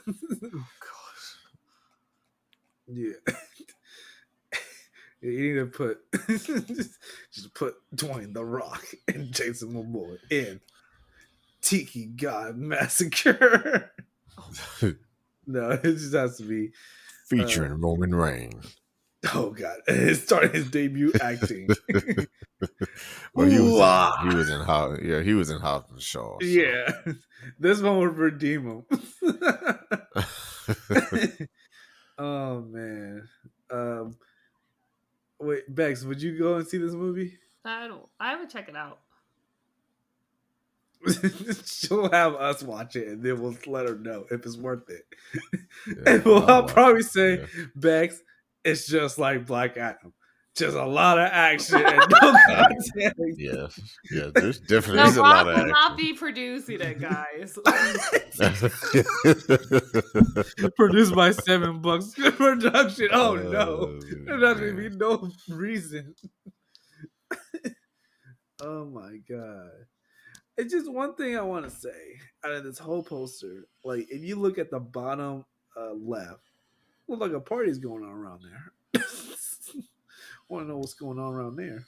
[2.88, 3.14] Yeah.
[5.22, 6.98] Yeah, you need to put just,
[7.32, 10.60] just put Dwayne the Rock and Jason Momoa in
[11.62, 13.92] Tiki God Massacre.
[15.48, 16.72] no, it just has to be.
[17.28, 18.76] Featuring Roman Reigns.
[19.34, 19.78] Oh God!
[19.88, 21.70] It started his debut acting.
[23.34, 24.24] Well, he was, Ooh-ah.
[24.24, 25.00] in, he was in Hobbs.
[25.04, 26.38] Yeah, he was in Hobbs and Shaw.
[26.40, 26.92] so- yeah,
[27.60, 28.86] this one would redeem him.
[32.18, 33.28] oh man.
[33.70, 34.18] Um,
[35.40, 37.38] wait, Bex, would you go and see this movie?
[37.64, 39.00] I don't I would check it out.
[41.66, 45.04] She'll have us watch it, and then we'll let her know if it's worth it.
[45.88, 47.46] Yeah, and we'll I'll I'll probably it, say, yeah.
[47.76, 48.22] Bex,
[48.64, 50.14] it's just like Black Adam,
[50.56, 53.16] just a lot of action and no content.
[53.38, 53.68] Yeah,
[54.12, 54.30] yeah.
[54.36, 57.58] There's definitely The there's a lot of will not be producing it, guys.
[60.76, 63.08] Produced by Seven Bucks Production.
[63.12, 63.98] Oh no.
[63.98, 66.16] Uh, There's not gonna be no reason.
[68.62, 69.70] oh my god.
[70.62, 73.66] It's just one thing I want to say out of this whole poster.
[73.84, 75.44] Like, if you look at the bottom
[75.76, 76.52] uh, left,
[77.08, 79.02] look like a party's going on around there.
[80.50, 81.86] want to know what's going on around there.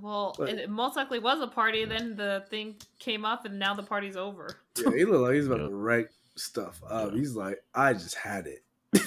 [0.00, 1.84] Well, But- it most likely was a party.
[1.84, 4.58] Then the thing came up, and now the party's over.
[4.76, 5.68] Yeah, he looked like he's about Yeah.
[5.68, 7.12] to wreck stuff up.
[7.12, 7.18] Yeah.
[7.18, 8.64] He's like, I just had it.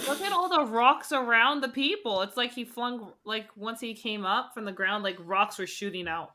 [0.08, 2.22] Look at all the rocks around the people.
[2.22, 5.68] It's like he flung like once he came up from the ground, like rocks were
[5.68, 6.34] shooting out.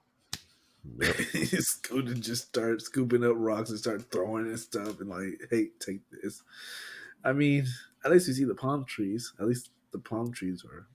[0.98, 1.16] Yep.
[1.60, 6.00] Scooter just started scooping up rocks and start throwing and stuff and like, hey, take
[6.10, 6.42] this.
[7.24, 7.66] I mean,
[8.04, 9.32] at least you see the palm trees.
[9.40, 10.86] At least the palm trees are,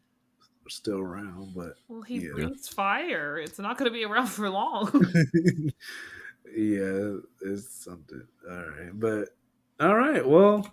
[0.66, 2.32] are still around, but Well, he Yeah.
[2.34, 3.38] breathes fire.
[3.38, 4.90] It's not going to be around for long.
[6.56, 8.24] yeah, it's something.
[8.50, 9.30] All right, but
[9.80, 10.28] all right.
[10.28, 10.72] Well,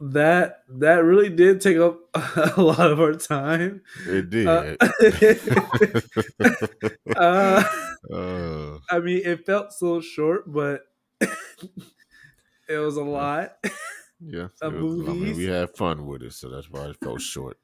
[0.00, 2.00] that that really did take up
[2.56, 3.80] a lot of our time.
[4.06, 4.46] It did.
[4.46, 4.76] Uh,
[7.16, 7.64] uh,
[8.12, 10.82] Uh, I mean, it felt so short, but
[11.20, 13.56] it was a lot.
[14.20, 17.20] yeah, it was- I mean, we had fun with it, so that's why it felt
[17.34, 17.58] short.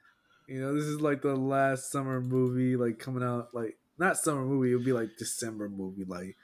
[0.49, 4.45] You know, this is like the last summer movie, like coming out, like not summer
[4.45, 4.73] movie.
[4.73, 6.37] It would be like December movie, like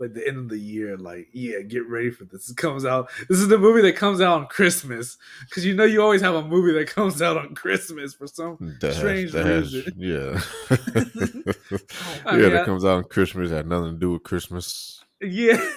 [0.00, 0.96] like the end of the year.
[0.96, 2.50] Like, yeah, get ready for this.
[2.50, 3.10] It comes out.
[3.28, 5.18] This is the movie that comes out on Christmas
[5.48, 8.76] because you know you always have a movie that comes out on Christmas for some
[8.80, 9.94] That strange has, that has, reason.
[9.98, 10.40] yeah,
[12.26, 13.50] yeah, mean, that I- comes out on Christmas.
[13.50, 15.04] Had nothing to do with Christmas.
[15.20, 15.60] Yeah,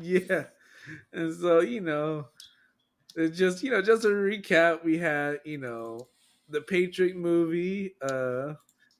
[0.00, 0.44] yeah.
[1.12, 2.26] And so, you know,
[3.16, 6.08] it's just, you know, just to recap, we had, you know,
[6.48, 8.54] the Patriot movie, uh,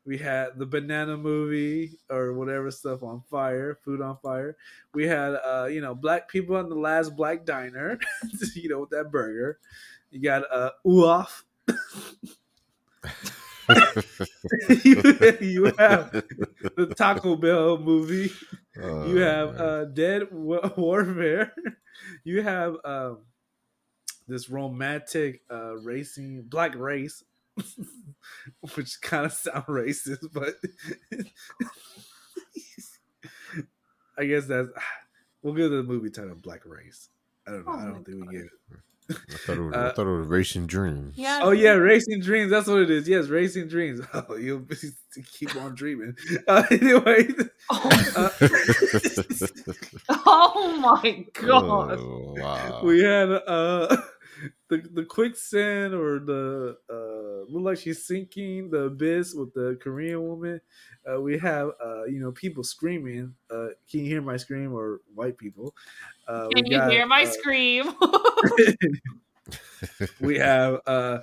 [0.04, 4.56] we had the banana movie or whatever stuff on fire, food on fire.
[4.94, 7.98] We had uh, you know, black people in the last black diner,
[8.54, 9.58] you know, with that burger.
[10.10, 11.42] You got uh Uof.
[14.84, 15.02] you,
[15.40, 16.12] you have
[16.76, 18.30] the Taco Bell movie.
[19.00, 21.54] You have Oh, uh, Dead Wa- Warfare.
[22.24, 23.20] You have um,
[24.26, 27.22] this romantic uh, racing black race,
[28.74, 30.54] which kind of sound racist, but
[34.18, 34.68] I guess that's
[35.42, 37.08] we'll give the movie title Black Race.
[37.46, 37.72] I don't know.
[37.72, 38.50] Oh I don't think we get it.
[39.10, 41.14] I thought it was, Uh, I thought it was Racing Dreams.
[41.16, 41.40] Yeah.
[41.42, 42.50] Oh yeah, Racing Dreams.
[42.50, 43.08] That's what it is.
[43.08, 44.00] Yes, Racing Dreams.
[44.14, 44.64] Oh, you'll
[45.32, 46.14] keep on dreaming.
[46.46, 47.28] Uh, anyway,
[47.70, 48.28] Oh, uh,
[50.26, 51.98] oh my god.
[51.98, 52.80] Oh, wow.
[52.84, 53.96] we had uh
[54.68, 60.22] the the quicksand or the uh look like she's sinking the abyss with the Korean
[60.22, 60.60] woman.
[61.06, 63.34] Uh, we have uh you know people screaming.
[63.50, 65.74] Uh, can you hear my scream or white people?
[66.26, 67.92] Uh, we Can you got, hear my uh, scream?
[70.20, 71.18] we have uh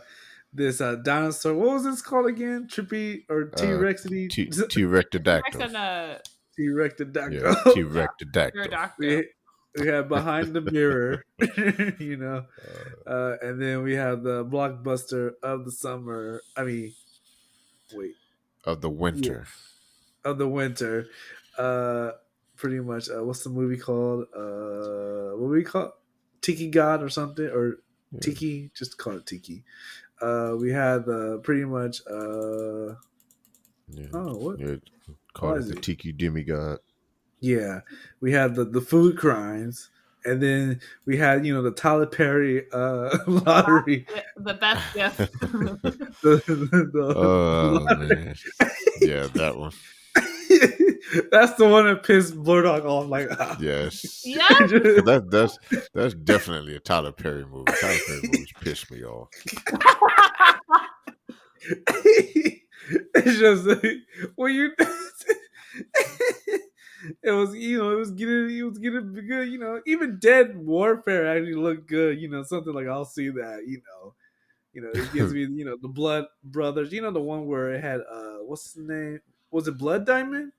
[0.53, 1.53] this uh dinosaur.
[1.53, 2.67] What was this called again?
[2.69, 4.29] Trippy or T Rexity?
[4.29, 5.61] T T T Rectodactyl.
[5.61, 6.21] and a
[6.59, 7.41] Rectodactyl.
[7.41, 9.25] Yeah, T Rectodactyl.
[9.77, 11.23] We, have behind the mirror,
[11.99, 12.45] you know,
[13.05, 16.41] uh, and then we have the blockbuster of the summer.
[16.57, 16.93] I mean,
[17.93, 18.15] wait,
[18.65, 19.45] Of the winter.
[20.25, 21.07] of the winter.
[21.57, 22.11] Uh,
[22.55, 23.09] pretty much.
[23.09, 24.25] Uh, what's the movie called?
[24.35, 25.93] Uh, what we call
[26.41, 27.79] Tiki God or something or
[28.11, 28.19] Yeah.
[28.21, 28.71] Tiki?
[28.73, 29.63] Just call it Tiki.
[30.21, 32.01] Uh, we had the pretty much.
[32.09, 32.95] Uh,
[33.91, 34.07] Yeah.
[34.13, 34.59] oh, what?
[34.59, 34.75] Yeah,
[35.33, 36.79] Called it the it- Tiki Demigod.
[37.41, 37.81] Yeah,
[38.21, 39.89] we had the the food crimes,
[40.25, 44.05] and then we had you know the Tyler Perry uh, lottery.
[44.35, 45.19] The, the best gift.
[46.21, 48.35] The, the- the Oh man.
[49.01, 49.71] Yeah, that one.
[51.31, 53.07] That's the one that pissed Blurdock off.
[53.07, 53.55] Like, ah.
[53.59, 54.23] Yes.
[54.25, 54.45] yeah.
[54.49, 55.57] That that's
[55.93, 57.71] that's definitely a Tyler Perry movie.
[57.79, 59.29] Tyler Perry movies piss me off.
[63.15, 63.97] it's just like,
[64.35, 64.71] well, you.
[67.23, 69.49] It was, you know, it was getting, it was getting good.
[69.49, 72.19] You know, even Dead Warfare actually looked good.
[72.19, 73.65] You know, something like I'll see that.
[73.67, 74.15] You know,
[74.73, 76.93] you know, it gives me, you know, the Blood Brothers.
[76.93, 79.21] You know, the one where it had, uh, what's the name?
[79.51, 80.53] Was it Blood Diamond?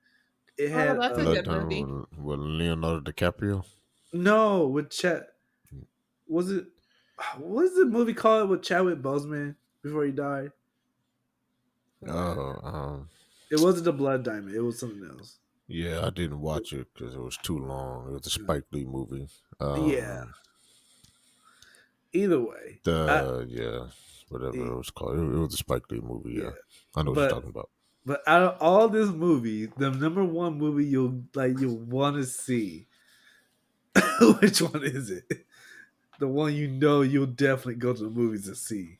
[0.57, 1.89] It Oh, had that's a uh, good Blood movie.
[1.89, 3.65] Diamond with, with Leonardo DiCaprio.
[4.13, 5.35] no with Chet.
[6.27, 6.67] Was it?
[7.37, 10.53] What is the movie called with Chadwick Boseman before he died?
[12.07, 13.09] Oh, um,
[13.51, 14.55] It wasn't the Blood Diamond.
[14.55, 15.40] It was something else.
[15.71, 18.07] Yeah, I didn't watch it because it was too long.
[18.09, 19.27] It was a Spike Lee movie.
[19.59, 20.25] Um, Yeah.
[22.13, 23.87] Either way, The yeah,
[24.29, 24.71] whatever Yeah.
[24.71, 25.17] it was called.
[25.17, 26.33] It, it was a Spike Lee movie.
[26.33, 26.49] Yeah, Yeah.
[26.95, 27.69] I know what you're talking about.
[28.05, 32.25] but out of all this movie, the number one movie you'll like you'll want to
[32.25, 32.87] see,
[34.41, 35.45] which one is it?
[36.19, 38.97] The one you know you'll definitely go to the movies to see.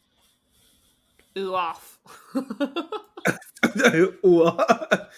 [1.37, 1.99] Ooh off.
[4.21, 5.11] What?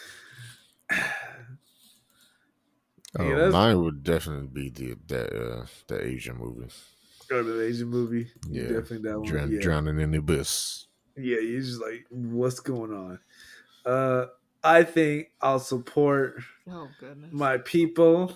[3.19, 6.67] Oh, Yeah, mine would definitely be the that uh, the Asian movie.
[7.31, 8.29] Or the Asian movie.
[8.49, 8.63] Yeah.
[8.63, 9.27] Definitely that one.
[9.29, 9.59] Drown, yeah.
[9.61, 10.87] Drowning in the abyss.
[11.15, 13.19] Yeah, you're just like, what's going on?
[13.85, 14.25] Uh,
[14.63, 17.31] I think I'll support Oh goodness.
[17.31, 18.33] my people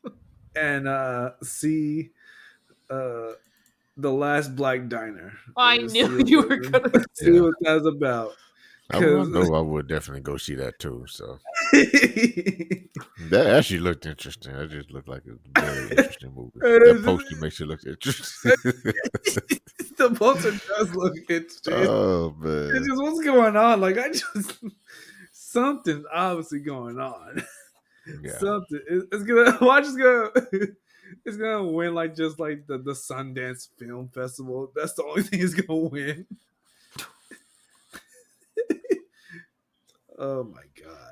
[0.56, 2.10] and uh, see
[2.88, 3.32] uh,
[3.96, 5.32] the last Black Diner.
[5.56, 7.40] I knew you were gonna see Yeah.
[7.42, 8.32] what that's about.
[8.90, 11.04] I, would- I 'Cause- I would definitely go see that too.
[11.08, 11.38] So
[13.30, 14.52] that actually looked interesting.
[14.52, 16.52] That just looked like a very interesting movie.
[16.60, 18.52] that poster makes it look interesting.
[19.96, 21.74] the poster does look interesting.
[21.76, 23.80] oh it's man, just what's going on.
[23.80, 24.62] Like I just
[25.32, 27.42] something's obviously going on.
[28.22, 28.38] yeah.
[28.38, 30.30] Something it- it's gonna watch is gonna
[31.24, 34.70] it's gonna win like just like the the Sundance Film Festival.
[34.74, 36.26] That's the only thing it's gonna win.
[40.18, 41.05] oh my god.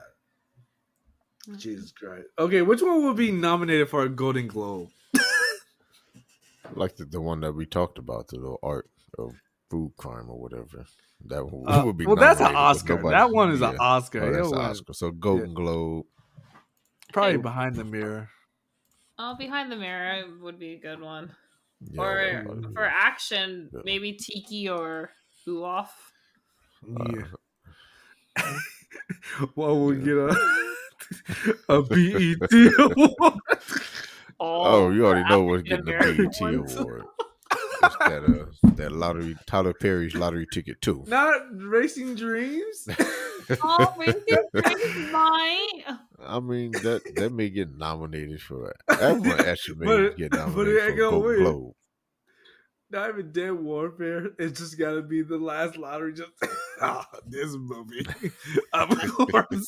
[1.57, 2.27] Jesus Christ.
[2.39, 4.89] Okay, which one would be nominated for a Golden Globe?
[6.75, 8.89] like the, the one that we talked about, the little art
[9.19, 9.33] of
[9.71, 10.87] food crime or whatever.
[11.27, 12.97] That one Uh, would be well, that's an Oscar.
[12.97, 13.77] nobody- That one is an.
[13.79, 14.23] Oscar.
[14.25, 14.59] Oh, that's an.
[14.59, 14.93] Oscar.
[14.93, 16.07] So Golden Globe.
[17.13, 17.37] Probably Hey.
[17.39, 18.29] behind the mirror.
[19.19, 21.35] Oh, behind the mirror would be a good one.
[21.81, 22.17] Yeah, or
[22.63, 23.81] that for action, Yeah.
[23.85, 25.11] maybe Tiki or
[25.47, 25.89] Uoff.
[26.87, 27.25] Yeah.
[28.37, 28.59] Uh,
[29.55, 30.05] What would we Yeah.
[30.05, 30.75] get a
[31.69, 33.41] a BET award?
[34.41, 36.77] Oh, you already know what's getting the African-American BET ones.
[36.77, 37.03] award.
[37.83, 41.05] It's that uh, that lottery, Tyler Perry's lottery ticket too.
[41.07, 42.89] Not Racing Dreams.
[43.63, 44.23] Oh, Racing
[44.55, 45.83] Dreams might.
[46.19, 50.31] I mean that that may get nominated for that one actually may But it- get
[50.31, 51.39] but it nominated ain't for gonna Golden win.
[51.43, 51.73] Globe.
[52.91, 54.31] Not even Dead Warfare.
[54.39, 56.15] It's just got to be the last lottery.
[56.15, 56.31] Just
[56.81, 58.07] ah, this movie.
[58.73, 59.67] of course.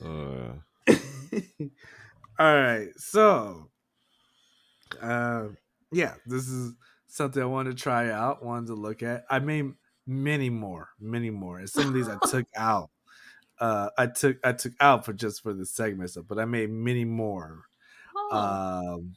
[0.00, 0.52] Uh,
[2.38, 3.68] All right, so,
[5.00, 5.48] uh,
[5.92, 6.74] yeah, this is
[7.08, 9.24] something I wanted to try out, wanted to look at.
[9.30, 9.72] I made
[10.06, 12.90] many more, many more, and some of these I took out.
[13.60, 16.70] Uh, I took I took out for just for the segment stuff, but I made
[16.70, 17.62] many more.
[18.16, 18.36] Oh.
[18.36, 19.14] Um,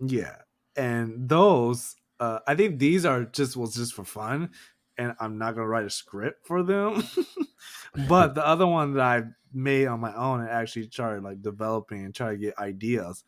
[0.00, 0.36] yeah,
[0.76, 4.50] and those uh, I think these are just was just for fun,
[4.98, 7.02] and I'm not gonna write a script for them.
[8.08, 9.22] but the other one that I
[9.56, 13.24] made on my own and actually started like developing and try to get ideas,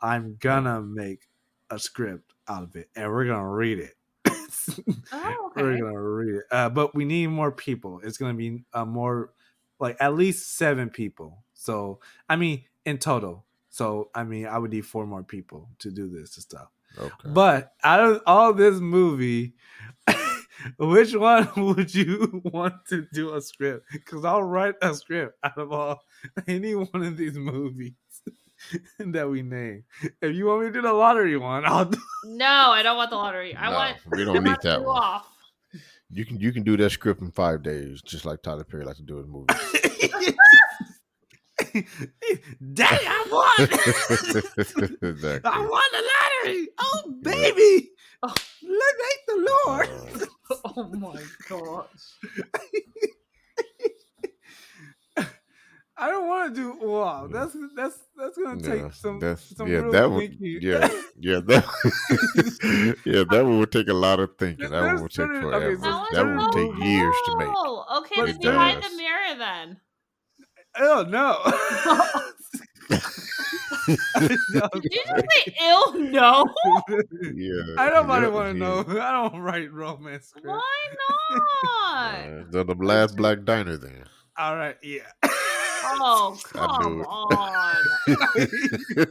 [0.00, 1.28] I'm gonna make
[1.70, 3.94] a script out of it, and we're gonna read it.
[5.12, 8.00] oh, We're gonna read it, uh, but we need more people.
[8.04, 9.32] It's gonna be uh, more,
[9.78, 11.44] like at least seven people.
[11.54, 13.44] So I mean, in total.
[13.70, 16.68] So I mean, I would need four more people to do this and stuff.
[16.98, 17.12] okay.
[17.24, 19.54] But out of all this movie,
[20.78, 23.86] which one would you want to do a script?
[23.92, 26.00] Because I'll write a script out of all
[26.46, 27.92] any one of these movies
[28.98, 29.84] that we name.
[30.20, 31.98] If you want me to do the lottery one, I'll do.
[32.24, 33.56] No, I don't want the lottery.
[33.56, 33.96] I No, want.
[34.10, 35.00] we don't need that one.
[35.02, 35.22] Uoff.
[36.12, 38.98] You can you can do that script in five days, just like Tyler Perry likes
[38.98, 39.56] to do in movies.
[42.74, 43.68] Daddy, I won!
[45.02, 45.50] exactly.
[45.50, 46.68] I won the lottery!
[46.80, 47.90] Oh, baby!
[48.22, 48.34] Oh.
[48.60, 49.88] Thank the Lord!
[50.64, 52.18] Oh my gosh.
[55.96, 57.28] I don't want to do wow.
[57.30, 60.58] That's that's that's gonna take yeah, some that's- some yeah, real that would thinking.
[60.62, 60.88] yeah
[61.20, 61.64] yeah that
[63.06, 64.70] yeah that one would take a lot of thinking.
[64.70, 65.66] That one would take forever.
[65.66, 67.48] okay, That, that would so take years to make.
[67.48, 67.86] cool.
[67.98, 69.76] Okay, But then it behind the mirror then.
[70.78, 71.38] Oh no!
[74.18, 75.94] Did you just say ill?
[75.98, 76.44] No.
[77.34, 78.84] Yeah, I nobody yeah, want to know.
[79.00, 80.48] I don't write romance scripts.
[80.48, 80.88] Why
[81.32, 81.40] not?
[82.14, 84.04] Uh, the, the last black diner then.
[84.38, 85.02] All right, yeah.
[85.82, 87.76] Oh, come on.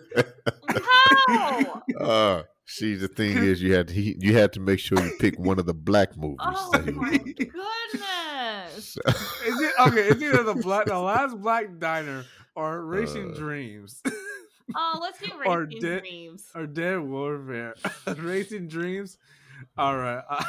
[1.28, 1.84] How?
[2.00, 5.12] uh, see, the thing is, you had to he, you had to make sure you
[5.20, 6.38] pick one of the black movies.
[6.42, 8.98] Oh that my goodness.
[8.98, 10.08] Is it okay?
[10.08, 12.26] It's either the black, the last black diner,
[12.56, 14.02] or Racing Uh, Dreams,
[14.76, 16.44] Oh, let's do Or racing did- dreams.
[16.56, 17.76] or Dead Warfare.
[18.18, 19.18] Racing Dreams.
[19.78, 20.24] All right.
[20.30, 20.44] Uh,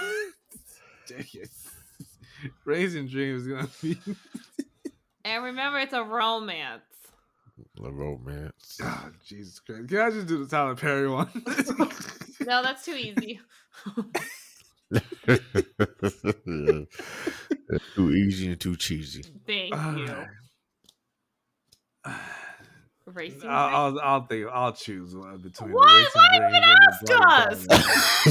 [1.09, 1.49] dang it.
[2.65, 3.99] Racing Dreams is gonna be.
[5.25, 6.83] And remember, it's a romance.
[7.77, 8.79] the romance.
[8.83, 9.89] Oh, Jesus Christ!
[9.89, 11.29] Can I just do the Tyler Perry one?
[12.47, 13.41] No, that's too easy.
[17.95, 19.23] Too easy and too cheesy.
[19.47, 20.25] Thank you.
[23.15, 23.75] Racing I'll.
[23.99, 24.47] I'll, I'll think.
[24.53, 26.05] I'll choose one between Why?
[26.05, 28.27] the Why Racing didn't Dreams and the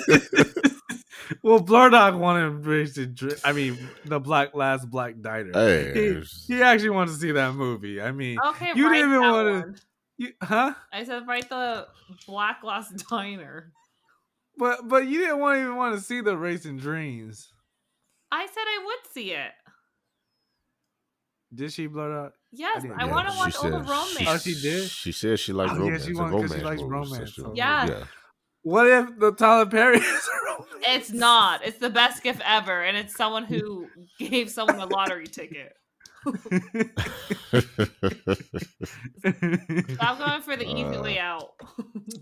[0.00, 1.34] Black Diner.
[1.42, 3.40] well, Blurdog wanted Racing Dreams.
[3.44, 5.50] I mean, the Black Last Black Diner.
[5.52, 8.00] Hey, he, he actually wanted to see that movie.
[8.00, 9.74] I mean, Okay, You didn't even wanna-
[10.16, 10.74] you, huh?
[10.92, 11.88] I said write the
[12.26, 13.72] Black Last Diner.
[14.56, 17.52] But but you didn't want even want to see the Racing Dreams.
[18.30, 19.50] I said I would see it.
[21.52, 22.32] Did she blurt out?
[22.56, 23.12] Yes, didn't I know.
[23.12, 24.28] want to She watch all the said- romance.
[24.28, 24.90] Oh, she did?
[24.90, 26.04] She said she likes Oh, yeah, romance.
[26.04, 27.86] she a want- 'cause she likes movie, romance, so so- Yeah.
[27.86, 28.04] yeah.
[28.62, 30.84] What if the Tyler Perry is a romance?
[30.86, 31.64] It's not.
[31.66, 35.76] It's the best gift ever, and it's someone who gave someone a lottery ticket.
[39.94, 41.50] Stop going for the easy Uh, way out.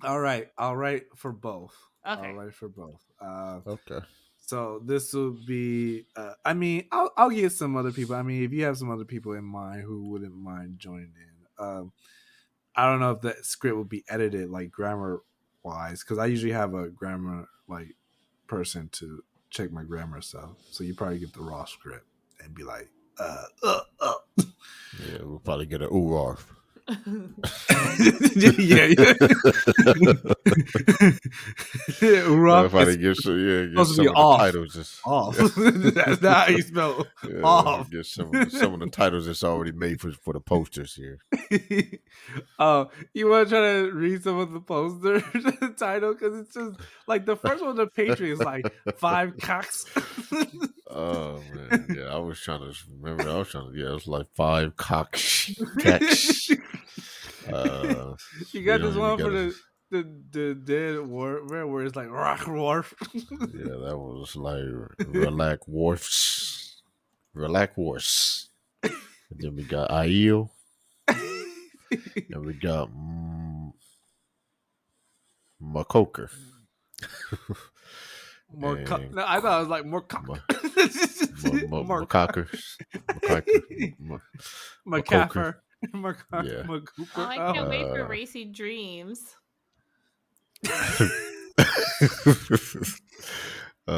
[0.02, 1.74] All right, I'll write for both.
[2.06, 2.28] okay.
[2.28, 3.00] I'll write for both.
[3.20, 4.00] Uh, okay.
[4.44, 6.05] So this will be.
[6.16, 8.16] Uh, I mean, I'll I'll get some other people.
[8.16, 11.64] I mean, if you have some other people in mind who wouldn't mind joining in,
[11.64, 11.93] um,
[12.77, 15.23] I don't know if that script will be edited like grammar
[15.62, 17.94] wise because I usually have a grammar like
[18.48, 20.51] person to check my grammar stuff.
[20.70, 22.06] So you probably get the raw script
[22.43, 22.89] and be like,
[23.19, 24.14] uh, uh, uh.
[24.39, 26.52] Yeah, we'll probably get an ooh off.
[28.36, 29.14] Yeah, yeah.
[32.00, 35.36] yeah rough If I get some, yeah, to some of the titles just off.
[35.56, 37.90] That's not how you spell yeah, off.
[37.90, 40.94] Get some of the, some of the titles that's already made for for the posters
[40.94, 41.18] here.
[42.59, 45.20] Oh, you want to try to read some of the poster
[45.78, 48.64] title because it's just like the first one, the Patriots, like
[48.96, 49.86] five cocks.
[50.88, 53.28] Oh man, yeah, I was trying to remember.
[53.28, 55.50] I was trying to, yeah, it was like five cocks.
[57.53, 58.15] Uh,
[58.53, 59.55] you got you this know, one for gotta- the
[59.90, 62.94] the the dead war where where it's like rock wharf.
[63.12, 63.20] yeah,
[63.85, 64.62] that was like
[65.09, 66.82] relax wharfs,
[67.35, 68.49] relax wharfs.
[69.31, 70.51] Then we got Aiel,
[71.09, 73.73] and we got mm,
[75.62, 76.31] Makoker.
[78.55, 80.27] more co- no, I thought it was like more cock.
[80.27, 80.36] Ma-
[81.69, 82.49] more Ma- Makoker.
[84.86, 85.55] Makoker.
[85.92, 86.22] Ma- McCaffer.
[86.32, 86.62] McCar- Yeah.
[86.64, 87.09] McCooper.
[87.16, 89.36] Oh, I can't wait for Uh, Racy Dreams.
[93.88, 93.90] uh,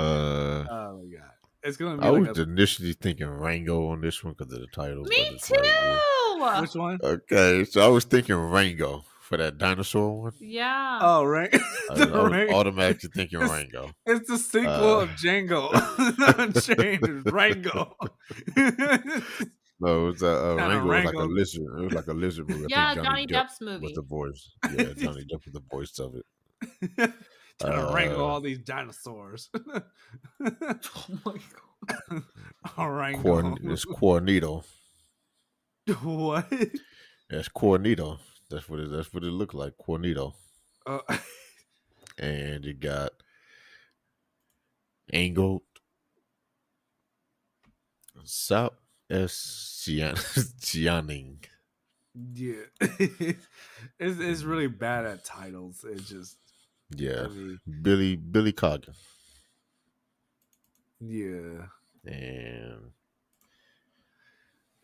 [0.70, 1.30] Oh my god,
[1.62, 4.60] it's gonna be I like was a, initially thinking Rango on this one because of
[4.60, 5.02] the title.
[5.04, 6.60] Me but it's too.
[6.60, 6.98] which one?
[7.02, 10.32] Okay, so I was thinking Rango for that dinosaur one.
[10.40, 10.98] Yeah.
[11.02, 11.48] Oh, right.
[11.54, 11.58] I,
[11.90, 12.54] I was Rango.
[12.54, 13.90] automatically thinking Rango.
[14.06, 15.70] It's the sequel Uh, of Django
[16.38, 17.32] Unchained.
[17.32, 17.94] Rango.
[19.84, 21.62] No, it was uh, uh, Kinda Rango was like a lizard.
[21.78, 22.64] It was like a lizard movie.
[22.64, 23.82] I yeah, think Johnny, Depp Depp's movie.
[23.82, 24.50] was the voice.
[24.78, 26.24] Yeah, Johnny Depp was the voice of it.
[27.60, 29.50] Trying to wrangle Uh, all these dinosaurs.
[29.66, 29.82] oh
[31.26, 31.34] my
[32.08, 32.22] god.
[32.78, 33.22] oh, Rango.
[33.22, 34.64] Corn, it's Cornito.
[36.02, 36.50] what?
[37.28, 38.18] That's Cornito.
[38.50, 38.90] That's what it.
[38.90, 39.74] That's what it looked like.
[39.76, 40.32] Cornito.
[40.86, 40.98] Uh,
[42.18, 43.12] and you got
[45.12, 45.62] Angled
[48.24, 48.72] South
[49.10, 49.86] S
[50.60, 51.44] Cianing.
[52.34, 52.54] yeah.
[52.80, 53.38] it's,
[53.98, 55.84] it's really bad at titles.
[55.88, 56.36] It's just,
[56.96, 58.94] Yeah, I mean, Billy Billy Coggin
[61.00, 61.66] yeah.
[62.04, 62.92] and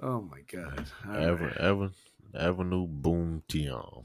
[0.03, 0.87] Oh my god.
[1.07, 1.57] Evan right.
[1.59, 1.93] Evan
[2.35, 4.05] Avenue Boom Tion.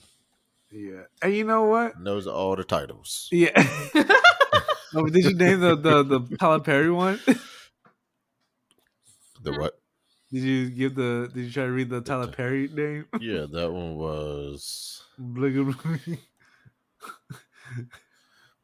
[0.72, 1.04] Yeah.
[1.22, 1.96] And you know what?
[1.96, 3.30] And those are all the titles.
[3.32, 3.52] Yeah.
[4.94, 7.20] oh, did you name the the the Tyler Perry one?
[9.42, 9.80] The what?
[10.32, 11.30] Did you give the?
[11.34, 13.06] Did you try to read the Tyler Perry name?
[13.22, 15.76] Yeah, that one was Bling.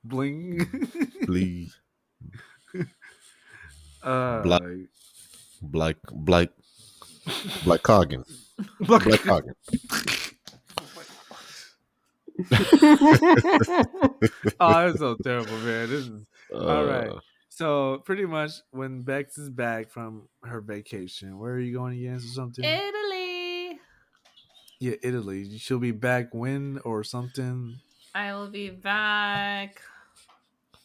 [0.03, 0.67] Bling.
[1.25, 1.71] Blee
[4.03, 4.63] Uh, Black-
[5.61, 6.49] Black Black
[7.63, 8.23] Black Coggin.
[8.79, 9.03] Black.
[9.03, 9.53] Black Coggin.
[14.59, 15.89] oh, that's so terrible, man.
[15.89, 17.11] This is All right.
[17.61, 21.37] So pretty much when Bex is back from her vacation.
[21.37, 22.15] Where are you going again?
[22.15, 22.65] Or something?
[22.65, 23.79] Italy.
[24.79, 25.59] yeah, Italy.
[25.59, 27.75] She'll be back when or something.
[28.15, 29.79] I will be back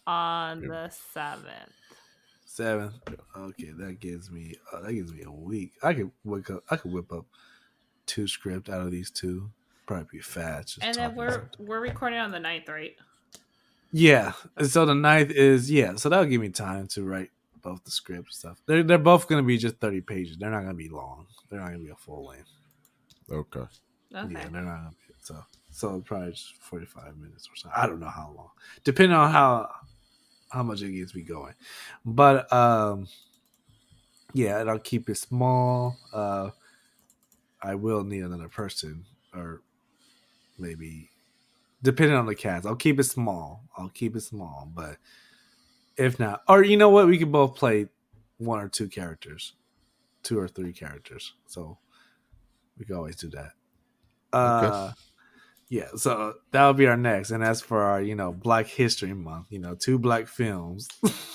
[0.06, 1.72] on the seventh.
[2.44, 2.92] Seven.
[3.34, 5.72] Okay, that gives me uh, that gives me a week.
[5.82, 6.62] I could whip up.
[6.70, 7.24] I could whip up
[8.04, 9.50] two script out of these two.
[9.86, 10.78] Probably be fast.
[10.82, 11.66] And then we're something.
[11.66, 12.96] we're recording on the 9th, right?
[13.92, 14.32] Yeah.
[14.62, 15.96] So the ninth is yeah.
[15.96, 17.30] So that'll give me time to write
[17.62, 18.60] both the script stuff.
[18.66, 20.36] They're they're both gonna be just thirty pages.
[20.38, 21.26] They're not gonna be long.
[21.50, 22.50] They're not gonna be a full length.
[23.30, 23.60] okay.
[24.14, 24.32] Okay.
[24.32, 27.70] Yeah, they're not gonna be so so probably just forty five minutes or so.
[27.74, 28.50] I don't know how long,
[28.84, 29.70] depending on how
[30.50, 31.54] how much it gets me going.
[32.04, 33.08] But um,
[34.32, 35.96] yeah, and I'll keep it small.
[36.12, 36.50] Uh,
[37.60, 39.04] I will need another person,
[39.34, 39.62] or
[40.58, 41.10] maybe
[41.82, 42.66] depending on the cast.
[42.66, 43.64] I'll keep it small.
[43.76, 44.96] I'll keep it small, but
[45.96, 47.88] if not, or you know what, we can both play
[48.38, 49.54] one or two characters,
[50.22, 51.34] two or three characters.
[51.46, 51.78] So
[52.78, 53.52] we can always do that.
[54.32, 54.92] Uh,
[55.68, 55.88] yeah.
[55.96, 59.58] So that'll be our next, and as for our, you know, Black History Month, you
[59.58, 60.88] know, two black films.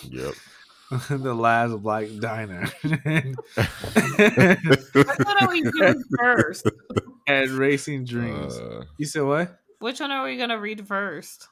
[0.09, 0.33] Yep.
[1.09, 3.63] the last black diner, and, I
[4.43, 6.69] thought I was doing first.
[7.27, 8.57] and Racing Dreams.
[8.57, 9.57] Uh, you said what?
[9.81, 11.47] Which one are we gonna read first?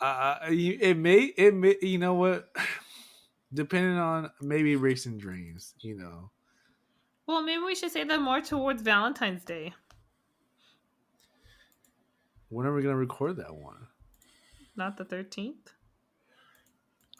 [0.00, 2.48] Uh, it may it may you know what,
[3.52, 5.74] depending on maybe Racing Dreams.
[5.80, 6.30] You know,
[7.26, 9.74] Well, maybe we should say that more towards Valentine's Day.
[12.48, 13.88] when are we gonna record that one?
[14.76, 15.72] Not the thirteenth.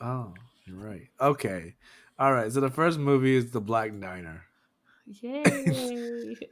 [0.00, 0.32] Oh,
[0.64, 1.08] you're right.
[1.20, 1.74] Okay,
[2.18, 2.50] all right.
[2.52, 4.44] So the first movie is The Black Diner.
[5.22, 6.36] Yay!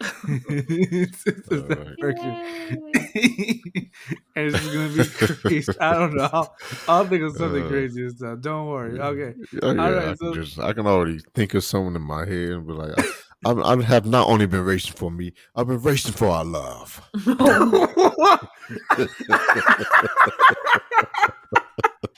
[0.48, 2.16] It's- it's right.
[2.18, 3.90] Yay.
[4.34, 5.04] and it's just gonna be
[5.48, 5.72] crazy.
[5.80, 6.28] I don't know.
[6.32, 6.56] I'll,
[6.88, 8.40] I'll think of something Uh, crazy and stuff.
[8.40, 8.98] Don't worry.
[9.00, 9.34] Okay.
[9.62, 12.02] Oh, yeah, All right, I, so- can just, I can already think of someone in
[12.02, 13.04] my head and be like, I,
[13.50, 17.00] I, I have not only been racing for me, I've been racing for our love.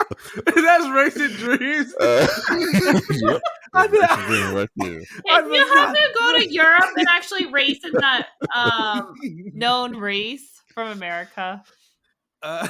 [0.47, 1.95] That's racing dreams.
[2.01, 2.27] Uh,
[3.11, 3.41] yep.
[3.75, 5.01] I did- Racing dream right there.
[5.29, 9.15] I If you have not- to go to Europe and actually race in that um,
[9.55, 11.63] known race from America,
[12.43, 12.67] Uh,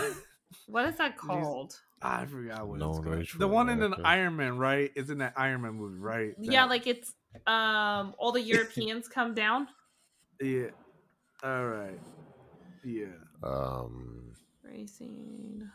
[0.66, 1.74] what is that called?
[2.02, 3.06] I forgot what No it's called.
[3.16, 4.02] race The from one in an America.
[4.08, 4.90] Iron Man, right?
[4.96, 6.34] Is in that Iron Man movie, right?
[6.40, 7.12] Yeah, like it's
[7.46, 9.68] um all the Europeans come down.
[10.40, 10.68] yeah.
[11.42, 11.98] All right.
[12.84, 13.06] Yeah.
[13.42, 14.32] Um,
[14.62, 15.70] Racing.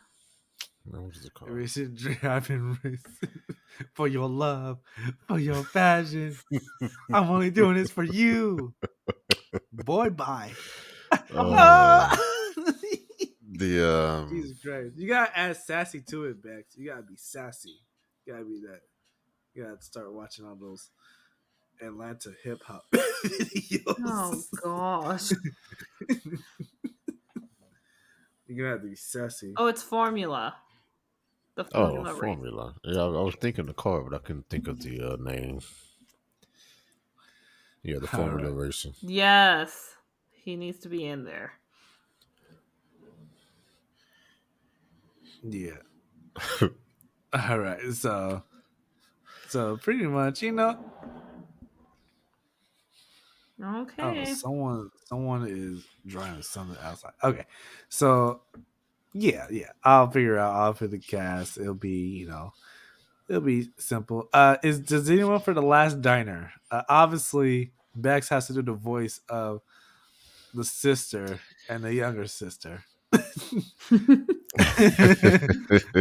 [0.90, 1.50] What is it called?
[1.50, 2.18] Racing dream.
[2.22, 3.28] I've been racing
[3.94, 4.78] for your love,
[5.26, 6.36] for your passion.
[7.12, 8.74] I'm only doing this for you.
[9.72, 10.52] Boy, bye.
[11.32, 12.16] Uh,
[13.52, 14.96] the um, Jesus Christ.
[14.96, 16.76] You gotta add sassy to it, Bex.
[16.76, 17.76] You gotta be sassy.
[18.24, 18.80] You gotta be that.
[19.54, 20.90] You gotta start watching all those
[21.80, 23.94] Atlanta hip hop videos.
[23.98, 25.32] Oh gosh.
[28.46, 29.54] You're gonna have to be sassy.
[29.56, 30.56] Oh, it's formula.
[31.56, 32.74] The oh, formula race.
[32.84, 35.60] Yeah, I, I was thinking the car, but I couldn't think of the uh, name.
[37.82, 38.66] Yeah, the formula right.
[38.66, 38.92] racing.
[39.00, 39.94] Yes.
[40.32, 41.54] He needs to be in there.
[45.42, 45.78] Yeah.
[47.32, 47.80] all right.
[47.92, 48.42] So,
[49.48, 50.78] so pretty much, you know.
[53.64, 54.02] Okay.
[54.02, 57.12] Oh, someone, someone is drawing something outside.
[57.24, 57.46] Okay,
[57.88, 58.42] so
[59.18, 60.54] yeah, yeah, I'll figure out.
[60.54, 61.58] I'll put the cast.
[61.58, 62.52] It'll be, you know,
[63.28, 64.28] it'll be simple.
[64.32, 66.52] Uh, is does anyone for the last diner?
[66.70, 69.62] Uh, obviously, Bex has to do the voice of
[70.54, 72.84] the sister and the younger sister.
[73.12, 73.22] Both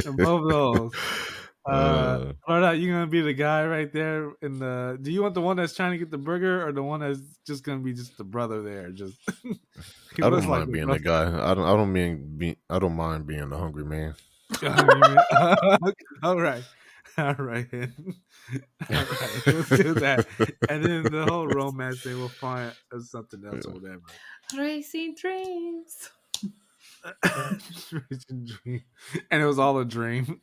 [0.05, 0.91] of those.
[1.65, 4.97] Uh, Uh, or not, you gonna be the guy right there in the?
[5.01, 7.19] Do you want the one that's trying to get the burger, or the one that's
[7.45, 8.91] just gonna be just the brother there?
[8.91, 9.17] Just
[10.21, 11.23] I don't mind the being the guy.
[11.25, 11.65] I don't.
[11.65, 12.37] I don't mean.
[12.37, 14.15] Be, I don't mind being the hungry man.
[16.23, 16.63] all right,
[17.17, 17.89] all right, all right.
[19.47, 20.27] Let's do that,
[20.69, 24.01] and then the whole romance thing we'll find something else or whatever.
[24.55, 26.09] Racing dreams.
[27.91, 28.83] Racing dream.
[29.31, 30.41] and it was all a dream.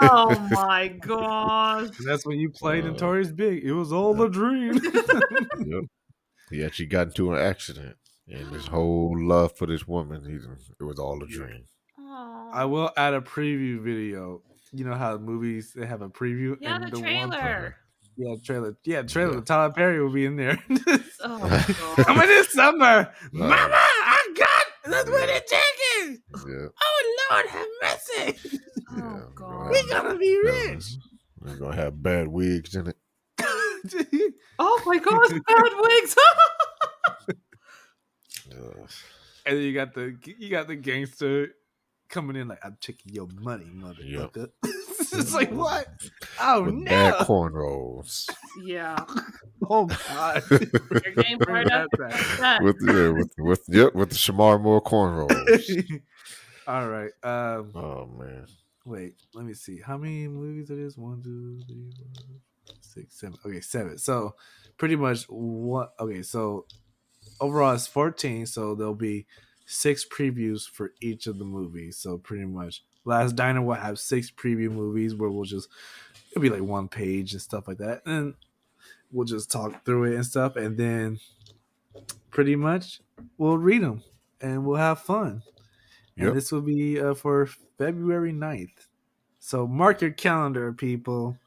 [0.00, 1.88] Oh my gosh.
[2.04, 3.64] That's when you played Uh, Notorious Big.
[3.64, 4.74] It was all a dream.
[4.84, 5.84] yep.
[6.50, 10.34] He actually got into an accident, and his whole love for this woman, he,
[10.80, 11.64] it was all a dream.
[11.98, 12.50] Aw.
[12.52, 14.42] I will add a preview video.
[14.72, 17.76] You know how movies they have a preview yeah, and the one- trailer.
[18.16, 18.76] yeah, trailer.
[18.84, 19.34] Yeah, trailer.
[19.36, 19.40] Yeah.
[19.42, 20.58] Tyler Perry will be in there.
[21.20, 21.48] Oh my
[21.96, 22.06] god.
[22.06, 23.48] Coming this summer, Wow.
[23.48, 25.40] Mama, I got the winning
[26.08, 26.20] ticket.
[26.48, 26.68] Yeah.
[26.80, 28.58] Oh Lord, have mercy.
[28.90, 29.70] Oh god.
[29.70, 30.96] We're gonna be rich.
[31.40, 32.96] We're gonna have bad wigs in it.
[34.58, 36.16] Oh my gosh, bad wigs.
[39.46, 41.54] And then you got the you got the gangster
[42.08, 44.50] coming in like I'm taking your money, motherfucker.
[45.12, 45.86] it's like what?
[46.40, 46.84] Oh with no!
[46.84, 48.28] bad cornrows.
[48.62, 49.04] yeah.
[49.70, 50.44] Oh god!
[50.50, 51.48] You're getting up.
[51.68, 52.38] that back.
[52.38, 56.00] That- with yeah, with with yep, with the Shemar Moore cornrows.
[56.66, 57.10] All right.
[57.22, 58.46] Um, oh man.
[58.86, 59.14] wait.
[59.34, 59.80] Let me see.
[59.84, 60.96] How many movies it is?
[60.96, 63.36] One, two, three, four, six, seven.
[63.44, 63.98] Okay, seven.
[63.98, 64.36] So
[64.78, 65.92] pretty much what?
[65.98, 66.64] Okay, so
[67.40, 68.46] overall it's fourteen.
[68.46, 69.26] So there'll be
[69.66, 71.98] six previews for each of the movies.
[71.98, 75.68] So pretty much, Last Diner will have six preview movies where we'll just
[76.30, 78.34] it'll be like one page and stuff like that, and
[79.10, 81.18] we'll just talk through it and stuff, and then
[82.30, 83.00] pretty much
[83.38, 84.02] we'll read them
[84.40, 85.42] and we'll have fun.
[86.16, 86.26] Yep.
[86.26, 87.46] And this will be uh, for
[87.78, 88.86] February 9th.
[89.38, 91.38] So mark your calendar, people,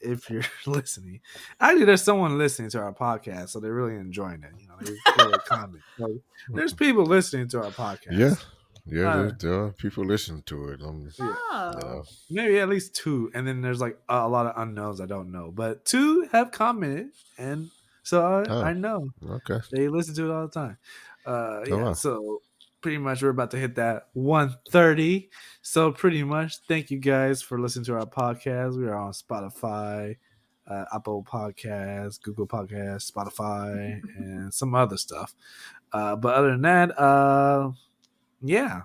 [0.00, 1.20] if you're listening.
[1.60, 4.52] Actually, there's someone listening to our podcast, so they're really enjoying it.
[4.60, 5.82] You know, they feel the comment.
[5.98, 8.18] So there's people listening to our podcast.
[8.18, 8.34] Yeah.
[8.88, 10.80] Yeah, Uh, there, there are people listen to it.
[10.82, 11.34] Um, Yeah.
[11.50, 11.72] Oh.
[11.74, 12.04] you know.
[12.30, 15.32] maybe at least two, and then there's like a, a lot of unknowns I don't
[15.32, 17.08] know, but two have commented,
[17.38, 17.70] and
[18.02, 18.62] so I, Oh.
[18.62, 19.58] I know Okay.
[19.72, 20.78] they listen to it all the time.
[21.26, 21.92] Uh, Oh, yeah, wow.
[21.94, 22.40] so
[22.80, 25.28] pretty much we're about to hit that 130.
[25.62, 28.78] So pretty much, thank you guys for listening to our podcast.
[28.78, 30.16] We are on Spotify,
[30.70, 35.34] uh, Apple Podcasts, Google Podcasts, Spotify, and some other stuff.
[35.92, 37.70] Uh, but other than that, uh,
[38.40, 38.82] yeah,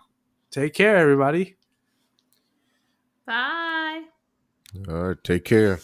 [0.50, 1.56] take care, everybody.
[3.26, 4.04] Bye.
[4.88, 5.24] All right.
[5.24, 5.80] Take care.